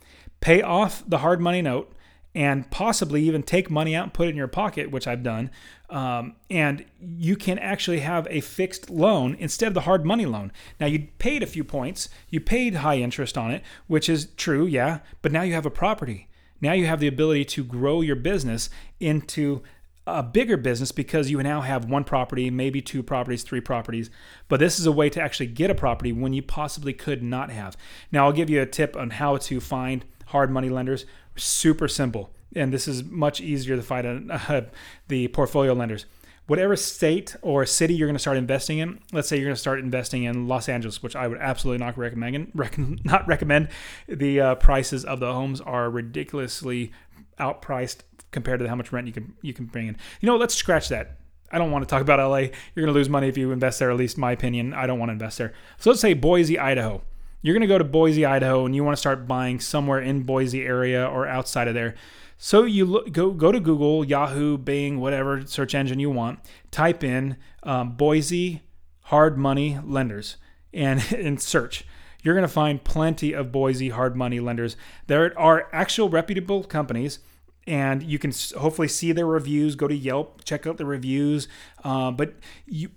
pay 0.40 0.60
off 0.60 1.02
the 1.08 1.18
hard 1.18 1.40
money 1.40 1.62
note, 1.62 1.92
and 2.34 2.70
possibly 2.70 3.22
even 3.24 3.42
take 3.42 3.70
money 3.70 3.94
out 3.94 4.04
and 4.04 4.14
put 4.14 4.28
it 4.28 4.30
in 4.30 4.36
your 4.36 4.46
pocket, 4.46 4.90
which 4.90 5.06
I've 5.06 5.22
done. 5.22 5.50
Um, 5.88 6.36
and 6.48 6.84
you 7.00 7.34
can 7.34 7.58
actually 7.58 8.00
have 8.00 8.26
a 8.30 8.40
fixed 8.40 8.88
loan 8.88 9.36
instead 9.38 9.68
of 9.68 9.74
the 9.74 9.80
hard 9.80 10.06
money 10.06 10.26
loan. 10.26 10.52
Now, 10.78 10.86
you 10.86 11.08
paid 11.18 11.42
a 11.42 11.46
few 11.46 11.64
points, 11.64 12.08
you 12.28 12.40
paid 12.40 12.76
high 12.76 12.98
interest 12.98 13.36
on 13.36 13.50
it, 13.50 13.62
which 13.88 14.08
is 14.08 14.26
true, 14.36 14.64
yeah, 14.64 15.00
but 15.22 15.32
now 15.32 15.42
you 15.42 15.54
have 15.54 15.66
a 15.66 15.70
property. 15.70 16.28
Now 16.60 16.72
you 16.72 16.86
have 16.86 17.00
the 17.00 17.08
ability 17.08 17.46
to 17.46 17.64
grow 17.64 18.00
your 18.00 18.16
business 18.16 18.70
into 19.00 19.62
a 20.06 20.22
bigger 20.22 20.56
business 20.56 20.92
because 20.92 21.30
you 21.30 21.42
now 21.42 21.60
have 21.60 21.84
one 21.84 22.04
property, 22.04 22.50
maybe 22.50 22.80
two 22.80 23.02
properties, 23.02 23.42
three 23.42 23.60
properties. 23.60 24.10
But 24.48 24.60
this 24.60 24.78
is 24.78 24.86
a 24.86 24.92
way 24.92 25.08
to 25.10 25.20
actually 25.20 25.46
get 25.46 25.70
a 25.70 25.74
property 25.74 26.12
when 26.12 26.32
you 26.32 26.42
possibly 26.42 26.92
could 26.92 27.22
not 27.22 27.50
have. 27.50 27.76
Now, 28.10 28.26
I'll 28.26 28.32
give 28.32 28.50
you 28.50 28.60
a 28.60 28.66
tip 28.66 28.96
on 28.96 29.10
how 29.10 29.36
to 29.38 29.60
find 29.60 30.04
hard 30.26 30.50
money 30.50 30.68
lenders. 30.68 31.06
Super 31.36 31.88
simple. 31.88 32.30
And 32.54 32.72
this 32.72 32.88
is 32.88 33.04
much 33.04 33.40
easier 33.40 33.76
to 33.76 33.82
find 33.82 34.30
uh, 34.48 34.62
the 35.08 35.28
portfolio 35.28 35.72
lenders 35.72 36.06
whatever 36.50 36.74
state 36.74 37.36
or 37.42 37.64
city 37.64 37.94
you're 37.94 38.08
going 38.08 38.16
to 38.16 38.18
start 38.18 38.36
investing 38.36 38.78
in, 38.78 38.98
let's 39.12 39.28
say 39.28 39.36
you're 39.36 39.44
going 39.44 39.54
to 39.54 39.60
start 39.60 39.78
investing 39.78 40.24
in 40.24 40.48
Los 40.48 40.68
Angeles, 40.68 41.00
which 41.00 41.14
I 41.14 41.28
would 41.28 41.38
absolutely 41.38 41.78
not 41.78 41.96
recommend. 41.96 42.50
Rec- 42.56 42.76
not 43.04 43.24
recommend. 43.28 43.68
The 44.08 44.40
uh, 44.40 44.54
prices 44.56 45.04
of 45.04 45.20
the 45.20 45.32
homes 45.32 45.60
are 45.60 45.88
ridiculously 45.88 46.90
outpriced 47.38 47.98
compared 48.32 48.58
to 48.58 48.68
how 48.68 48.74
much 48.74 48.90
rent 48.90 49.06
you 49.06 49.12
can 49.12 49.32
you 49.42 49.52
can 49.52 49.66
bring 49.66 49.86
in. 49.86 49.96
You 50.20 50.26
know, 50.26 50.36
let's 50.36 50.56
scratch 50.56 50.88
that. 50.88 51.18
I 51.52 51.58
don't 51.58 51.70
want 51.70 51.84
to 51.84 51.88
talk 51.88 52.02
about 52.02 52.18
LA. 52.18 52.38
You're 52.38 52.84
going 52.84 52.88
to 52.88 52.92
lose 52.94 53.08
money 53.08 53.28
if 53.28 53.38
you 53.38 53.52
invest 53.52 53.78
there. 53.78 53.92
At 53.92 53.96
least 53.96 54.18
my 54.18 54.32
opinion. 54.32 54.74
I 54.74 54.88
don't 54.88 54.98
want 54.98 55.10
to 55.10 55.14
invest 55.14 55.38
there. 55.38 55.52
So 55.78 55.90
let's 55.90 56.00
say 56.00 56.14
Boise, 56.14 56.58
Idaho. 56.58 57.02
You're 57.42 57.54
going 57.54 57.62
to 57.62 57.66
go 57.66 57.78
to 57.78 57.84
Boise, 57.84 58.24
Idaho, 58.24 58.66
and 58.66 58.74
you 58.74 58.84
want 58.84 58.96
to 58.96 59.00
start 59.00 59.26
buying 59.26 59.60
somewhere 59.60 60.00
in 60.00 60.22
Boise 60.24 60.62
area 60.62 61.06
or 61.06 61.26
outside 61.26 61.68
of 61.68 61.74
there. 61.74 61.94
So 62.36 62.64
you 62.64 62.84
look, 62.86 63.12
go 63.12 63.32
go 63.32 63.52
to 63.52 63.60
Google, 63.60 64.04
Yahoo, 64.04 64.56
Bing, 64.56 64.98
whatever 65.00 65.44
search 65.46 65.74
engine 65.74 66.00
you 66.00 66.10
want. 66.10 66.38
Type 66.70 67.04
in 67.04 67.36
um, 67.62 67.96
Boise 67.96 68.62
hard 69.04 69.36
money 69.36 69.78
lenders 69.84 70.36
and, 70.72 71.04
and 71.16 71.40
search. 71.40 71.84
You're 72.22 72.34
going 72.34 72.46
to 72.46 72.52
find 72.52 72.82
plenty 72.82 73.32
of 73.32 73.52
Boise 73.52 73.90
hard 73.90 74.16
money 74.16 74.40
lenders. 74.40 74.76
There 75.06 75.38
are 75.38 75.68
actual 75.72 76.08
reputable 76.08 76.64
companies 76.64 77.18
and 77.66 78.02
you 78.02 78.18
can 78.18 78.32
hopefully 78.58 78.88
see 78.88 79.12
their 79.12 79.26
reviews. 79.26 79.74
Go 79.74 79.88
to 79.88 79.94
Yelp, 79.94 80.44
check 80.44 80.66
out 80.66 80.76
the 80.76 80.86
reviews. 80.86 81.48
Uh, 81.84 82.10
but 82.10 82.34
you, 82.66 82.90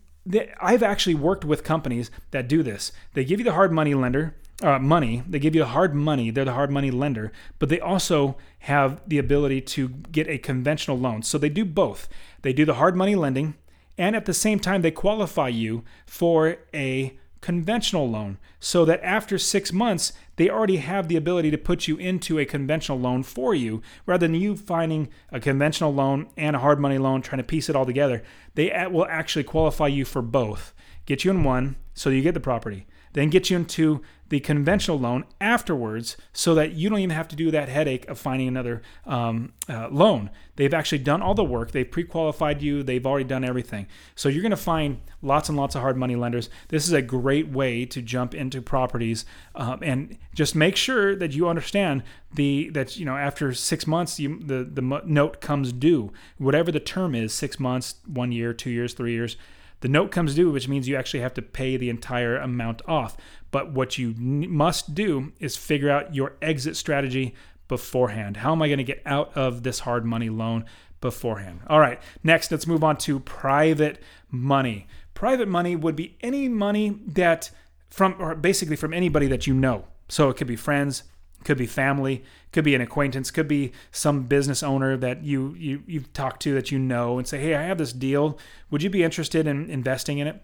I've 0.62 0.84
actually 0.84 1.16
worked 1.16 1.44
with 1.44 1.64
companies 1.64 2.10
that 2.32 2.48
do 2.48 2.64
this. 2.64 2.92
They 3.14 3.26
give 3.26 3.40
you 3.40 3.46
the 3.46 3.54
hard 3.54 3.72
money 3.72 3.94
lender, 3.94 4.36
uh, 4.62 4.80
money. 4.80 5.24
They 5.28 5.40
give 5.40 5.56
you 5.56 5.62
the 5.62 5.68
hard 5.68 5.94
money. 5.94 6.32
They're 6.32 6.46
the 6.46 6.54
hard 6.54 6.72
money 6.72 6.92
lender, 6.92 7.32
but 7.60 7.70
they 7.70 7.80
also 7.80 8.38
have 8.60 9.02
the 9.08 9.18
ability 9.18 9.62
to 9.62 9.90
get 9.90 10.28
a 10.28 10.38
conventional 10.38 10.98
loan. 10.98 11.24
So 11.24 11.38
they 11.38 11.50
do 11.50 11.66
both. 11.66 12.08
They 12.42 12.54
do 12.54 12.66
the 12.66 12.76
hard 12.76 12.96
money 12.96 13.16
lending, 13.16 13.56
and 13.98 14.16
at 14.16 14.26
the 14.26 14.34
same 14.34 14.60
time, 14.60 14.82
they 14.82 14.92
qualify 14.92 15.50
you 15.50 15.84
for 16.06 16.58
a 16.74 17.18
conventional 17.44 18.10
loan 18.10 18.38
so 18.58 18.86
that 18.86 19.04
after 19.04 19.38
six 19.38 19.74
months, 19.74 20.14
they 20.38 20.50
already 20.50 20.78
have 20.78 21.10
the 21.10 21.18
ability 21.18 21.52
to 21.52 21.58
put 21.58 21.90
you 21.90 21.98
into 21.98 22.40
a 22.40 22.46
conventional 22.46 22.98
loan 22.98 23.22
for 23.22 23.54
you 23.54 23.82
rather 24.06 24.26
than 24.26 24.40
you 24.40 24.56
finding 24.56 25.10
a 25.30 25.42
conventional 25.42 25.94
loan 25.94 26.26
and 26.38 26.56
a 26.56 26.60
hard 26.60 26.80
money 26.80 26.98
loan, 26.98 27.22
trying 27.22 27.40
to 27.40 27.44
piece 27.44 27.68
it 27.68 27.76
all 27.76 27.86
together. 27.86 28.24
They 28.56 28.72
will 28.90 29.06
actually 29.08 29.44
qualify 29.44 29.88
you 29.88 30.06
for 30.06 30.22
both, 30.22 30.74
get 31.06 31.26
you 31.26 31.32
in 31.32 31.44
one 31.44 31.76
so 31.94 32.10
you 32.10 32.22
get 32.22 32.34
the 32.34 32.40
property 32.40 32.88
then 33.14 33.30
get 33.30 33.50
you 33.50 33.58
into 33.58 34.02
the 34.30 34.40
conventional 34.40 34.98
loan 34.98 35.26
afterwards 35.40 36.18
so 36.34 36.56
that 36.56 36.74
you 36.74 36.90
don't 36.90 36.98
even 36.98 37.16
have 37.16 37.28
to 37.28 37.36
do 37.36 37.52
that 37.52 37.70
headache 37.70 38.08
of 38.08 38.18
finding 38.18 38.48
another 38.48 38.82
um, 39.06 39.54
uh, 39.70 39.88
loan. 39.90 40.32
They've 40.56 40.74
actually 40.74 41.00
done 41.00 41.22
all 41.22 41.36
the 41.36 41.44
work, 41.44 41.70
they've 41.72 41.90
pre 41.90 42.04
qualified 42.04 42.62
you, 42.62 42.82
they've 42.82 43.06
already 43.06 43.26
done 43.26 43.44
everything. 43.44 43.86
So 44.16 44.30
you're 44.30 44.42
going 44.42 44.50
to 44.50 44.58
find 44.58 45.02
lots 45.22 45.50
and 45.50 45.58
lots 45.58 45.76
of 45.76 45.82
hard 45.82 45.98
money 45.98 46.16
lenders. 46.16 46.50
This 46.70 46.88
is 46.88 46.94
a 46.94 47.02
great 47.02 47.50
way 47.50 47.86
to 47.86 48.02
jump 48.02 48.34
into 48.34 48.60
properties 48.60 49.24
um, 49.54 49.80
and 49.84 50.18
just 50.34 50.56
make 50.56 50.76
sure 50.76 51.16
that 51.16 51.34
you 51.34 51.48
understand 51.48 52.02
the 52.34 52.70
that 52.70 52.98
you 52.98 53.06
know 53.06 53.16
after 53.16 53.54
six 53.54 53.86
months 53.86 54.20
you, 54.20 54.40
the 54.40 54.64
the 54.64 54.82
note 55.06 55.42
comes 55.42 55.72
due 55.72 56.12
whatever 56.40 56.72
the 56.72 56.80
term 56.80 57.14
is 57.14 57.32
six 57.32 57.60
months 57.60 57.96
one 58.08 58.32
year 58.32 58.54
two 58.54 58.72
years 58.72 58.96
three 58.96 59.12
years 59.12 59.38
the 59.84 59.90
note 59.90 60.12
comes 60.12 60.34
due, 60.34 60.50
which 60.50 60.70
means 60.70 60.88
you 60.88 60.96
actually 60.96 61.20
have 61.20 61.34
to 61.34 61.42
pay 61.42 61.76
the 61.76 61.90
entire 61.90 62.38
amount 62.38 62.82
off. 62.88 63.18
But 63.52 63.74
what 63.74 63.98
you 63.98 64.16
must 64.18 64.96
do 64.96 65.34
is 65.42 65.58
figure 65.58 65.90
out 65.90 66.16
your 66.16 66.38
exit 66.42 66.78
strategy 66.78 67.36
beforehand. 67.68 68.38
How 68.38 68.54
am 68.54 68.62
I 68.62 68.70
going 68.70 68.78
to 68.78 68.86
get 68.86 69.02
out 69.06 69.36
of 69.36 69.64
this 69.64 69.80
hard 69.80 70.06
money 70.06 70.30
loan 70.30 70.64
beforehand? 71.02 71.60
All 71.68 71.82
right, 71.82 72.02
next, 72.24 72.50
let's 72.50 72.66
move 72.66 72.82
on 72.82 72.96
to 73.00 73.20
private 73.20 74.02
money. 74.32 74.88
Private 75.16 75.50
money 75.50 75.76
would 75.76 75.98
be 75.98 76.16
any 76.22 76.48
money 76.48 77.02
that 77.06 77.52
from, 77.90 78.16
or 78.20 78.36
basically 78.36 78.78
from 78.78 78.94
anybody 78.94 79.28
that 79.28 79.48
you 79.48 79.54
know. 79.54 79.84
So 80.08 80.30
it 80.30 80.38
could 80.38 80.48
be 80.48 80.56
friends, 80.56 81.04
could 81.44 81.58
be 81.58 81.68
family, 81.68 82.24
could 82.54 82.64
be 82.64 82.76
an 82.76 82.82
acquaintance, 82.82 83.32
could 83.32 83.48
be 83.48 83.72
some 83.92 84.24
business 84.24 84.64
owner 84.64 84.96
that 84.98 85.24
you, 85.24 85.56
you 85.58 85.84
you've 85.86 86.14
talked 86.14 86.42
to 86.44 86.54
that 86.54 86.72
you 86.72 86.80
know 86.80 87.18
and 87.18 87.28
say, 87.28 87.40
"Hey, 87.40 87.56
I 87.56 87.64
have 87.64 87.78
this 87.80 87.92
deal. 87.92 88.38
Would 88.72 88.84
you 88.84 88.90
be 88.90 89.04
interested 89.04 89.48
in 89.48 89.70
investing 89.70 90.20
in 90.20 90.28
it?" 90.28 90.42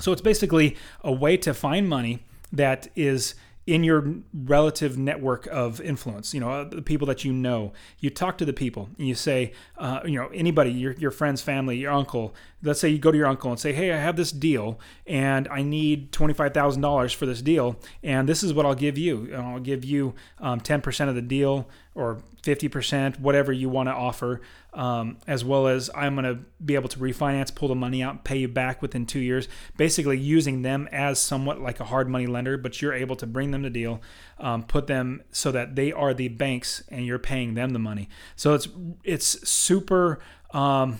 So 0.00 0.12
it's 0.12 0.22
basically 0.22 0.76
a 1.02 1.12
way 1.12 1.36
to 1.38 1.52
find 1.52 1.88
money 1.88 2.20
that 2.52 2.88
is 2.96 3.34
in 3.72 3.82
your 3.82 4.16
relative 4.34 4.98
network 4.98 5.46
of 5.46 5.80
influence, 5.80 6.34
you 6.34 6.40
know, 6.40 6.50
uh, 6.50 6.64
the 6.64 6.82
people 6.82 7.06
that 7.06 7.24
you 7.24 7.32
know, 7.32 7.72
you 8.00 8.10
talk 8.10 8.36
to 8.36 8.44
the 8.44 8.52
people 8.52 8.90
and 8.98 9.08
you 9.08 9.14
say, 9.14 9.50
uh, 9.78 10.00
you 10.04 10.14
know, 10.14 10.26
anybody, 10.34 10.70
your, 10.70 10.92
your 10.92 11.10
friends, 11.10 11.40
family, 11.40 11.78
your 11.78 11.90
uncle, 11.90 12.34
let's 12.62 12.78
say 12.80 12.90
you 12.90 12.98
go 12.98 13.10
to 13.10 13.16
your 13.16 13.26
uncle 13.26 13.50
and 13.50 13.58
say, 13.58 13.72
hey, 13.72 13.90
I 13.90 13.96
have 13.96 14.14
this 14.14 14.30
deal 14.30 14.78
and 15.06 15.48
I 15.48 15.62
need 15.62 16.12
$25,000 16.12 17.14
for 17.14 17.24
this 17.24 17.40
deal. 17.40 17.76
And 18.02 18.28
this 18.28 18.42
is 18.42 18.52
what 18.52 18.66
I'll 18.66 18.74
give 18.74 18.98
you. 18.98 19.34
I'll 19.34 19.58
give 19.58 19.86
you 19.86 20.12
um, 20.38 20.60
10% 20.60 21.08
of 21.08 21.14
the 21.14 21.22
deal 21.22 21.66
or 21.94 22.22
50%, 22.42 23.20
whatever 23.20 23.52
you 23.52 23.68
want 23.68 23.88
to 23.88 23.92
offer, 23.92 24.40
um, 24.72 25.18
as 25.26 25.44
well 25.44 25.66
as 25.66 25.90
I'm 25.94 26.14
going 26.14 26.24
to 26.24 26.42
be 26.64 26.74
able 26.74 26.88
to 26.88 26.98
refinance, 26.98 27.54
pull 27.54 27.68
the 27.68 27.74
money 27.74 28.02
out, 28.02 28.24
pay 28.24 28.38
you 28.38 28.48
back 28.48 28.80
within 28.80 29.04
two 29.04 29.20
years, 29.20 29.46
basically 29.76 30.18
using 30.18 30.62
them 30.62 30.88
as 30.90 31.20
somewhat 31.20 31.60
like 31.60 31.80
a 31.80 31.84
hard 31.84 32.08
money 32.08 32.26
lender, 32.26 32.56
but 32.56 32.80
you're 32.80 32.94
able 32.94 33.16
to 33.16 33.26
bring 33.26 33.50
them 33.50 33.62
the 33.62 33.70
deal, 33.70 34.00
um, 34.38 34.62
put 34.62 34.86
them 34.86 35.22
so 35.30 35.52
that 35.52 35.76
they 35.76 35.92
are 35.92 36.14
the 36.14 36.28
banks 36.28 36.82
and 36.88 37.04
you're 37.04 37.18
paying 37.18 37.54
them 37.54 37.70
the 37.70 37.78
money. 37.78 38.08
So 38.36 38.54
it's, 38.54 38.68
it's 39.04 39.48
super, 39.48 40.18
um, 40.52 40.98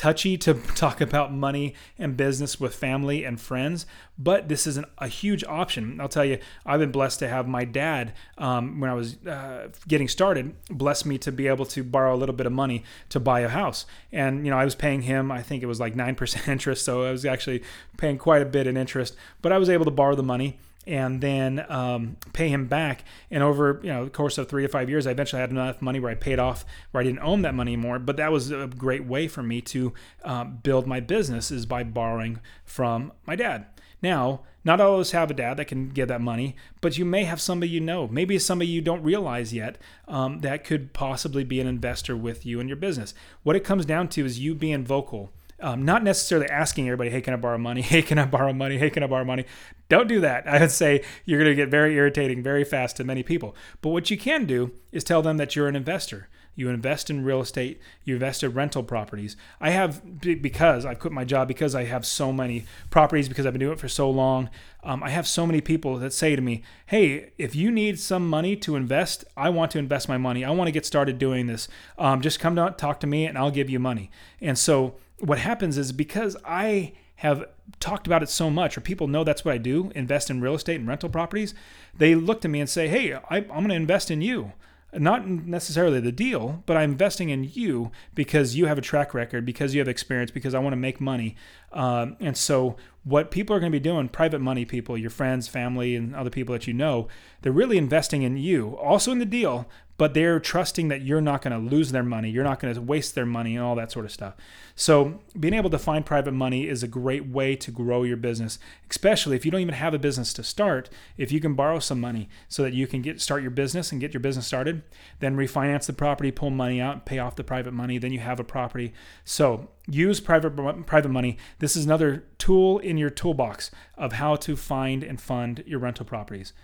touchy 0.00 0.38
to 0.38 0.54
talk 0.74 1.02
about 1.02 1.30
money 1.30 1.74
and 1.98 2.16
business 2.16 2.58
with 2.58 2.74
family 2.74 3.22
and 3.22 3.38
friends, 3.38 3.84
but 4.18 4.48
this 4.48 4.66
is 4.66 4.78
an, 4.78 4.86
a 4.96 5.06
huge 5.06 5.44
option. 5.44 6.00
I'll 6.00 6.08
tell 6.08 6.24
you, 6.24 6.38
I've 6.64 6.80
been 6.80 6.90
blessed 6.90 7.18
to 7.18 7.28
have 7.28 7.46
my 7.46 7.66
dad, 7.66 8.14
um, 8.38 8.80
when 8.80 8.88
I 8.88 8.94
was 8.94 9.18
uh, 9.26 9.68
getting 9.86 10.08
started, 10.08 10.54
blessed 10.70 11.04
me 11.04 11.18
to 11.18 11.30
be 11.30 11.48
able 11.48 11.66
to 11.66 11.84
borrow 11.84 12.14
a 12.14 12.16
little 12.16 12.34
bit 12.34 12.46
of 12.46 12.52
money 12.52 12.82
to 13.10 13.20
buy 13.20 13.40
a 13.40 13.48
house. 13.48 13.84
And, 14.10 14.46
you 14.46 14.50
know, 14.50 14.56
I 14.56 14.64
was 14.64 14.74
paying 14.74 15.02
him, 15.02 15.30
I 15.30 15.42
think 15.42 15.62
it 15.62 15.66
was 15.66 15.80
like 15.80 15.94
9% 15.94 16.48
interest, 16.48 16.82
so 16.82 17.04
I 17.04 17.10
was 17.10 17.26
actually 17.26 17.62
paying 17.98 18.16
quite 18.16 18.40
a 18.40 18.46
bit 18.46 18.66
in 18.66 18.78
interest, 18.78 19.14
but 19.42 19.52
I 19.52 19.58
was 19.58 19.68
able 19.68 19.84
to 19.84 19.90
borrow 19.90 20.14
the 20.14 20.22
money 20.22 20.58
and 20.90 21.20
then 21.20 21.64
um, 21.68 22.16
pay 22.32 22.48
him 22.48 22.66
back. 22.66 23.04
And 23.30 23.44
over 23.44 23.80
you 23.82 23.90
know 23.90 24.04
the 24.04 24.10
course 24.10 24.36
of 24.38 24.48
three 24.48 24.62
to 24.62 24.68
five 24.68 24.90
years, 24.90 25.06
I 25.06 25.12
eventually 25.12 25.40
had 25.40 25.50
enough 25.50 25.80
money 25.80 26.00
where 26.00 26.10
I 26.10 26.16
paid 26.16 26.40
off, 26.40 26.64
where 26.90 27.00
I 27.00 27.04
didn't 27.04 27.20
own 27.20 27.42
that 27.42 27.54
money 27.54 27.74
anymore. 27.74 28.00
But 28.00 28.16
that 28.16 28.32
was 28.32 28.50
a 28.50 28.66
great 28.66 29.04
way 29.04 29.28
for 29.28 29.42
me 29.42 29.60
to 29.62 29.94
um, 30.24 30.58
build 30.62 30.88
my 30.88 30.98
business 30.98 31.52
is 31.52 31.64
by 31.64 31.84
borrowing 31.84 32.40
from 32.64 33.12
my 33.24 33.36
dad. 33.36 33.66
Now, 34.02 34.40
not 34.64 34.80
all 34.80 34.94
of 34.94 35.00
us 35.00 35.12
have 35.12 35.30
a 35.30 35.34
dad 35.34 35.58
that 35.58 35.66
can 35.66 35.90
give 35.90 36.08
that 36.08 36.20
money, 36.20 36.56
but 36.80 36.98
you 36.98 37.04
may 37.04 37.24
have 37.24 37.40
somebody 37.40 37.70
you 37.70 37.80
know, 37.80 38.08
maybe 38.08 38.38
somebody 38.38 38.68
you 38.68 38.80
don't 38.80 39.02
realize 39.02 39.52
yet 39.54 39.78
um, 40.08 40.40
that 40.40 40.64
could 40.64 40.92
possibly 40.92 41.44
be 41.44 41.60
an 41.60 41.66
investor 41.66 42.16
with 42.16 42.44
you 42.44 42.60
in 42.60 42.66
your 42.66 42.76
business. 42.76 43.14
What 43.42 43.56
it 43.56 43.64
comes 43.64 43.86
down 43.86 44.08
to 44.08 44.24
is 44.24 44.40
you 44.40 44.54
being 44.54 44.84
vocal 44.84 45.30
um, 45.60 45.84
not 45.84 46.02
necessarily 46.02 46.48
asking 46.48 46.88
everybody, 46.88 47.10
hey, 47.10 47.20
can 47.20 47.34
I 47.34 47.36
borrow 47.36 47.58
money? 47.58 47.82
Hey, 47.90 48.02
can 48.02 48.18
I 48.18 48.24
borrow 48.24 48.52
money? 48.52 48.78
Hey, 48.78 48.88
can 48.90 49.02
I 49.02 49.06
borrow 49.06 49.24
money? 49.24 49.44
Don't 49.88 50.08
do 50.08 50.20
that. 50.20 50.46
I 50.46 50.60
would 50.60 50.70
say 50.70 51.04
you're 51.24 51.38
going 51.38 51.50
to 51.50 51.56
get 51.56 51.68
very 51.68 51.94
irritating 51.96 52.42
very 52.42 52.64
fast 52.64 52.96
to 52.96 53.04
many 53.04 53.22
people. 53.22 53.54
But 53.82 53.90
what 53.90 54.10
you 54.10 54.16
can 54.16 54.46
do 54.46 54.72
is 54.92 55.04
tell 55.04 55.22
them 55.22 55.36
that 55.36 55.54
you're 55.54 55.68
an 55.68 55.76
investor. 55.76 56.28
You 56.54 56.68
invest 56.68 57.08
in 57.10 57.24
real 57.24 57.40
estate, 57.40 57.80
you 58.04 58.14
invest 58.14 58.42
in 58.42 58.52
rental 58.52 58.82
properties. 58.82 59.36
I 59.60 59.70
have, 59.70 60.20
because 60.20 60.84
I 60.84 60.94
quit 60.94 61.12
my 61.12 61.24
job, 61.24 61.48
because 61.48 61.74
I 61.74 61.84
have 61.84 62.04
so 62.04 62.32
many 62.32 62.66
properties, 62.90 63.28
because 63.28 63.46
I've 63.46 63.52
been 63.52 63.60
doing 63.60 63.72
it 63.72 63.78
for 63.78 63.88
so 63.88 64.10
long, 64.10 64.50
um, 64.82 65.02
I 65.02 65.10
have 65.10 65.26
so 65.26 65.46
many 65.46 65.60
people 65.60 65.96
that 65.98 66.12
say 66.12 66.36
to 66.36 66.42
me, 66.42 66.62
Hey, 66.86 67.32
if 67.38 67.54
you 67.54 67.70
need 67.70 67.98
some 67.98 68.28
money 68.28 68.56
to 68.56 68.76
invest, 68.76 69.24
I 69.36 69.48
want 69.48 69.70
to 69.72 69.78
invest 69.78 70.08
my 70.08 70.18
money. 70.18 70.44
I 70.44 70.50
want 70.50 70.68
to 70.68 70.72
get 70.72 70.86
started 70.86 71.18
doing 71.18 71.46
this. 71.46 71.68
Um, 71.98 72.20
just 72.20 72.40
come 72.40 72.56
to 72.56 72.74
talk 72.76 73.00
to 73.00 73.06
me 73.06 73.26
and 73.26 73.38
I'll 73.38 73.50
give 73.50 73.70
you 73.70 73.78
money. 73.78 74.10
And 74.40 74.58
so 74.58 74.96
what 75.20 75.38
happens 75.38 75.78
is 75.78 75.92
because 75.92 76.36
I 76.44 76.92
have 77.16 77.44
talked 77.80 78.06
about 78.06 78.22
it 78.22 78.30
so 78.30 78.48
much, 78.48 78.76
or 78.76 78.80
people 78.80 79.06
know 79.06 79.24
that's 79.24 79.44
what 79.44 79.52
I 79.52 79.58
do 79.58 79.92
invest 79.94 80.30
in 80.30 80.40
real 80.40 80.54
estate 80.54 80.80
and 80.80 80.88
rental 80.88 81.10
properties, 81.10 81.54
they 81.96 82.14
look 82.14 82.40
to 82.40 82.48
me 82.48 82.60
and 82.60 82.68
say, 82.68 82.88
Hey, 82.88 83.12
I, 83.12 83.38
am 83.38 83.48
going 83.48 83.68
to 83.68 83.74
invest 83.74 84.10
in 84.10 84.22
you. 84.22 84.52
Not 84.92 85.26
necessarily 85.28 86.00
the 86.00 86.10
deal, 86.10 86.62
but 86.66 86.76
I'm 86.76 86.92
investing 86.92 87.30
in 87.30 87.44
you 87.44 87.92
because 88.14 88.56
you 88.56 88.66
have 88.66 88.78
a 88.78 88.82
track 88.82 89.14
record, 89.14 89.46
because 89.46 89.74
you 89.74 89.80
have 89.80 89.88
experience, 89.88 90.30
because 90.30 90.54
I 90.54 90.58
want 90.58 90.72
to 90.72 90.78
make 90.78 91.00
money. 91.00 91.36
Um, 91.72 92.16
and 92.18 92.36
so 92.36 92.76
what 93.04 93.30
people 93.30 93.54
are 93.54 93.60
going 93.60 93.70
to 93.70 93.78
be 93.78 93.82
doing, 93.82 94.08
private 94.08 94.40
money 94.40 94.64
people, 94.64 94.98
your 94.98 95.10
friends, 95.10 95.46
family, 95.46 95.94
and 95.94 96.14
other 96.14 96.30
people 96.30 96.52
that 96.54 96.66
you 96.66 96.74
know, 96.74 97.06
they're 97.42 97.52
really 97.52 97.78
investing 97.78 98.22
in 98.22 98.36
you, 98.36 98.76
also 98.76 99.12
in 99.12 99.18
the 99.18 99.24
deal, 99.24 99.68
but 100.00 100.14
they're 100.14 100.40
trusting 100.40 100.88
that 100.88 101.02
you're 101.02 101.20
not 101.20 101.42
going 101.42 101.52
to 101.52 101.58
lose 101.58 101.92
their 101.92 102.02
money, 102.02 102.30
you're 102.30 102.42
not 102.42 102.58
going 102.58 102.72
to 102.72 102.80
waste 102.80 103.14
their 103.14 103.26
money, 103.26 103.54
and 103.54 103.62
all 103.62 103.74
that 103.74 103.92
sort 103.92 104.06
of 104.06 104.10
stuff. 104.10 104.34
So, 104.74 105.20
being 105.38 105.52
able 105.52 105.68
to 105.68 105.78
find 105.78 106.06
private 106.06 106.32
money 106.32 106.66
is 106.66 106.82
a 106.82 106.88
great 106.88 107.26
way 107.26 107.54
to 107.56 107.70
grow 107.70 108.02
your 108.02 108.16
business, 108.16 108.58
especially 108.88 109.36
if 109.36 109.44
you 109.44 109.50
don't 109.50 109.60
even 109.60 109.74
have 109.74 109.92
a 109.92 109.98
business 109.98 110.32
to 110.32 110.42
start. 110.42 110.88
If 111.18 111.30
you 111.30 111.38
can 111.38 111.52
borrow 111.52 111.80
some 111.80 112.00
money 112.00 112.30
so 112.48 112.62
that 112.62 112.72
you 112.72 112.86
can 112.86 113.02
get 113.02 113.20
start 113.20 113.42
your 113.42 113.50
business 113.50 113.92
and 113.92 114.00
get 114.00 114.14
your 114.14 114.22
business 114.22 114.46
started, 114.46 114.84
then 115.18 115.36
refinance 115.36 115.84
the 115.84 115.92
property, 115.92 116.30
pull 116.30 116.48
money 116.48 116.80
out, 116.80 117.04
pay 117.04 117.18
off 117.18 117.36
the 117.36 117.44
private 117.44 117.74
money, 117.74 117.98
then 117.98 118.10
you 118.10 118.20
have 118.20 118.40
a 118.40 118.44
property. 118.44 118.94
So, 119.26 119.68
use 119.86 120.18
private 120.18 120.56
private 120.86 121.10
money. 121.10 121.36
This 121.58 121.76
is 121.76 121.84
another 121.84 122.24
tool 122.38 122.78
in 122.78 122.96
your 122.96 123.10
toolbox 123.10 123.70
of 123.98 124.14
how 124.14 124.36
to 124.36 124.56
find 124.56 125.04
and 125.04 125.20
fund 125.20 125.62
your 125.66 125.78
rental 125.78 126.06
properties. 126.06 126.54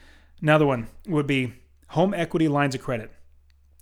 Another 0.40 0.64
one 0.64 0.86
would 1.06 1.26
be 1.26 1.52
home 1.88 2.14
equity 2.14 2.48
lines 2.48 2.74
of 2.74 2.80
credit. 2.80 3.12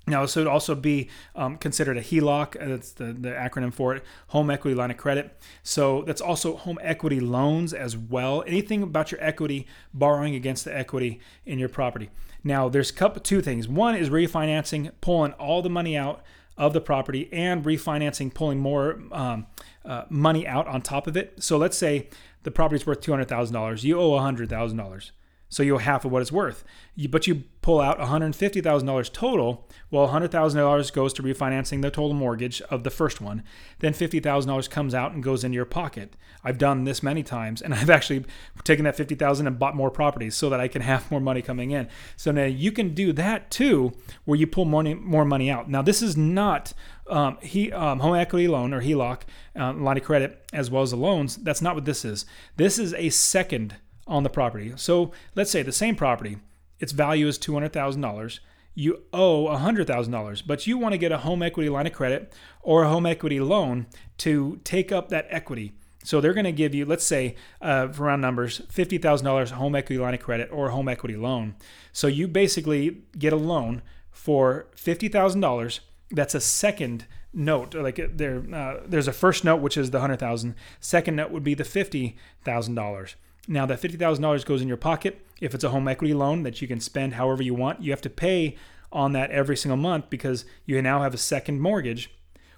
Now, 0.07 0.23
this 0.23 0.37
would 0.37 0.47
also 0.47 0.75
be 0.75 1.09
um, 1.35 1.57
considered 1.57 1.97
a 1.97 2.03
HELOC. 2.03 2.63
Uh, 2.63 2.69
that's 2.69 2.93
the, 2.93 3.07
the 3.07 3.31
acronym 3.31 3.73
for 3.73 3.95
it, 3.95 4.05
Home 4.29 4.51
Equity 4.51 4.75
Line 4.75 4.91
of 4.91 4.99
Credit. 4.99 5.35
So 5.63 6.03
that's 6.03 6.21
also 6.21 6.57
home 6.57 6.79
equity 6.83 7.21
loans 7.21 7.73
as 7.73 7.97
well. 7.97 8.45
Anything 8.47 8.83
about 8.83 9.11
your 9.11 9.23
equity, 9.23 9.67
borrowing 9.95 10.35
against 10.35 10.67
the 10.67 10.77
equity 10.77 11.21
in 11.47 11.59
your 11.59 11.71
property. 11.71 12.11
Now, 12.43 12.69
there's 12.69 12.91
couple 12.91 13.23
two 13.23 13.41
things. 13.41 13.67
One 13.67 13.95
is 13.95 14.11
refinancing, 14.11 14.93
pulling 15.01 15.33
all 15.33 15.63
the 15.63 15.71
money 15.71 15.97
out 15.97 16.23
of 16.59 16.75
the 16.75 16.81
property, 16.81 17.31
and 17.33 17.65
refinancing, 17.65 18.35
pulling 18.35 18.61
more 18.61 19.01
um, 19.11 19.47
uh, 19.85 20.05
money 20.11 20.47
out 20.47 20.69
on 20.69 20.83
top 20.83 21.07
of 21.07 21.17
it. 21.17 21.43
So 21.43 21.57
let's 21.57 21.79
say 21.79 22.09
the 22.43 22.51
property's 22.51 22.87
worth 22.87 23.01
two 23.01 23.11
hundred 23.11 23.29
thousand 23.29 23.55
dollars. 23.55 23.85
You 23.85 23.99
owe 23.99 24.19
hundred 24.19 24.51
thousand 24.51 24.77
dollars 24.77 25.13
so 25.55 25.63
you 25.63 25.77
owe 25.77 25.79
half 25.79 26.05
of 26.05 26.11
what 26.11 26.21
it's 26.21 26.33
worth. 26.33 26.65
You, 26.97 27.09
but 27.09 27.29
you 27.29 27.45
pull 27.63 27.81
out 27.81 28.01
$150,000 28.01 29.13
total. 29.13 29.69
Well, 29.89 30.09
$100,000 30.09 30.93
goes 30.93 31.13
to 31.13 31.23
refinancing 31.23 31.81
the 31.81 31.93
total 31.93 32.13
mortgage 32.13 32.61
of 32.63 32.83
the 32.83 32.91
first 32.91 33.21
one. 33.21 33.45
Then 33.79 33.93
$50,000 33.93 34.69
comes 34.69 34.97
out 34.97 35.13
and 35.13 35.23
goes 35.23 35.45
into 35.45 35.55
your 35.55 35.65
pocket. 35.65 36.15
I've 36.43 36.59
done 36.59 36.83
this 36.83 37.05
many 37.05 37.23
times, 37.23 37.63
and 37.63 37.73
I've 37.75 37.89
actually 37.89 38.25
taken 38.65 38.85
that 38.85 38.97
$50,000 38.97 39.47
and 39.47 39.57
bought 39.57 39.77
more 39.77 39.93
properties 39.93 40.35
so 40.35 40.51
that 40.51 40.59
I 40.59 40.67
can 40.67 40.83
have 40.91 41.09
more 41.09 41.21
money 41.21 41.41
coming 41.41 41.71
in. 41.71 41.87
So 42.17 42.33
now 42.33 42.47
you 42.47 42.73
can 42.73 42.93
do 42.93 43.13
that 43.13 43.53
too, 43.53 43.93
where 44.25 44.37
you 44.37 44.49
pull 44.49 44.65
money, 44.65 44.95
more 44.95 45.25
money 45.25 45.53
out. 45.53 45.71
Now 45.71 45.83
this 45.83 46.03
is 46.03 46.17
not 46.17 46.73
um, 47.09 47.39
he, 47.41 47.71
um, 47.71 48.01
home 48.01 48.17
equity 48.17 48.49
loan 48.49 48.75
or 48.75 48.81
HELOC, 48.81 49.21
uh, 49.57 49.73
line 49.75 49.99
of 49.99 50.03
credit, 50.03 50.51
as 50.53 50.69
well 50.69 50.83
as 50.83 50.91
the 50.91 50.97
loans. 50.97 51.37
That's 51.37 51.63
not 51.63 51.77
what 51.77 51.85
this 51.85 52.05
is. 52.05 52.27
This 52.57 52.77
is 52.77 52.93
a 52.95 53.11
second 53.11 53.77
on 54.07 54.23
the 54.23 54.31
property. 54.31 54.73
So 54.77 55.13
let's 55.35 55.51
say 55.51 55.63
the 55.63 55.73
same 55.73 55.97
property, 55.97 56.39
its 56.79 56.93
value 56.93 57.27
is 57.27 57.39
$200,000. 57.39 58.39
You 58.75 59.03
owe 59.13 59.47
$100,000, 59.47 60.43
but 60.47 60.67
you 60.67 60.77
want 60.79 60.93
to 60.93 60.99
get 60.99 61.13
a 61.13 61.19
home 61.19 61.43
equity 61.43 61.69
line 61.69 61.87
of 61.87 61.93
credit 61.93 62.33
or 62.63 62.83
a 62.83 62.89
home 62.89 63.07
equity 63.07 63.41
loan 63.41 63.87
to 64.19 64.61
take 64.65 64.91
up 64.91 65.09
that 65.09 65.27
equity. 65.31 65.73
So 66.03 66.21
they're 66.21 66.35
going 66.35 66.45
to 66.45 66.53
give 66.53 66.75
you, 66.75 66.85
let's 66.85 67.05
say, 67.05 67.37
uh, 67.63 67.89
for 67.89 68.05
round 68.05 68.21
numbers, 68.21 68.61
$50,000 68.73 69.53
home 69.53 69.75
equity 69.75 69.99
line 69.99 70.15
of 70.15 70.21
credit 70.21 70.51
or 70.53 70.71
home 70.71 70.89
equity 70.89 71.17
loan. 71.17 71.55
So 71.93 72.09
you 72.09 72.29
basically 72.29 73.03
get 73.17 73.33
a 73.33 73.37
loan 73.37 73.81
for 74.11 74.67
$50,000. 74.77 75.81
That's 76.11 76.35
a 76.35 76.41
second 76.41 77.07
note. 77.35 77.75
Like 77.75 77.99
uh, 77.99 78.09
there, 78.13 78.43
uh, 78.53 78.81
there's 78.87 79.09
a 79.09 79.13
first 79.13 79.45
note 79.45 79.61
which 79.61 79.77
is 79.77 79.91
the 79.91 80.01
hundred 80.01 80.21
thousand. 80.21 80.55
Second 80.81 81.17
note 81.17 81.31
would 81.31 81.45
be 81.45 81.55
the 81.55 81.65
fifty 81.65 82.17
thousand 82.43 82.75
dollars. 82.75 83.17
Now, 83.47 83.67
that 83.67 83.81
$50,000 83.81 84.47
goes 84.47 84.63
in 84.63 84.69
your 84.69 84.77
pocket. 84.77 85.27
If 85.41 85.55
it's 85.55 85.65
a 85.65 85.71
home 85.71 85.89
equity 85.89 86.15
loan 86.15 86.43
that 86.45 86.63
you 86.63 86.69
can 86.69 86.81
spend 86.81 87.15
however 87.15 87.43
you 87.43 87.55
want, 87.55 87.83
you 87.83 87.91
have 87.91 88.01
to 88.03 88.11
pay 88.11 88.57
on 88.93 89.13
that 89.13 89.31
every 89.31 89.57
single 89.57 89.77
month 89.77 90.09
because 90.09 90.45
you 90.65 90.81
now 90.81 91.03
have 91.03 91.15
a 91.15 91.19
second 91.19 91.61
mortgage. 91.61 92.11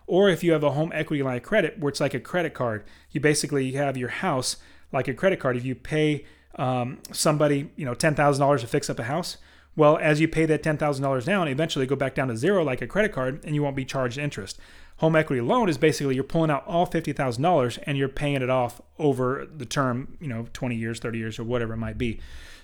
Or 0.07 0.29
if 0.29 0.45
you 0.45 0.53
have 0.53 0.63
a 0.63 0.73
home 0.73 0.93
equity 0.95 1.23
line 1.23 1.39
of 1.39 1.43
credit 1.43 1.79
where 1.79 1.89
it's 1.89 2.01
like 2.01 2.15
a 2.15 2.21
credit 2.21 2.55
card, 2.55 2.85
you 3.11 3.21
basically 3.21 3.73
have 3.73 3.97
your 3.97 4.11
house 4.11 4.57
like 4.93 5.09
a 5.09 5.15
credit 5.15 5.41
card. 5.41 5.57
If 5.57 5.65
you 5.65 5.75
pay 5.75 6.25
um, 6.55 6.99
somebody, 7.11 7.71
you 7.75 7.85
know, 7.85 7.95
$10,000 7.95 8.61
to 8.61 8.67
fix 8.67 8.89
up 8.89 9.01
a 9.01 9.05
house, 9.05 9.39
well, 9.75 9.99
as 10.01 10.21
you 10.21 10.29
pay 10.29 10.47
that 10.47 10.63
$10,000 10.63 11.25
down, 11.25 11.49
eventually 11.49 11.87
go 11.87 11.97
back 11.97 12.15
down 12.15 12.29
to 12.29 12.37
zero 12.37 12.63
like 12.63 12.81
a 12.81 12.87
credit 12.87 13.13
card 13.13 13.45
and 13.45 13.55
you 13.55 13.63
won't 13.63 13.77
be 13.77 13.85
charged 13.85 14.17
interest 14.17 14.59
home 14.99 15.17
equity 15.17 15.41
loan 15.41 15.69
is 15.69 15.79
basically 15.79 16.15
you're 16.15 16.25
pulling 16.25 16.51
out 16.51 16.67
all 16.67 16.87
$50,000 16.87 17.79
and 17.87 17.99
you're 17.99 18.09
paying 18.09 18.43
it 18.43 18.51
off 18.51 18.81
over 18.99 19.47
the 19.55 19.67
term, 19.67 20.17
you 20.21 20.29
know, 20.29 20.47
20 20.53 20.75
years, 20.75 20.99
30 20.99 21.19
years, 21.19 21.39
or 21.39 21.45
whatever 21.45 21.75
it 21.75 21.79
might 21.79 21.99
be. 21.99 22.21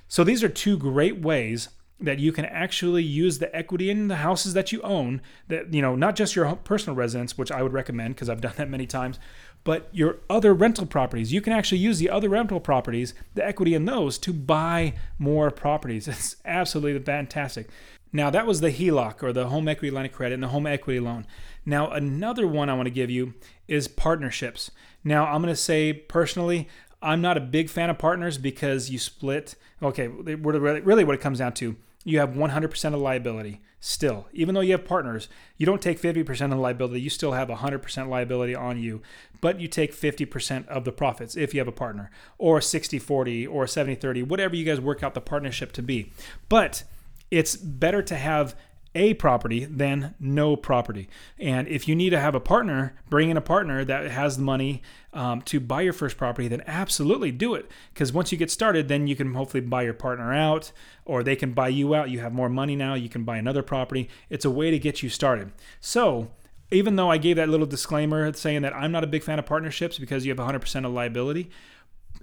So 0.09 0.24
these 0.24 0.43
are 0.43 0.49
two 0.49 0.76
great 0.76 1.20
ways 1.20 1.68
that 2.01 2.18
you 2.18 2.33
can 2.33 2.45
actually 2.47 3.05
use 3.05 3.39
the 3.39 3.55
equity 3.55 3.89
in 3.89 4.09
the 4.09 4.16
houses 4.16 4.55
that 4.55 4.72
you 4.72 4.83
own 4.83 5.22
that 5.47 5.72
you 5.72 5.80
know 5.80 5.95
not 5.95 6.16
just 6.16 6.35
your 6.35 6.57
personal 6.57 6.97
residence 6.97 7.39
which 7.39 7.53
i 7.53 7.62
would 7.62 7.72
recommend 7.72 8.12
because 8.12 8.28
i've 8.28 8.41
done 8.41 8.55
that 8.57 8.68
many 8.68 8.87
times 8.87 9.20
but 9.64 9.89
your 9.93 10.18
other 10.28 10.55
rental 10.55 10.87
properties. 10.87 11.33
You 11.33 11.41
can 11.41 11.53
actually 11.53 11.78
use 11.78 11.99
the 11.99 12.11
other 12.11 12.28
rental 12.28 12.61
properties 12.61 13.14
the 13.35 13.47
equity 13.47 13.74
in 13.74 13.85
those 13.85 14.18
to 14.18 14.33
buy 14.33 14.95
more 15.18 15.51
properties. 15.51 16.09
It's 16.12 16.37
absolutely 16.45 17.03
fantastic. 17.03 17.68
Now 18.12 18.28
that 18.30 18.47
was 18.47 18.61
the 18.61 18.70
heloc 18.70 19.22
or 19.22 19.33
the 19.33 19.49
home 19.49 19.68
equity 19.68 19.91
line 19.91 20.07
of 20.07 20.12
credit 20.12 20.35
and 20.35 20.43
the 20.43 20.49
home 20.49 20.66
equity 20.66 21.01
loan 21.01 21.26
now, 21.65 21.91
another 21.91 22.47
one 22.47 22.69
I 22.69 22.75
want 22.75 22.87
to 22.87 22.91
give 22.91 23.11
you 23.11 23.35
is 23.69 23.89
partnerships. 23.89 24.71
Now, 25.05 25.27
I'm 25.27 25.43
going 25.43 25.55
to 25.55 25.61
say 25.61 25.93
personally, 25.93 26.69
I'm 27.01 27.21
not 27.21 27.37
a 27.37 27.41
big 27.41 27.69
fan 27.69 27.91
of 27.91 27.99
partners 27.99 28.39
because 28.39 28.91
you 28.91 28.99
split. 28.99 29.55
Okay, 29.83 30.07
really 30.09 31.05
what 31.05 31.15
it 31.15 31.21
comes 31.21 31.39
down 31.39 31.53
to, 31.55 31.77
you 32.05 32.19
have 32.19 32.31
100% 32.31 32.85
of 32.85 32.93
the 32.93 32.99
liability 32.99 33.61
still. 33.81 34.29
Even 34.33 34.55
though 34.55 34.61
you 34.61 34.73
have 34.73 34.85
partners, 34.85 35.29
you 35.57 35.67
don't 35.67 35.83
take 35.83 36.01
50% 36.01 36.45
of 36.45 36.51
the 36.51 36.57
liability, 36.57 37.01
you 37.01 37.11
still 37.11 37.33
have 37.33 37.49
100% 37.49 38.09
liability 38.09 38.55
on 38.55 38.81
you, 38.81 39.03
but 39.41 39.61
you 39.61 39.67
take 39.67 39.93
50% 39.93 40.69
of 40.69 40.85
the 40.85 40.93
profits 40.93 41.37
if 41.37 41.53
you 41.53 41.61
have 41.61 41.69
a 41.69 41.73
partner, 41.73 42.11
or 42.39 42.61
60 42.61 42.99
40 42.99 43.47
or 43.47 43.67
70 43.67 43.97
30, 43.97 44.23
whatever 44.23 44.55
you 44.55 44.65
guys 44.65 44.81
work 44.81 45.03
out 45.03 45.15
the 45.15 45.21
partnership 45.21 45.73
to 45.73 45.83
be. 45.83 46.13
But 46.49 46.85
it's 47.31 47.57
better 47.57 48.03
to 48.03 48.17
have 48.17 48.55
a 48.95 49.14
property 49.14 49.64
than 49.64 50.14
no 50.20 50.57
property. 50.57 51.09
And 51.38 51.66
if 51.68 51.88
you 51.88 51.95
need 51.95 52.11
to 52.11 52.20
have 52.20 52.34
a 52.34 52.40
partner, 52.40 52.95
bring 53.09 53.30
in 53.30 53.36
a 53.36 53.43
partner 53.43 53.84
that 53.84 54.11
has 54.11 54.36
the 54.36 54.43
money 54.43 54.82
um, 55.12 55.43
to 55.43 55.61
buy 55.61 55.82
your 55.82 55.93
first 55.93 56.16
property, 56.16 56.49
then 56.49 56.62
absolutely 56.66 57.32
do 57.32 57.55
it. 57.55 57.70
Because 57.93 58.12
once 58.12 58.32
you 58.32 58.38
get 58.38 58.51
started, 58.51 58.88
then 58.88 59.07
you 59.07 59.16
can 59.16 59.34
hopefully 59.34 59.62
buy 59.62 59.82
your 59.82 59.95
partner 59.95 60.32
out 60.32 60.72
or 61.05 61.22
they 61.22 61.36
can 61.36 61.53
buy 61.53 61.68
you 61.68 61.95
out. 61.95 62.11
You 62.11 62.20
have 62.20 62.32
more 62.32 62.49
money 62.49 62.76
now, 62.76 62.95
you 62.95 63.09
can 63.09 63.24
buy 63.24 63.38
another 63.38 63.62
property. 63.62 64.09
It's 64.28 64.45
a 64.45 64.51
way 64.51 64.70
to 64.70 64.78
get 64.78 65.03
you 65.03 65.09
started. 65.09 65.53
So, 65.80 66.30
even 66.70 66.97
though 66.97 67.11
I 67.11 67.18
gave 67.18 67.36
that 67.36 67.51
little 67.51 67.66
disclaimer 67.66 68.32
saying 68.32 68.62
that 68.62 68.74
I'm 68.74 68.93
not 68.93 69.05
a 69.05 69.07
big 69.07 69.22
fan 69.22 69.38
of 69.38 69.45
partnerships 69.45 69.99
because 69.99 70.24
you 70.24 70.34
have 70.34 70.38
100% 70.38 70.86
of 70.86 70.93
liability, 70.93 71.51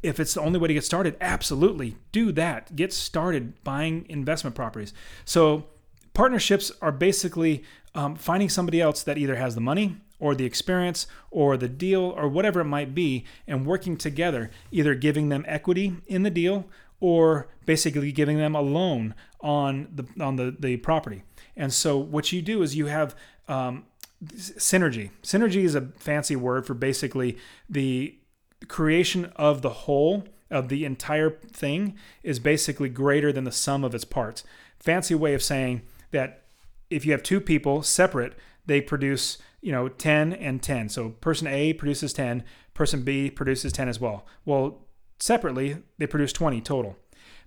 if 0.01 0.20
it's 0.20 0.34
the 0.34 0.41
only 0.41 0.59
way 0.59 0.70
to 0.70 0.74
get 0.74 0.84
started, 0.84 1.15
absolutely 1.22 1.97
do 2.11 2.32
that. 2.32 2.76
Get 2.76 2.93
started 2.93 3.63
buying 3.63 4.05
investment 4.09 4.55
properties. 4.55 4.93
So, 5.26 5.65
Partnerships 6.20 6.70
are 6.82 6.91
basically 6.91 7.63
um, 7.95 8.13
finding 8.17 8.49
somebody 8.49 8.82
else 8.82 9.03
that 9.03 9.17
either 9.17 9.38
has 9.38 9.55
the 9.55 9.61
money 9.61 9.95
or 10.20 10.36
the 10.36 10.43
experience 10.43 11.07
or 11.32 11.55
the 11.55 11.70
deal 11.70 12.01
or 12.01 12.28
whatever 12.28 12.59
it 12.59 12.65
might 12.65 12.93
be 12.93 13.24
and 13.47 13.65
working 13.65 13.95
together, 13.95 14.51
either 14.70 14.95
giving 14.95 15.30
them 15.30 15.45
equity 15.47 15.95
in 16.07 16.24
the 16.24 16.30
deal 16.30 16.65
or 16.99 17.47
basically 17.65 18.11
giving 18.11 18.38
them 18.38 18.53
a 18.53 18.59
loan 18.59 19.15
on 19.39 19.88
the 19.95 20.05
on 20.22 20.36
the, 20.36 20.53
the 20.59 20.76
property. 20.76 21.24
And 21.55 21.72
so 21.72 21.97
what 21.97 22.34
you 22.34 22.41
do 22.41 22.63
is 22.63 22.76
you 22.76 22.88
have 22.88 23.15
um, 23.47 23.86
synergy. 24.22 25.11
Synergy 25.24 25.63
is 25.63 25.74
a 25.74 25.88
fancy 25.99 26.36
word 26.36 26.67
for 26.67 26.74
basically 26.74 27.38
the 27.70 28.20
creation 28.67 29.32
of 29.38 29.61
the 29.61 29.70
whole 29.70 30.26
of 30.51 30.67
the 30.67 30.84
entire 30.84 31.30
thing 31.30 31.95
is 32.24 32.39
basically 32.39 32.89
greater 32.89 33.32
than 33.32 33.45
the 33.45 33.53
sum 33.53 33.86
of 33.86 33.95
its 33.95 34.03
parts. 34.03 34.43
Fancy 34.80 35.15
way 35.15 35.34
of 35.34 35.41
saying 35.41 35.82
that 36.12 36.43
if 36.89 37.05
you 37.05 37.12
have 37.12 37.24
two 37.24 37.39
people 37.39 37.84
separate, 37.84 38.34
they 38.66 38.82
produce, 38.82 39.38
you 39.62 39.72
know, 39.72 39.88
10 39.88 40.34
and 40.34 40.62
10. 40.62 40.89
So 40.89 41.10
person 41.10 41.47
A 41.47 41.74
produces 41.74 42.14
10, 42.14 42.43
person 42.74 43.03
B 43.03 43.30
produces 43.30 43.72
10 43.72 43.88
as 43.89 43.99
well. 43.99 44.26
Well, 44.45 44.86
separately, 45.20 45.78
they 45.97 46.07
produce 46.07 46.34
20 46.34 46.62
total. 46.62 46.95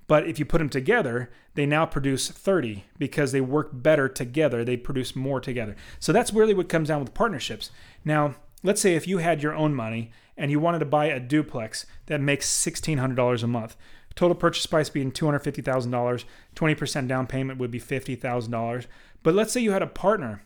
But 0.07 0.27
if 0.27 0.39
you 0.39 0.45
put 0.45 0.59
them 0.59 0.69
together, 0.69 1.31
they 1.55 1.65
now 1.65 1.87
produce 1.87 2.29
30 2.29 2.85
because 2.99 3.33
they 3.33 3.41
work 3.41 3.71
better 3.73 4.09
together. 4.09 4.65
They 4.65 4.77
produce 4.77 5.15
more 5.15 5.41
together. 5.41 5.77
So 6.01 6.13
that's 6.13 6.33
really 6.33 6.55
what 6.55 6.69
comes 6.69 6.89
down 6.89 7.01
with 7.01 7.15
partnerships. 7.15 7.71
Now, 8.05 8.35
let's 8.63 8.81
say 8.81 8.95
if 8.95 9.07
you 9.07 9.19
had 9.19 9.43
your 9.43 9.55
own 9.55 9.75
money 9.75 10.11
and 10.37 10.51
you 10.51 10.59
wanted 10.61 10.81
to 10.81 10.87
buy 10.87 11.07
a 11.07 11.21
duplex 11.21 11.87
that 12.07 12.21
makes 12.21 12.49
$1,600 12.49 13.43
a 13.43 13.47
month. 13.47 13.77
Total 14.15 14.35
purchase 14.35 14.67
price 14.67 14.89
being 14.89 15.13
$250,000, 15.13 16.25
20% 16.55 17.09
down 17.09 17.27
payment 17.27 17.59
would 17.59 17.71
be 17.71 17.81
$50,000. 17.81 18.87
But 19.23 19.35
let's 19.35 19.53
say 19.53 19.61
you 19.61 19.73
had 19.73 19.83
a 19.83 19.87
partner. 19.87 20.43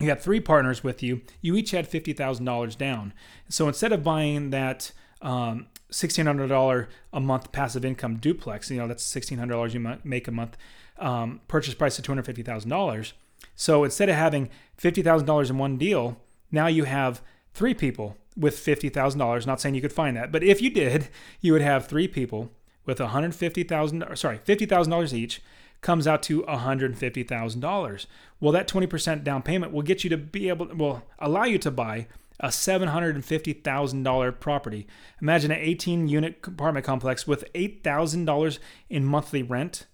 You 0.00 0.08
had 0.08 0.20
three 0.20 0.40
partners 0.40 0.84
with 0.84 1.02
you. 1.02 1.22
You 1.40 1.56
each 1.56 1.70
had 1.70 1.90
$50,000 1.90 2.76
down. 2.76 3.14
So 3.48 3.68
instead 3.68 3.92
of 3.92 4.04
buying 4.04 4.50
that 4.50 4.92
um, 5.22 5.66
$1,600 5.90 6.86
a 7.12 7.20
month 7.20 7.52
passive 7.52 7.84
income 7.84 8.16
duplex. 8.16 8.70
You 8.70 8.78
know, 8.78 8.88
that's 8.88 9.14
$1,600 9.14 9.72
you 9.72 9.98
make 10.04 10.28
a 10.28 10.32
month. 10.32 10.56
Um, 10.98 11.40
purchase 11.48 11.74
price 11.74 11.98
of 11.98 12.04
$250,000. 12.04 13.12
So 13.54 13.84
instead 13.84 14.08
of 14.08 14.16
having 14.16 14.50
$50,000 14.80 15.50
in 15.50 15.58
one 15.58 15.76
deal, 15.76 16.20
now 16.50 16.66
you 16.66 16.84
have 16.84 17.22
three 17.54 17.74
people 17.74 18.16
with 18.36 18.56
$50,000. 18.56 19.46
Not 19.46 19.60
saying 19.60 19.74
you 19.74 19.80
could 19.80 19.92
find 19.92 20.16
that, 20.16 20.32
but 20.32 20.42
if 20.42 20.60
you 20.60 20.70
did, 20.70 21.08
you 21.40 21.52
would 21.52 21.62
have 21.62 21.86
three 21.86 22.08
people 22.08 22.50
with 22.86 23.00
150,000, 23.00 24.16
sorry, 24.16 24.38
$50,000 24.38 25.12
each 25.12 25.42
comes 25.82 26.06
out 26.06 26.22
to 26.24 26.42
$150,000. 26.42 28.06
Well, 28.40 28.52
that 28.52 28.68
20% 28.68 29.24
down 29.24 29.42
payment 29.42 29.72
will 29.72 29.82
get 29.82 30.04
you 30.04 30.10
to 30.10 30.16
be 30.16 30.48
able, 30.48 30.66
will 30.66 31.02
allow 31.18 31.44
you 31.44 31.58
to 31.58 31.70
buy 31.70 32.06
a 32.40 32.48
$750,000 32.48 34.40
property. 34.40 34.86
Imagine 35.20 35.50
an 35.50 35.58
18 35.60 36.08
unit 36.08 36.38
apartment 36.44 36.86
complex 36.86 37.26
with 37.26 37.52
$8,000 37.54 38.58
in 38.90 39.04
monthly 39.04 39.42
rent 39.42 39.86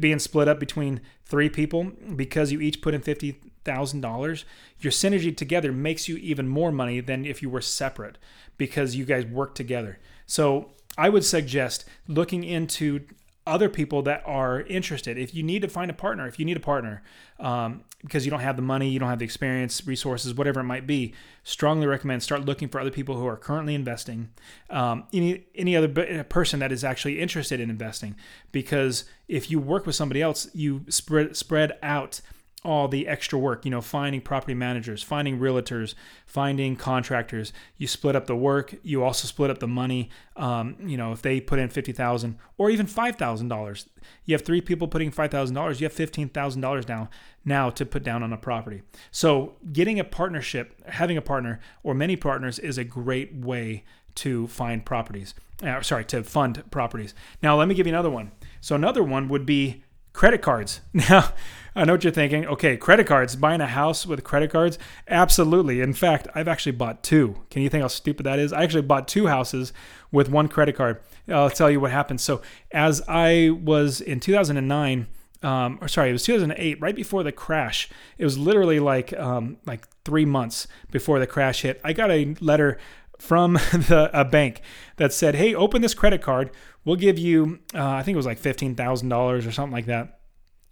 being 0.00 0.18
split 0.18 0.48
up 0.48 0.58
between 0.58 1.00
three 1.24 1.48
people 1.50 1.92
because 2.14 2.50
you 2.52 2.60
each 2.60 2.80
put 2.80 2.94
in 2.94 3.02
$50,000. 3.02 4.44
Your 4.80 4.92
synergy 4.92 5.36
together 5.36 5.72
makes 5.72 6.08
you 6.08 6.16
even 6.16 6.48
more 6.48 6.72
money 6.72 7.00
than 7.00 7.24
if 7.24 7.42
you 7.42 7.50
were 7.50 7.60
separate 7.60 8.16
because 8.56 8.96
you 8.96 9.04
guys 9.04 9.26
work 9.26 9.54
together. 9.54 9.98
So 10.26 10.72
I 10.96 11.08
would 11.08 11.24
suggest 11.24 11.84
looking 12.08 12.44
into 12.44 13.06
other 13.46 13.68
people 13.68 14.02
that 14.02 14.22
are 14.26 14.62
interested. 14.62 15.16
If 15.16 15.34
you 15.34 15.42
need 15.42 15.62
to 15.62 15.68
find 15.68 15.90
a 15.90 15.94
partner, 15.94 16.26
if 16.26 16.38
you 16.38 16.44
need 16.44 16.56
a 16.56 16.60
partner 16.60 17.02
um, 17.38 17.84
because 18.02 18.24
you 18.24 18.30
don't 18.30 18.40
have 18.40 18.56
the 18.56 18.62
money, 18.62 18.88
you 18.88 18.98
don't 18.98 19.08
have 19.08 19.20
the 19.20 19.24
experience, 19.24 19.86
resources, 19.86 20.34
whatever 20.34 20.60
it 20.60 20.64
might 20.64 20.86
be, 20.86 21.14
strongly 21.44 21.86
recommend 21.86 22.22
start 22.22 22.44
looking 22.44 22.68
for 22.68 22.80
other 22.80 22.90
people 22.90 23.16
who 23.16 23.26
are 23.26 23.36
currently 23.36 23.74
investing. 23.74 24.30
Um, 24.68 25.04
any 25.12 25.46
any 25.54 25.76
other 25.76 26.24
person 26.24 26.58
that 26.58 26.72
is 26.72 26.82
actually 26.82 27.20
interested 27.20 27.60
in 27.60 27.70
investing, 27.70 28.16
because 28.50 29.04
if 29.28 29.48
you 29.50 29.60
work 29.60 29.86
with 29.86 29.94
somebody 29.94 30.22
else, 30.22 30.48
you 30.52 30.84
spread 30.88 31.36
spread 31.36 31.78
out 31.82 32.20
all 32.66 32.88
the 32.88 33.06
extra 33.06 33.38
work, 33.38 33.64
you 33.64 33.70
know, 33.70 33.80
finding 33.80 34.20
property 34.20 34.54
managers, 34.54 35.02
finding 35.02 35.38
realtors, 35.38 35.94
finding 36.26 36.76
contractors. 36.76 37.52
You 37.78 37.86
split 37.86 38.16
up 38.16 38.26
the 38.26 38.36
work. 38.36 38.74
You 38.82 39.04
also 39.04 39.28
split 39.28 39.50
up 39.50 39.58
the 39.58 39.68
money. 39.68 40.10
Um, 40.36 40.76
you 40.80 40.96
know, 40.96 41.12
if 41.12 41.22
they 41.22 41.40
put 41.40 41.58
in 41.58 41.68
fifty 41.68 41.92
thousand 41.92 42.38
or 42.58 42.68
even 42.68 42.86
five 42.86 43.16
thousand 43.16 43.48
dollars, 43.48 43.86
you 44.24 44.34
have 44.34 44.42
three 44.42 44.60
people 44.60 44.88
putting 44.88 45.10
five 45.10 45.30
thousand 45.30 45.54
dollars. 45.54 45.80
You 45.80 45.84
have 45.86 45.92
fifteen 45.92 46.28
thousand 46.28 46.60
dollars 46.60 46.88
now 46.88 47.08
now 47.44 47.70
to 47.70 47.86
put 47.86 48.02
down 48.02 48.22
on 48.22 48.32
a 48.32 48.36
property. 48.36 48.82
So 49.10 49.54
getting 49.72 50.00
a 50.00 50.04
partnership, 50.04 50.74
having 50.88 51.16
a 51.16 51.22
partner 51.22 51.60
or 51.82 51.94
many 51.94 52.16
partners 52.16 52.58
is 52.58 52.76
a 52.76 52.84
great 52.84 53.34
way 53.34 53.84
to 54.16 54.48
find 54.48 54.84
properties. 54.84 55.34
Uh, 55.62 55.80
sorry, 55.80 56.04
to 56.06 56.22
fund 56.22 56.62
properties. 56.70 57.14
Now 57.42 57.56
let 57.56 57.68
me 57.68 57.74
give 57.74 57.86
you 57.86 57.92
another 57.92 58.10
one. 58.10 58.32
So 58.60 58.74
another 58.74 59.02
one 59.02 59.28
would 59.28 59.46
be 59.46 59.84
credit 60.12 60.42
cards. 60.42 60.80
Now, 60.92 61.32
I 61.76 61.84
know 61.84 61.92
what 61.92 62.04
you're 62.04 62.12
thinking. 62.12 62.46
Okay, 62.46 62.78
credit 62.78 63.06
cards, 63.06 63.36
buying 63.36 63.60
a 63.60 63.66
house 63.66 64.06
with 64.06 64.24
credit 64.24 64.50
cards? 64.50 64.78
Absolutely. 65.08 65.82
In 65.82 65.92
fact, 65.92 66.26
I've 66.34 66.48
actually 66.48 66.72
bought 66.72 67.02
two. 67.02 67.42
Can 67.50 67.60
you 67.60 67.68
think 67.68 67.82
how 67.82 67.88
stupid 67.88 68.24
that 68.24 68.38
is? 68.38 68.50
I 68.50 68.62
actually 68.62 68.82
bought 68.82 69.06
two 69.06 69.26
houses 69.26 69.74
with 70.10 70.30
one 70.30 70.48
credit 70.48 70.74
card. 70.74 71.00
I'll 71.28 71.50
tell 71.50 71.70
you 71.70 71.78
what 71.78 71.90
happened. 71.90 72.22
So, 72.22 72.40
as 72.72 73.02
I 73.06 73.50
was 73.50 74.00
in 74.00 74.20
2009, 74.20 75.06
um, 75.42 75.78
or 75.82 75.88
sorry, 75.88 76.08
it 76.08 76.12
was 76.12 76.22
2008, 76.22 76.80
right 76.80 76.96
before 76.96 77.22
the 77.22 77.30
crash. 77.30 77.90
It 78.16 78.24
was 78.24 78.38
literally 78.38 78.80
like 78.80 79.12
um, 79.12 79.58
like 79.66 79.86
three 80.02 80.24
months 80.24 80.66
before 80.90 81.18
the 81.18 81.26
crash 81.26 81.60
hit. 81.60 81.78
I 81.84 81.92
got 81.92 82.10
a 82.10 82.34
letter 82.40 82.78
from 83.18 83.52
the 83.72 84.10
a 84.14 84.24
bank 84.24 84.62
that 84.96 85.12
said, 85.12 85.34
"Hey, 85.34 85.54
open 85.54 85.82
this 85.82 85.94
credit 85.94 86.22
card. 86.22 86.50
We'll 86.86 86.96
give 86.96 87.18
you, 87.18 87.58
uh, 87.74 87.86
I 87.86 88.02
think 88.02 88.14
it 88.14 88.16
was 88.16 88.26
like 88.26 88.38
fifteen 88.38 88.74
thousand 88.74 89.10
dollars 89.10 89.46
or 89.46 89.52
something 89.52 89.74
like 89.74 89.86
that, 89.86 90.15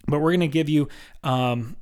but 0.06 0.20
we're 0.20 0.30
going 0.30 0.40
to 0.40 0.48
give 0.48 0.68
you 0.68 0.88
um, 1.22 1.76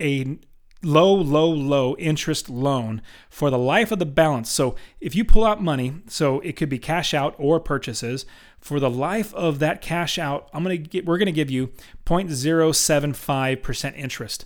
a 0.00 0.38
low, 0.82 1.12
low, 1.12 1.48
low 1.48 1.96
interest 1.96 2.48
loan 2.48 3.02
for 3.28 3.50
the 3.50 3.58
life 3.58 3.90
of 3.90 3.98
the 3.98 4.06
balance. 4.06 4.50
So 4.50 4.76
if 5.00 5.16
you 5.16 5.24
pull 5.24 5.44
out 5.44 5.62
money, 5.62 6.02
so 6.06 6.40
it 6.40 6.56
could 6.56 6.68
be 6.68 6.78
cash 6.78 7.14
out 7.14 7.34
or 7.38 7.60
purchases." 7.60 8.26
For 8.60 8.80
the 8.80 8.90
life 8.90 9.32
of 9.34 9.60
that 9.60 9.80
cash 9.80 10.18
out, 10.18 10.50
I'm 10.52 10.62
gonna 10.64 10.76
get, 10.76 11.06
we're 11.06 11.18
going 11.18 11.26
to 11.26 11.32
give 11.32 11.50
you 11.50 11.68
0.075% 12.04 13.96
interest. 13.96 14.44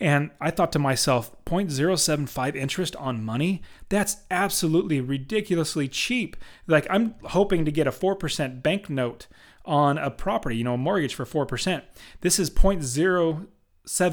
And 0.00 0.30
I 0.40 0.50
thought 0.50 0.72
to 0.72 0.78
myself, 0.78 1.30
0.075 1.44 2.56
interest 2.56 2.96
on 2.96 3.22
money? 3.22 3.60
That's 3.90 4.18
absolutely 4.30 5.00
ridiculously 5.00 5.88
cheap. 5.88 6.36
Like 6.66 6.86
I'm 6.88 7.16
hoping 7.24 7.64
to 7.66 7.72
get 7.72 7.86
a 7.86 7.90
4% 7.90 8.62
bank 8.62 8.88
note 8.88 9.26
on 9.70 9.96
a 9.96 10.10
property, 10.10 10.56
you 10.56 10.64
know, 10.64 10.74
a 10.74 10.78
mortgage 10.78 11.14
for 11.14 11.24
4%. 11.24 11.82
This 12.20 12.38
is 12.38 12.50
0.07 12.50 13.46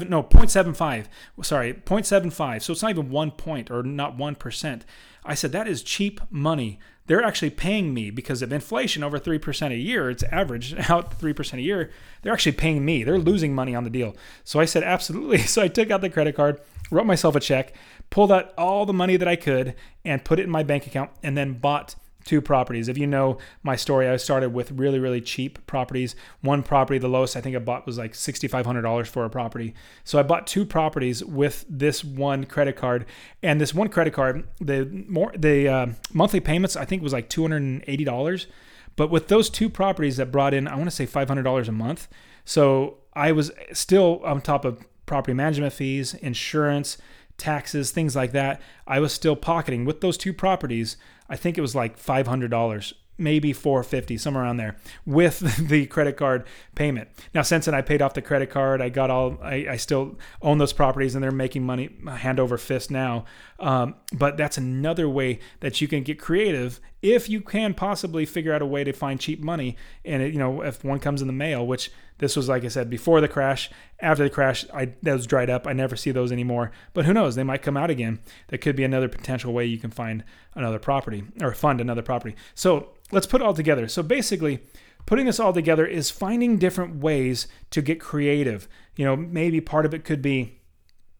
no 0.08 0.22
0.75 0.22 1.06
sorry 1.42 1.74
0.75 1.74 2.62
so 2.62 2.72
it's 2.72 2.82
not 2.82 2.90
even 2.90 3.10
one 3.10 3.30
point 3.30 3.70
or 3.70 3.82
not 3.82 4.16
1% 4.16 4.82
i 5.24 5.34
said 5.34 5.52
that 5.52 5.68
is 5.68 5.82
cheap 5.82 6.20
money 6.30 6.80
they're 7.08 7.24
actually 7.24 7.50
paying 7.50 7.94
me 7.94 8.10
because 8.10 8.42
of 8.42 8.52
inflation 8.52 9.02
over 9.02 9.18
3% 9.18 9.72
a 9.72 9.76
year. 9.76 10.10
It's 10.10 10.22
averaged 10.24 10.76
out 10.90 11.18
3% 11.18 11.54
a 11.54 11.60
year. 11.60 11.90
They're 12.22 12.34
actually 12.34 12.52
paying 12.52 12.84
me. 12.84 13.02
They're 13.02 13.18
losing 13.18 13.54
money 13.54 13.74
on 13.74 13.84
the 13.84 13.90
deal. 13.90 14.14
So 14.44 14.60
I 14.60 14.66
said, 14.66 14.84
absolutely. 14.84 15.38
So 15.48 15.62
I 15.62 15.68
took 15.68 15.90
out 15.90 16.02
the 16.02 16.10
credit 16.10 16.36
card, 16.36 16.60
wrote 16.90 17.06
myself 17.06 17.34
a 17.34 17.40
check, 17.40 17.72
pulled 18.10 18.30
out 18.30 18.52
all 18.58 18.84
the 18.84 18.92
money 18.92 19.16
that 19.16 19.26
I 19.26 19.34
could, 19.36 19.74
and 20.04 20.22
put 20.22 20.38
it 20.38 20.42
in 20.42 20.50
my 20.50 20.62
bank 20.62 20.86
account, 20.86 21.10
and 21.22 21.36
then 21.36 21.54
bought 21.54 21.94
two 22.28 22.42
properties. 22.42 22.88
If 22.88 22.98
you 22.98 23.06
know 23.06 23.38
my 23.62 23.74
story, 23.74 24.06
I 24.06 24.16
started 24.18 24.52
with 24.52 24.70
really, 24.72 24.98
really 24.98 25.20
cheap 25.20 25.66
properties. 25.66 26.14
One 26.42 26.62
property, 26.62 26.98
the 26.98 27.08
lowest 27.08 27.36
I 27.36 27.40
think 27.40 27.56
I 27.56 27.58
bought 27.58 27.86
was 27.86 27.96
like 27.96 28.12
$6,500 28.12 29.06
for 29.06 29.24
a 29.24 29.30
property. 29.30 29.74
So 30.04 30.18
I 30.18 30.22
bought 30.22 30.46
two 30.46 30.66
properties 30.66 31.24
with 31.24 31.64
this 31.68 32.04
one 32.04 32.44
credit 32.44 32.76
card. 32.76 33.06
And 33.42 33.60
this 33.60 33.72
one 33.72 33.88
credit 33.88 34.12
card, 34.12 34.46
the 34.60 34.84
more 35.08 35.32
the 35.36 35.68
uh, 35.68 35.86
monthly 36.12 36.40
payments, 36.40 36.76
I 36.76 36.84
think 36.84 37.02
was 37.02 37.14
like 37.14 37.30
$280. 37.30 38.46
But 38.94 39.10
with 39.10 39.28
those 39.28 39.48
two 39.48 39.70
properties 39.70 40.18
that 40.18 40.30
brought 40.30 40.52
in, 40.52 40.68
I 40.68 40.74
want 40.74 40.90
to 40.90 40.94
say 40.94 41.06
$500 41.06 41.68
a 41.68 41.72
month. 41.72 42.08
So 42.44 42.98
I 43.14 43.32
was 43.32 43.50
still 43.72 44.20
on 44.22 44.42
top 44.42 44.64
of 44.66 44.84
property 45.06 45.32
management 45.32 45.72
fees, 45.72 46.12
insurance, 46.14 46.98
taxes, 47.38 47.90
things 47.92 48.14
like 48.14 48.32
that. 48.32 48.60
I 48.86 49.00
was 49.00 49.12
still 49.12 49.36
pocketing 49.36 49.84
with 49.84 50.00
those 50.00 50.18
two 50.18 50.34
properties. 50.34 50.96
I 51.28 51.36
think 51.36 51.58
it 51.58 51.60
was 51.60 51.74
like 51.74 51.98
$500 51.98 52.94
maybe 53.18 53.52
450 53.52 54.16
somewhere 54.16 54.44
around 54.44 54.56
there 54.58 54.76
with 55.04 55.40
the 55.68 55.86
credit 55.86 56.16
card 56.16 56.46
payment. 56.76 57.08
Now 57.34 57.42
since 57.42 57.66
then 57.66 57.74
i 57.74 57.82
paid 57.82 58.00
off 58.00 58.14
the 58.14 58.22
credit 58.22 58.48
card. 58.48 58.80
I 58.80 58.88
got 58.88 59.10
all 59.10 59.38
i, 59.42 59.66
I 59.70 59.76
still 59.76 60.16
own 60.40 60.58
those 60.58 60.72
properties 60.72 61.14
and 61.14 61.22
they're 61.22 61.32
making 61.32 61.64
money 61.64 61.90
hand 62.08 62.38
over 62.38 62.56
fist 62.56 62.90
now. 62.90 63.24
Um, 63.58 63.96
but 64.12 64.36
that's 64.36 64.56
another 64.56 65.08
way 65.08 65.40
that 65.60 65.80
you 65.80 65.88
can 65.88 66.04
get 66.04 66.20
creative 66.20 66.80
if 67.02 67.28
you 67.28 67.40
can 67.40 67.74
possibly 67.74 68.24
figure 68.24 68.52
out 68.52 68.62
a 68.62 68.66
way 68.66 68.84
to 68.84 68.92
find 68.92 69.20
cheap 69.20 69.40
money. 69.40 69.76
And 70.04 70.22
it, 70.22 70.32
you 70.32 70.38
know 70.38 70.62
if 70.62 70.84
one 70.84 71.00
comes 71.00 71.20
in 71.20 71.26
the 71.26 71.32
mail 71.32 71.66
which 71.66 71.90
this 72.18 72.36
was 72.36 72.48
like 72.48 72.64
i 72.64 72.68
said 72.68 72.90
before 72.90 73.20
the 73.20 73.28
crash 73.28 73.70
after 74.00 74.24
the 74.24 74.30
crash 74.30 74.64
i 74.74 74.92
those 75.02 75.26
dried 75.26 75.50
up 75.50 75.66
i 75.66 75.72
never 75.72 75.96
see 75.96 76.10
those 76.10 76.32
anymore 76.32 76.70
but 76.92 77.04
who 77.04 77.12
knows 77.12 77.34
they 77.34 77.42
might 77.42 77.62
come 77.62 77.76
out 77.76 77.90
again 77.90 78.18
that 78.48 78.58
could 78.58 78.76
be 78.76 78.84
another 78.84 79.08
potential 79.08 79.52
way 79.52 79.64
you 79.64 79.78
can 79.78 79.90
find 79.90 80.22
another 80.54 80.78
property 80.78 81.24
or 81.40 81.54
fund 81.54 81.80
another 81.80 82.02
property 82.02 82.34
so 82.54 82.90
let's 83.10 83.26
put 83.26 83.40
it 83.40 83.44
all 83.44 83.54
together. 83.54 83.88
So 83.88 84.02
basically, 84.02 84.60
putting 85.06 85.26
this 85.26 85.40
all 85.40 85.52
together 85.52 85.86
is 85.86 86.10
finding 86.10 86.58
different 86.58 86.96
ways 86.96 87.48
to 87.70 87.82
get 87.82 88.00
creative. 88.00 88.68
You 88.96 89.04
know, 89.04 89.16
maybe 89.16 89.60
part 89.60 89.86
of 89.86 89.94
it 89.94 90.04
could 90.04 90.22
be 90.22 90.60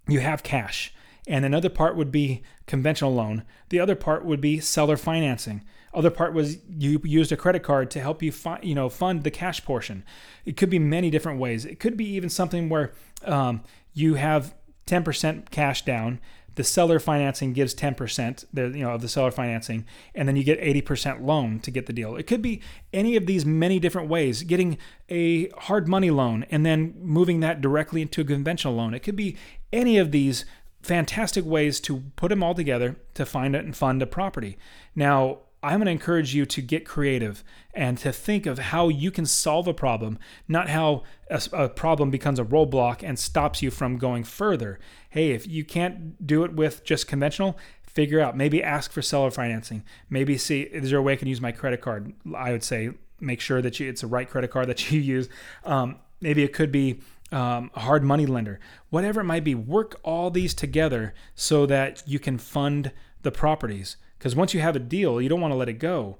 you 0.07 0.21
have 0.21 0.43
cash, 0.43 0.95
and 1.27 1.45
another 1.45 1.69
part 1.69 1.97
would 1.97 2.11
be 2.11 2.43
conventional 2.67 3.15
loan. 3.15 3.45
The 3.69 3.81
other 3.81 3.95
part 3.95 4.25
would 4.25 4.41
be 4.41 4.61
seller 4.61 4.97
financing. 4.97 5.65
Other 5.95 6.11
part 6.11 6.35
was 6.35 6.59
you 6.69 7.01
used 7.05 7.33
a 7.33 7.37
credit 7.37 7.63
card 7.63 7.91
to 7.93 8.01
help 8.01 8.23
you 8.23 8.33
find, 8.33 8.63
you 8.65 8.75
know, 8.75 8.89
fund 8.89 9.25
the 9.25 9.31
cash 9.31 9.65
portion. 9.65 10.05
It 10.45 10.57
could 10.57 10.71
be 10.71 10.79
many 10.79 11.11
different 11.11 11.39
ways. 11.39 11.65
It 11.65 11.81
could 11.81 11.97
be 11.97 12.07
even 12.11 12.29
something 12.29 12.69
where 12.69 12.93
um, 13.25 13.63
you 13.95 14.15
have 14.15 14.55
10% 14.87 15.51
cash 15.51 15.85
down 15.85 16.21
the 16.59 16.65
seller 16.65 16.99
financing 16.99 17.53
gives 17.53 17.73
10% 17.73 18.45
the, 18.53 18.63
you 18.63 18.83
know, 18.83 18.91
of 18.91 19.01
the 19.01 19.09
seller 19.09 19.31
financing, 19.31 19.87
and 20.13 20.27
then 20.27 20.35
you 20.35 20.43
get 20.43 20.61
80% 20.61 21.23
loan 21.23 21.61
to 21.61 21.71
get 21.71 21.87
the 21.87 21.93
deal. 21.93 22.17
It 22.17 22.27
could 22.27 22.43
be 22.43 22.61
any 22.93 23.15
of 23.15 23.27
these 23.27 23.47
many 23.47 23.79
different 23.79 24.09
ways, 24.09 24.43
getting 24.43 24.77
a 25.09 25.51
hard 25.51 25.87
money 25.87 26.11
loan 26.11 26.45
and 26.51 26.67
then 26.67 26.97
moving 27.01 27.39
that 27.41 27.61
directly 27.61 28.03
into 28.03 28.23
a 28.23 28.25
conventional 28.25 28.75
loan. 28.75 28.93
It 28.93 29.05
could 29.05 29.15
be 29.15 29.37
any 29.73 29.99
of 29.99 30.11
these 30.11 30.45
fantastic 30.83 31.45
ways 31.45 31.79
to 31.83 32.03
put 32.17 32.31
them 32.31 32.43
all 32.43 32.57
together 32.57 32.97
to 33.15 33.25
find 33.25 33.55
it 33.55 33.65
and 33.65 33.77
fund 33.77 34.03
a 34.03 34.07
property. 34.07 34.59
Now, 34.97 35.39
I'm 35.63 35.79
going 35.79 35.87
to 35.87 35.93
encourage 35.93 36.35
you 36.35 36.47
to 36.47 36.63
get 36.63 36.85
creative 36.85 37.43
and 37.75 37.99
to 37.99 38.13
think 38.13 38.47
of 38.47 38.59
how 38.59 38.89
you 38.89 39.11
can 39.11 39.27
solve 39.27 39.67
a 39.67 39.75
problem, 39.75 40.19
not 40.47 40.69
how 40.69 41.03
a, 41.29 41.43
a, 41.53 41.69
problem 41.69 42.11
becomes 42.11 42.39
a 42.39 42.45
roadblock 42.45 43.03
and 43.03 43.19
stops 43.19 43.61
you 43.61 43.71
from 43.71 43.99
going 43.99 44.23
further. 44.23 44.79
Hey, 45.11 45.33
if 45.33 45.49
you 45.49 45.65
can't 45.65 46.25
do 46.25 46.45
it 46.45 46.53
with 46.53 46.85
just 46.85 47.09
conventional, 47.09 47.59
figure 47.83 48.21
out, 48.21 48.37
maybe 48.37 48.63
ask 48.63 48.93
for 48.93 49.03
seller 49.03 49.31
financing. 49.31 49.83
Maybe 50.09 50.39
see, 50.39 50.63
is 50.63 50.91
there 50.91 51.01
a 51.01 51.03
way 51.03 51.15
I 51.15 51.17
can 51.17 51.29
use 51.29 51.41
my 51.41 51.53
credit 51.53 51.81
card? 51.81 52.13
I 52.37 52.53
would 52.53 52.63
say 52.63 52.91
make 53.21 53.41
sure 53.41 53.61
that 53.61 53.81
you, 53.81 53.89
it's 53.89 54.03
the 54.03 54.07
right 54.07 54.29
credit 54.29 54.53
card 54.53 54.69
that 54.69 54.91
you 54.91 55.01
use. 55.17 55.29
Um, 55.65 55.97
maybe 56.21 56.45
it 56.45 56.53
could 56.53 56.71
be 56.71 57.01
um, 57.33 57.71
a 57.75 57.81
hard 57.81 58.05
money 58.05 58.27
lender, 58.27 58.61
whatever 58.91 59.21
it 59.21 59.25
might 59.25 59.45
be. 59.45 59.55
Work 59.55 59.99
all 60.03 60.31
these 60.31 60.55
together 60.55 61.15
so 61.35 61.67
that 61.67 62.03
you 62.07 62.19
can 62.19 62.39
fund 62.39 62.93
the 63.23 63.33
properties. 63.33 63.97
Because 64.19 64.35
once 64.35 64.53
you 64.53 64.61
have 64.61 64.77
a 64.77 64.81
deal, 64.81 65.21
you 65.21 65.29
don't 65.29 65.41
want 65.41 65.53
to 65.53 65.57
let 65.57 65.69
it 65.69 65.75
go. 65.75 66.19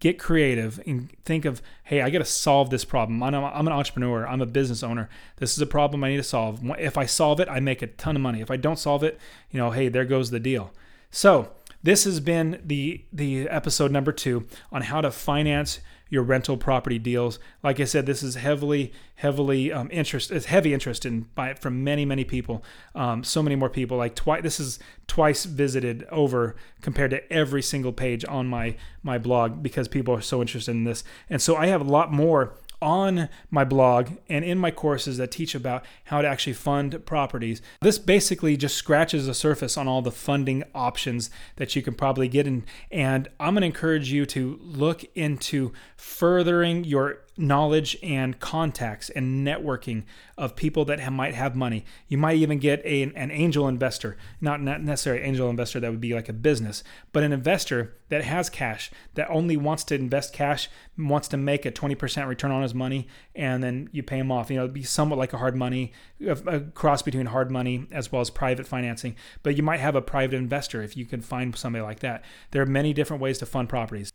Get 0.00 0.18
creative 0.18 0.80
and 0.86 1.10
think 1.24 1.46
of, 1.46 1.62
hey, 1.84 2.02
I 2.02 2.10
got 2.10 2.18
to 2.18 2.24
solve 2.26 2.68
this 2.68 2.84
problem. 2.84 3.22
I'm, 3.22 3.34
I'm 3.34 3.66
an 3.66 3.72
entrepreneur. 3.72 4.26
I'm 4.26 4.42
a 4.42 4.46
business 4.46 4.82
owner. 4.82 5.08
This 5.36 5.52
is 5.52 5.60
a 5.60 5.66
problem 5.66 6.04
I 6.04 6.10
need 6.10 6.18
to 6.18 6.22
solve. 6.22 6.60
If 6.78 6.98
I 6.98 7.06
solve 7.06 7.40
it, 7.40 7.48
I 7.48 7.60
make 7.60 7.80
a 7.80 7.86
ton 7.86 8.14
of 8.14 8.20
money. 8.20 8.42
If 8.42 8.50
I 8.50 8.56
don't 8.56 8.78
solve 8.78 9.02
it, 9.02 9.18
you 9.50 9.58
know, 9.58 9.70
hey, 9.70 9.88
there 9.88 10.04
goes 10.04 10.30
the 10.30 10.40
deal. 10.40 10.72
So 11.10 11.50
this 11.82 12.04
has 12.04 12.20
been 12.20 12.60
the 12.64 13.04
the 13.12 13.48
episode 13.48 13.90
number 13.90 14.12
two 14.12 14.46
on 14.70 14.82
how 14.82 15.00
to 15.00 15.10
finance 15.10 15.80
your 16.10 16.22
rental 16.22 16.56
property 16.56 16.98
deals. 16.98 17.38
Like 17.62 17.80
I 17.80 17.84
said, 17.84 18.06
this 18.06 18.22
is 18.22 18.34
heavily, 18.34 18.92
heavily 19.16 19.72
um, 19.72 19.88
interest. 19.92 20.30
It's 20.30 20.46
heavy 20.46 20.72
interest 20.72 21.04
in 21.04 21.22
by 21.34 21.54
from 21.54 21.84
many, 21.84 22.04
many 22.04 22.24
people. 22.24 22.64
Um, 22.94 23.22
so 23.24 23.42
many 23.42 23.56
more 23.56 23.70
people. 23.70 23.96
Like 23.96 24.14
twice. 24.14 24.42
This 24.42 24.60
is 24.60 24.78
twice 25.06 25.44
visited 25.44 26.06
over 26.10 26.56
compared 26.80 27.10
to 27.10 27.32
every 27.32 27.62
single 27.62 27.92
page 27.92 28.24
on 28.26 28.46
my 28.46 28.76
my 29.02 29.18
blog 29.18 29.62
because 29.62 29.88
people 29.88 30.14
are 30.14 30.20
so 30.20 30.40
interested 30.40 30.72
in 30.72 30.84
this. 30.84 31.04
And 31.28 31.42
so 31.42 31.56
I 31.56 31.66
have 31.66 31.80
a 31.80 31.90
lot 31.90 32.12
more 32.12 32.54
on 32.80 33.28
my 33.50 33.64
blog 33.64 34.10
and 34.28 34.44
in 34.44 34.58
my 34.58 34.70
courses 34.70 35.16
that 35.18 35.30
teach 35.30 35.54
about 35.54 35.84
how 36.04 36.22
to 36.22 36.28
actually 36.28 36.52
fund 36.52 37.04
properties. 37.06 37.60
This 37.80 37.98
basically 37.98 38.56
just 38.56 38.76
scratches 38.76 39.26
the 39.26 39.34
surface 39.34 39.76
on 39.76 39.88
all 39.88 40.02
the 40.02 40.10
funding 40.10 40.64
options 40.74 41.30
that 41.56 41.74
you 41.74 41.82
can 41.82 41.94
probably 41.94 42.28
get 42.28 42.46
in. 42.46 42.64
And 42.90 43.28
I'm 43.40 43.54
going 43.54 43.62
to 43.62 43.66
encourage 43.66 44.12
you 44.12 44.26
to 44.26 44.58
look 44.62 45.04
into 45.14 45.72
furthering 45.96 46.84
your 46.84 47.20
knowledge 47.38 47.96
and 48.02 48.38
contacts 48.40 49.08
and 49.10 49.46
networking 49.46 50.02
of 50.36 50.56
people 50.56 50.84
that 50.84 51.00
have, 51.00 51.12
might 51.12 51.34
have 51.34 51.54
money. 51.54 51.84
You 52.08 52.18
might 52.18 52.36
even 52.36 52.58
get 52.58 52.84
a, 52.84 53.02
an 53.02 53.30
angel 53.30 53.68
investor, 53.68 54.16
not 54.40 54.60
necessarily 54.60 55.22
angel 55.22 55.48
investor 55.48 55.80
that 55.80 55.90
would 55.90 56.00
be 56.00 56.14
like 56.14 56.28
a 56.28 56.32
business, 56.32 56.82
but 57.12 57.22
an 57.22 57.32
investor 57.32 57.96
that 58.08 58.24
has 58.24 58.50
cash 58.50 58.90
that 59.14 59.28
only 59.30 59.56
wants 59.56 59.84
to 59.84 59.94
invest 59.94 60.32
cash, 60.32 60.68
wants 60.98 61.28
to 61.28 61.36
make 61.36 61.64
a 61.64 61.70
20% 61.70 62.26
return 62.26 62.50
on 62.50 62.62
his 62.62 62.74
money, 62.74 63.06
and 63.34 63.62
then 63.62 63.88
you 63.92 64.02
pay 64.02 64.18
him 64.18 64.32
off. 64.32 64.50
You 64.50 64.56
know, 64.56 64.64
it'd 64.64 64.74
be 64.74 64.82
somewhat 64.82 65.18
like 65.18 65.32
a 65.32 65.38
hard 65.38 65.56
money, 65.56 65.92
a 66.24 66.60
cross 66.60 67.02
between 67.02 67.26
hard 67.26 67.50
money 67.50 67.86
as 67.92 68.10
well 68.10 68.20
as 68.20 68.30
private 68.30 68.66
financing. 68.66 69.14
But 69.42 69.56
you 69.56 69.62
might 69.62 69.80
have 69.80 69.94
a 69.94 70.02
private 70.02 70.36
investor 70.36 70.82
if 70.82 70.96
you 70.96 71.06
can 71.06 71.20
find 71.20 71.54
somebody 71.56 71.82
like 71.82 72.00
that. 72.00 72.24
There 72.50 72.62
are 72.62 72.66
many 72.66 72.92
different 72.92 73.22
ways 73.22 73.38
to 73.38 73.46
fund 73.46 73.68
properties. 73.68 74.12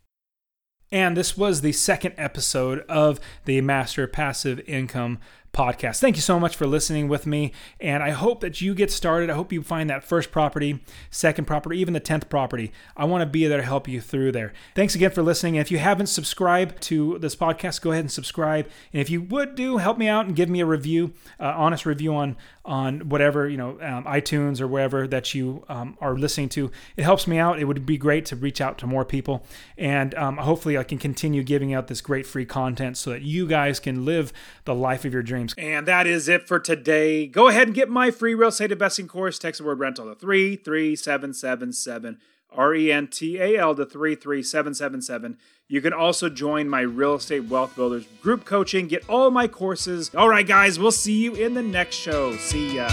And 0.94 1.16
this 1.16 1.36
was 1.36 1.60
the 1.60 1.72
second 1.72 2.14
episode 2.16 2.84
of 2.88 3.18
the 3.46 3.60
Master 3.62 4.06
Passive 4.06 4.60
Income 4.60 5.18
podcast. 5.54 6.00
Thank 6.00 6.16
you 6.16 6.22
so 6.22 6.38
much 6.38 6.56
for 6.56 6.66
listening 6.66 7.08
with 7.08 7.26
me. 7.26 7.52
And 7.80 8.02
I 8.02 8.10
hope 8.10 8.40
that 8.40 8.60
you 8.60 8.74
get 8.74 8.90
started. 8.90 9.30
I 9.30 9.34
hope 9.34 9.52
you 9.52 9.62
find 9.62 9.88
that 9.88 10.04
first 10.04 10.30
property, 10.30 10.80
second 11.10 11.46
property, 11.46 11.78
even 11.78 11.94
the 11.94 12.00
10th 12.00 12.28
property. 12.28 12.72
I 12.96 13.06
want 13.06 13.22
to 13.22 13.26
be 13.26 13.46
there 13.46 13.58
to 13.58 13.64
help 13.64 13.88
you 13.88 14.00
through 14.00 14.32
there. 14.32 14.52
Thanks 14.74 14.94
again 14.94 15.12
for 15.12 15.22
listening. 15.22 15.56
And 15.56 15.64
if 15.64 15.70
you 15.70 15.78
haven't 15.78 16.08
subscribed 16.08 16.82
to 16.82 17.18
this 17.20 17.34
podcast, 17.34 17.80
go 17.80 17.92
ahead 17.92 18.04
and 18.04 18.12
subscribe. 18.12 18.68
And 18.92 19.00
if 19.00 19.08
you 19.08 19.22
would 19.22 19.54
do, 19.54 19.78
help 19.78 19.96
me 19.96 20.08
out 20.08 20.26
and 20.26 20.36
give 20.36 20.50
me 20.50 20.60
a 20.60 20.66
review, 20.66 21.14
uh, 21.40 21.54
honest 21.56 21.86
review 21.86 22.14
on 22.14 22.36
on 22.64 23.10
whatever, 23.10 23.46
you 23.48 23.58
know, 23.58 23.78
um, 23.82 24.04
iTunes 24.04 24.60
or 24.60 24.66
wherever 24.66 25.06
that 25.06 25.34
you 25.34 25.64
um, 25.68 25.98
are 26.00 26.16
listening 26.16 26.48
to. 26.48 26.70
It 26.96 27.02
helps 27.04 27.26
me 27.26 27.36
out. 27.36 27.58
It 27.58 27.64
would 27.64 27.84
be 27.84 27.98
great 27.98 28.24
to 28.26 28.36
reach 28.36 28.60
out 28.60 28.78
to 28.78 28.86
more 28.86 29.04
people. 29.04 29.44
And 29.76 30.14
um, 30.14 30.38
hopefully 30.38 30.78
I 30.78 30.84
can 30.84 30.96
continue 30.98 31.42
giving 31.42 31.74
out 31.74 31.88
this 31.88 32.00
great 32.00 32.26
free 32.26 32.46
content 32.46 32.96
so 32.96 33.10
that 33.10 33.22
you 33.22 33.46
guys 33.46 33.80
can 33.80 34.06
live 34.06 34.32
the 34.64 34.74
life 34.74 35.04
of 35.04 35.12
your 35.12 35.22
dreams. 35.22 35.43
And 35.58 35.86
that 35.86 36.06
is 36.06 36.28
it 36.28 36.48
for 36.48 36.58
today. 36.58 37.26
Go 37.26 37.48
ahead 37.48 37.68
and 37.68 37.74
get 37.74 37.88
my 37.88 38.10
free 38.10 38.34
real 38.34 38.48
estate 38.48 38.72
investing 38.72 39.08
course. 39.08 39.38
Text 39.38 39.60
the 39.60 39.66
word 39.66 39.78
rental 39.78 40.06
to 40.06 40.14
33777. 40.14 42.18
R 42.56 42.74
E 42.74 42.92
N 42.92 43.08
T 43.08 43.38
A 43.38 43.58
L 43.58 43.74
to 43.74 43.84
33777. 43.84 45.38
You 45.66 45.80
can 45.80 45.92
also 45.92 46.28
join 46.28 46.68
my 46.68 46.82
Real 46.82 47.14
Estate 47.14 47.44
Wealth 47.44 47.74
Builders 47.74 48.06
group 48.22 48.44
coaching, 48.44 48.86
get 48.86 49.08
all 49.08 49.30
my 49.30 49.48
courses. 49.48 50.14
All 50.14 50.28
right, 50.28 50.46
guys, 50.46 50.78
we'll 50.78 50.92
see 50.92 51.24
you 51.24 51.34
in 51.34 51.54
the 51.54 51.62
next 51.62 51.96
show. 51.96 52.36
See 52.36 52.76
ya. 52.76 52.88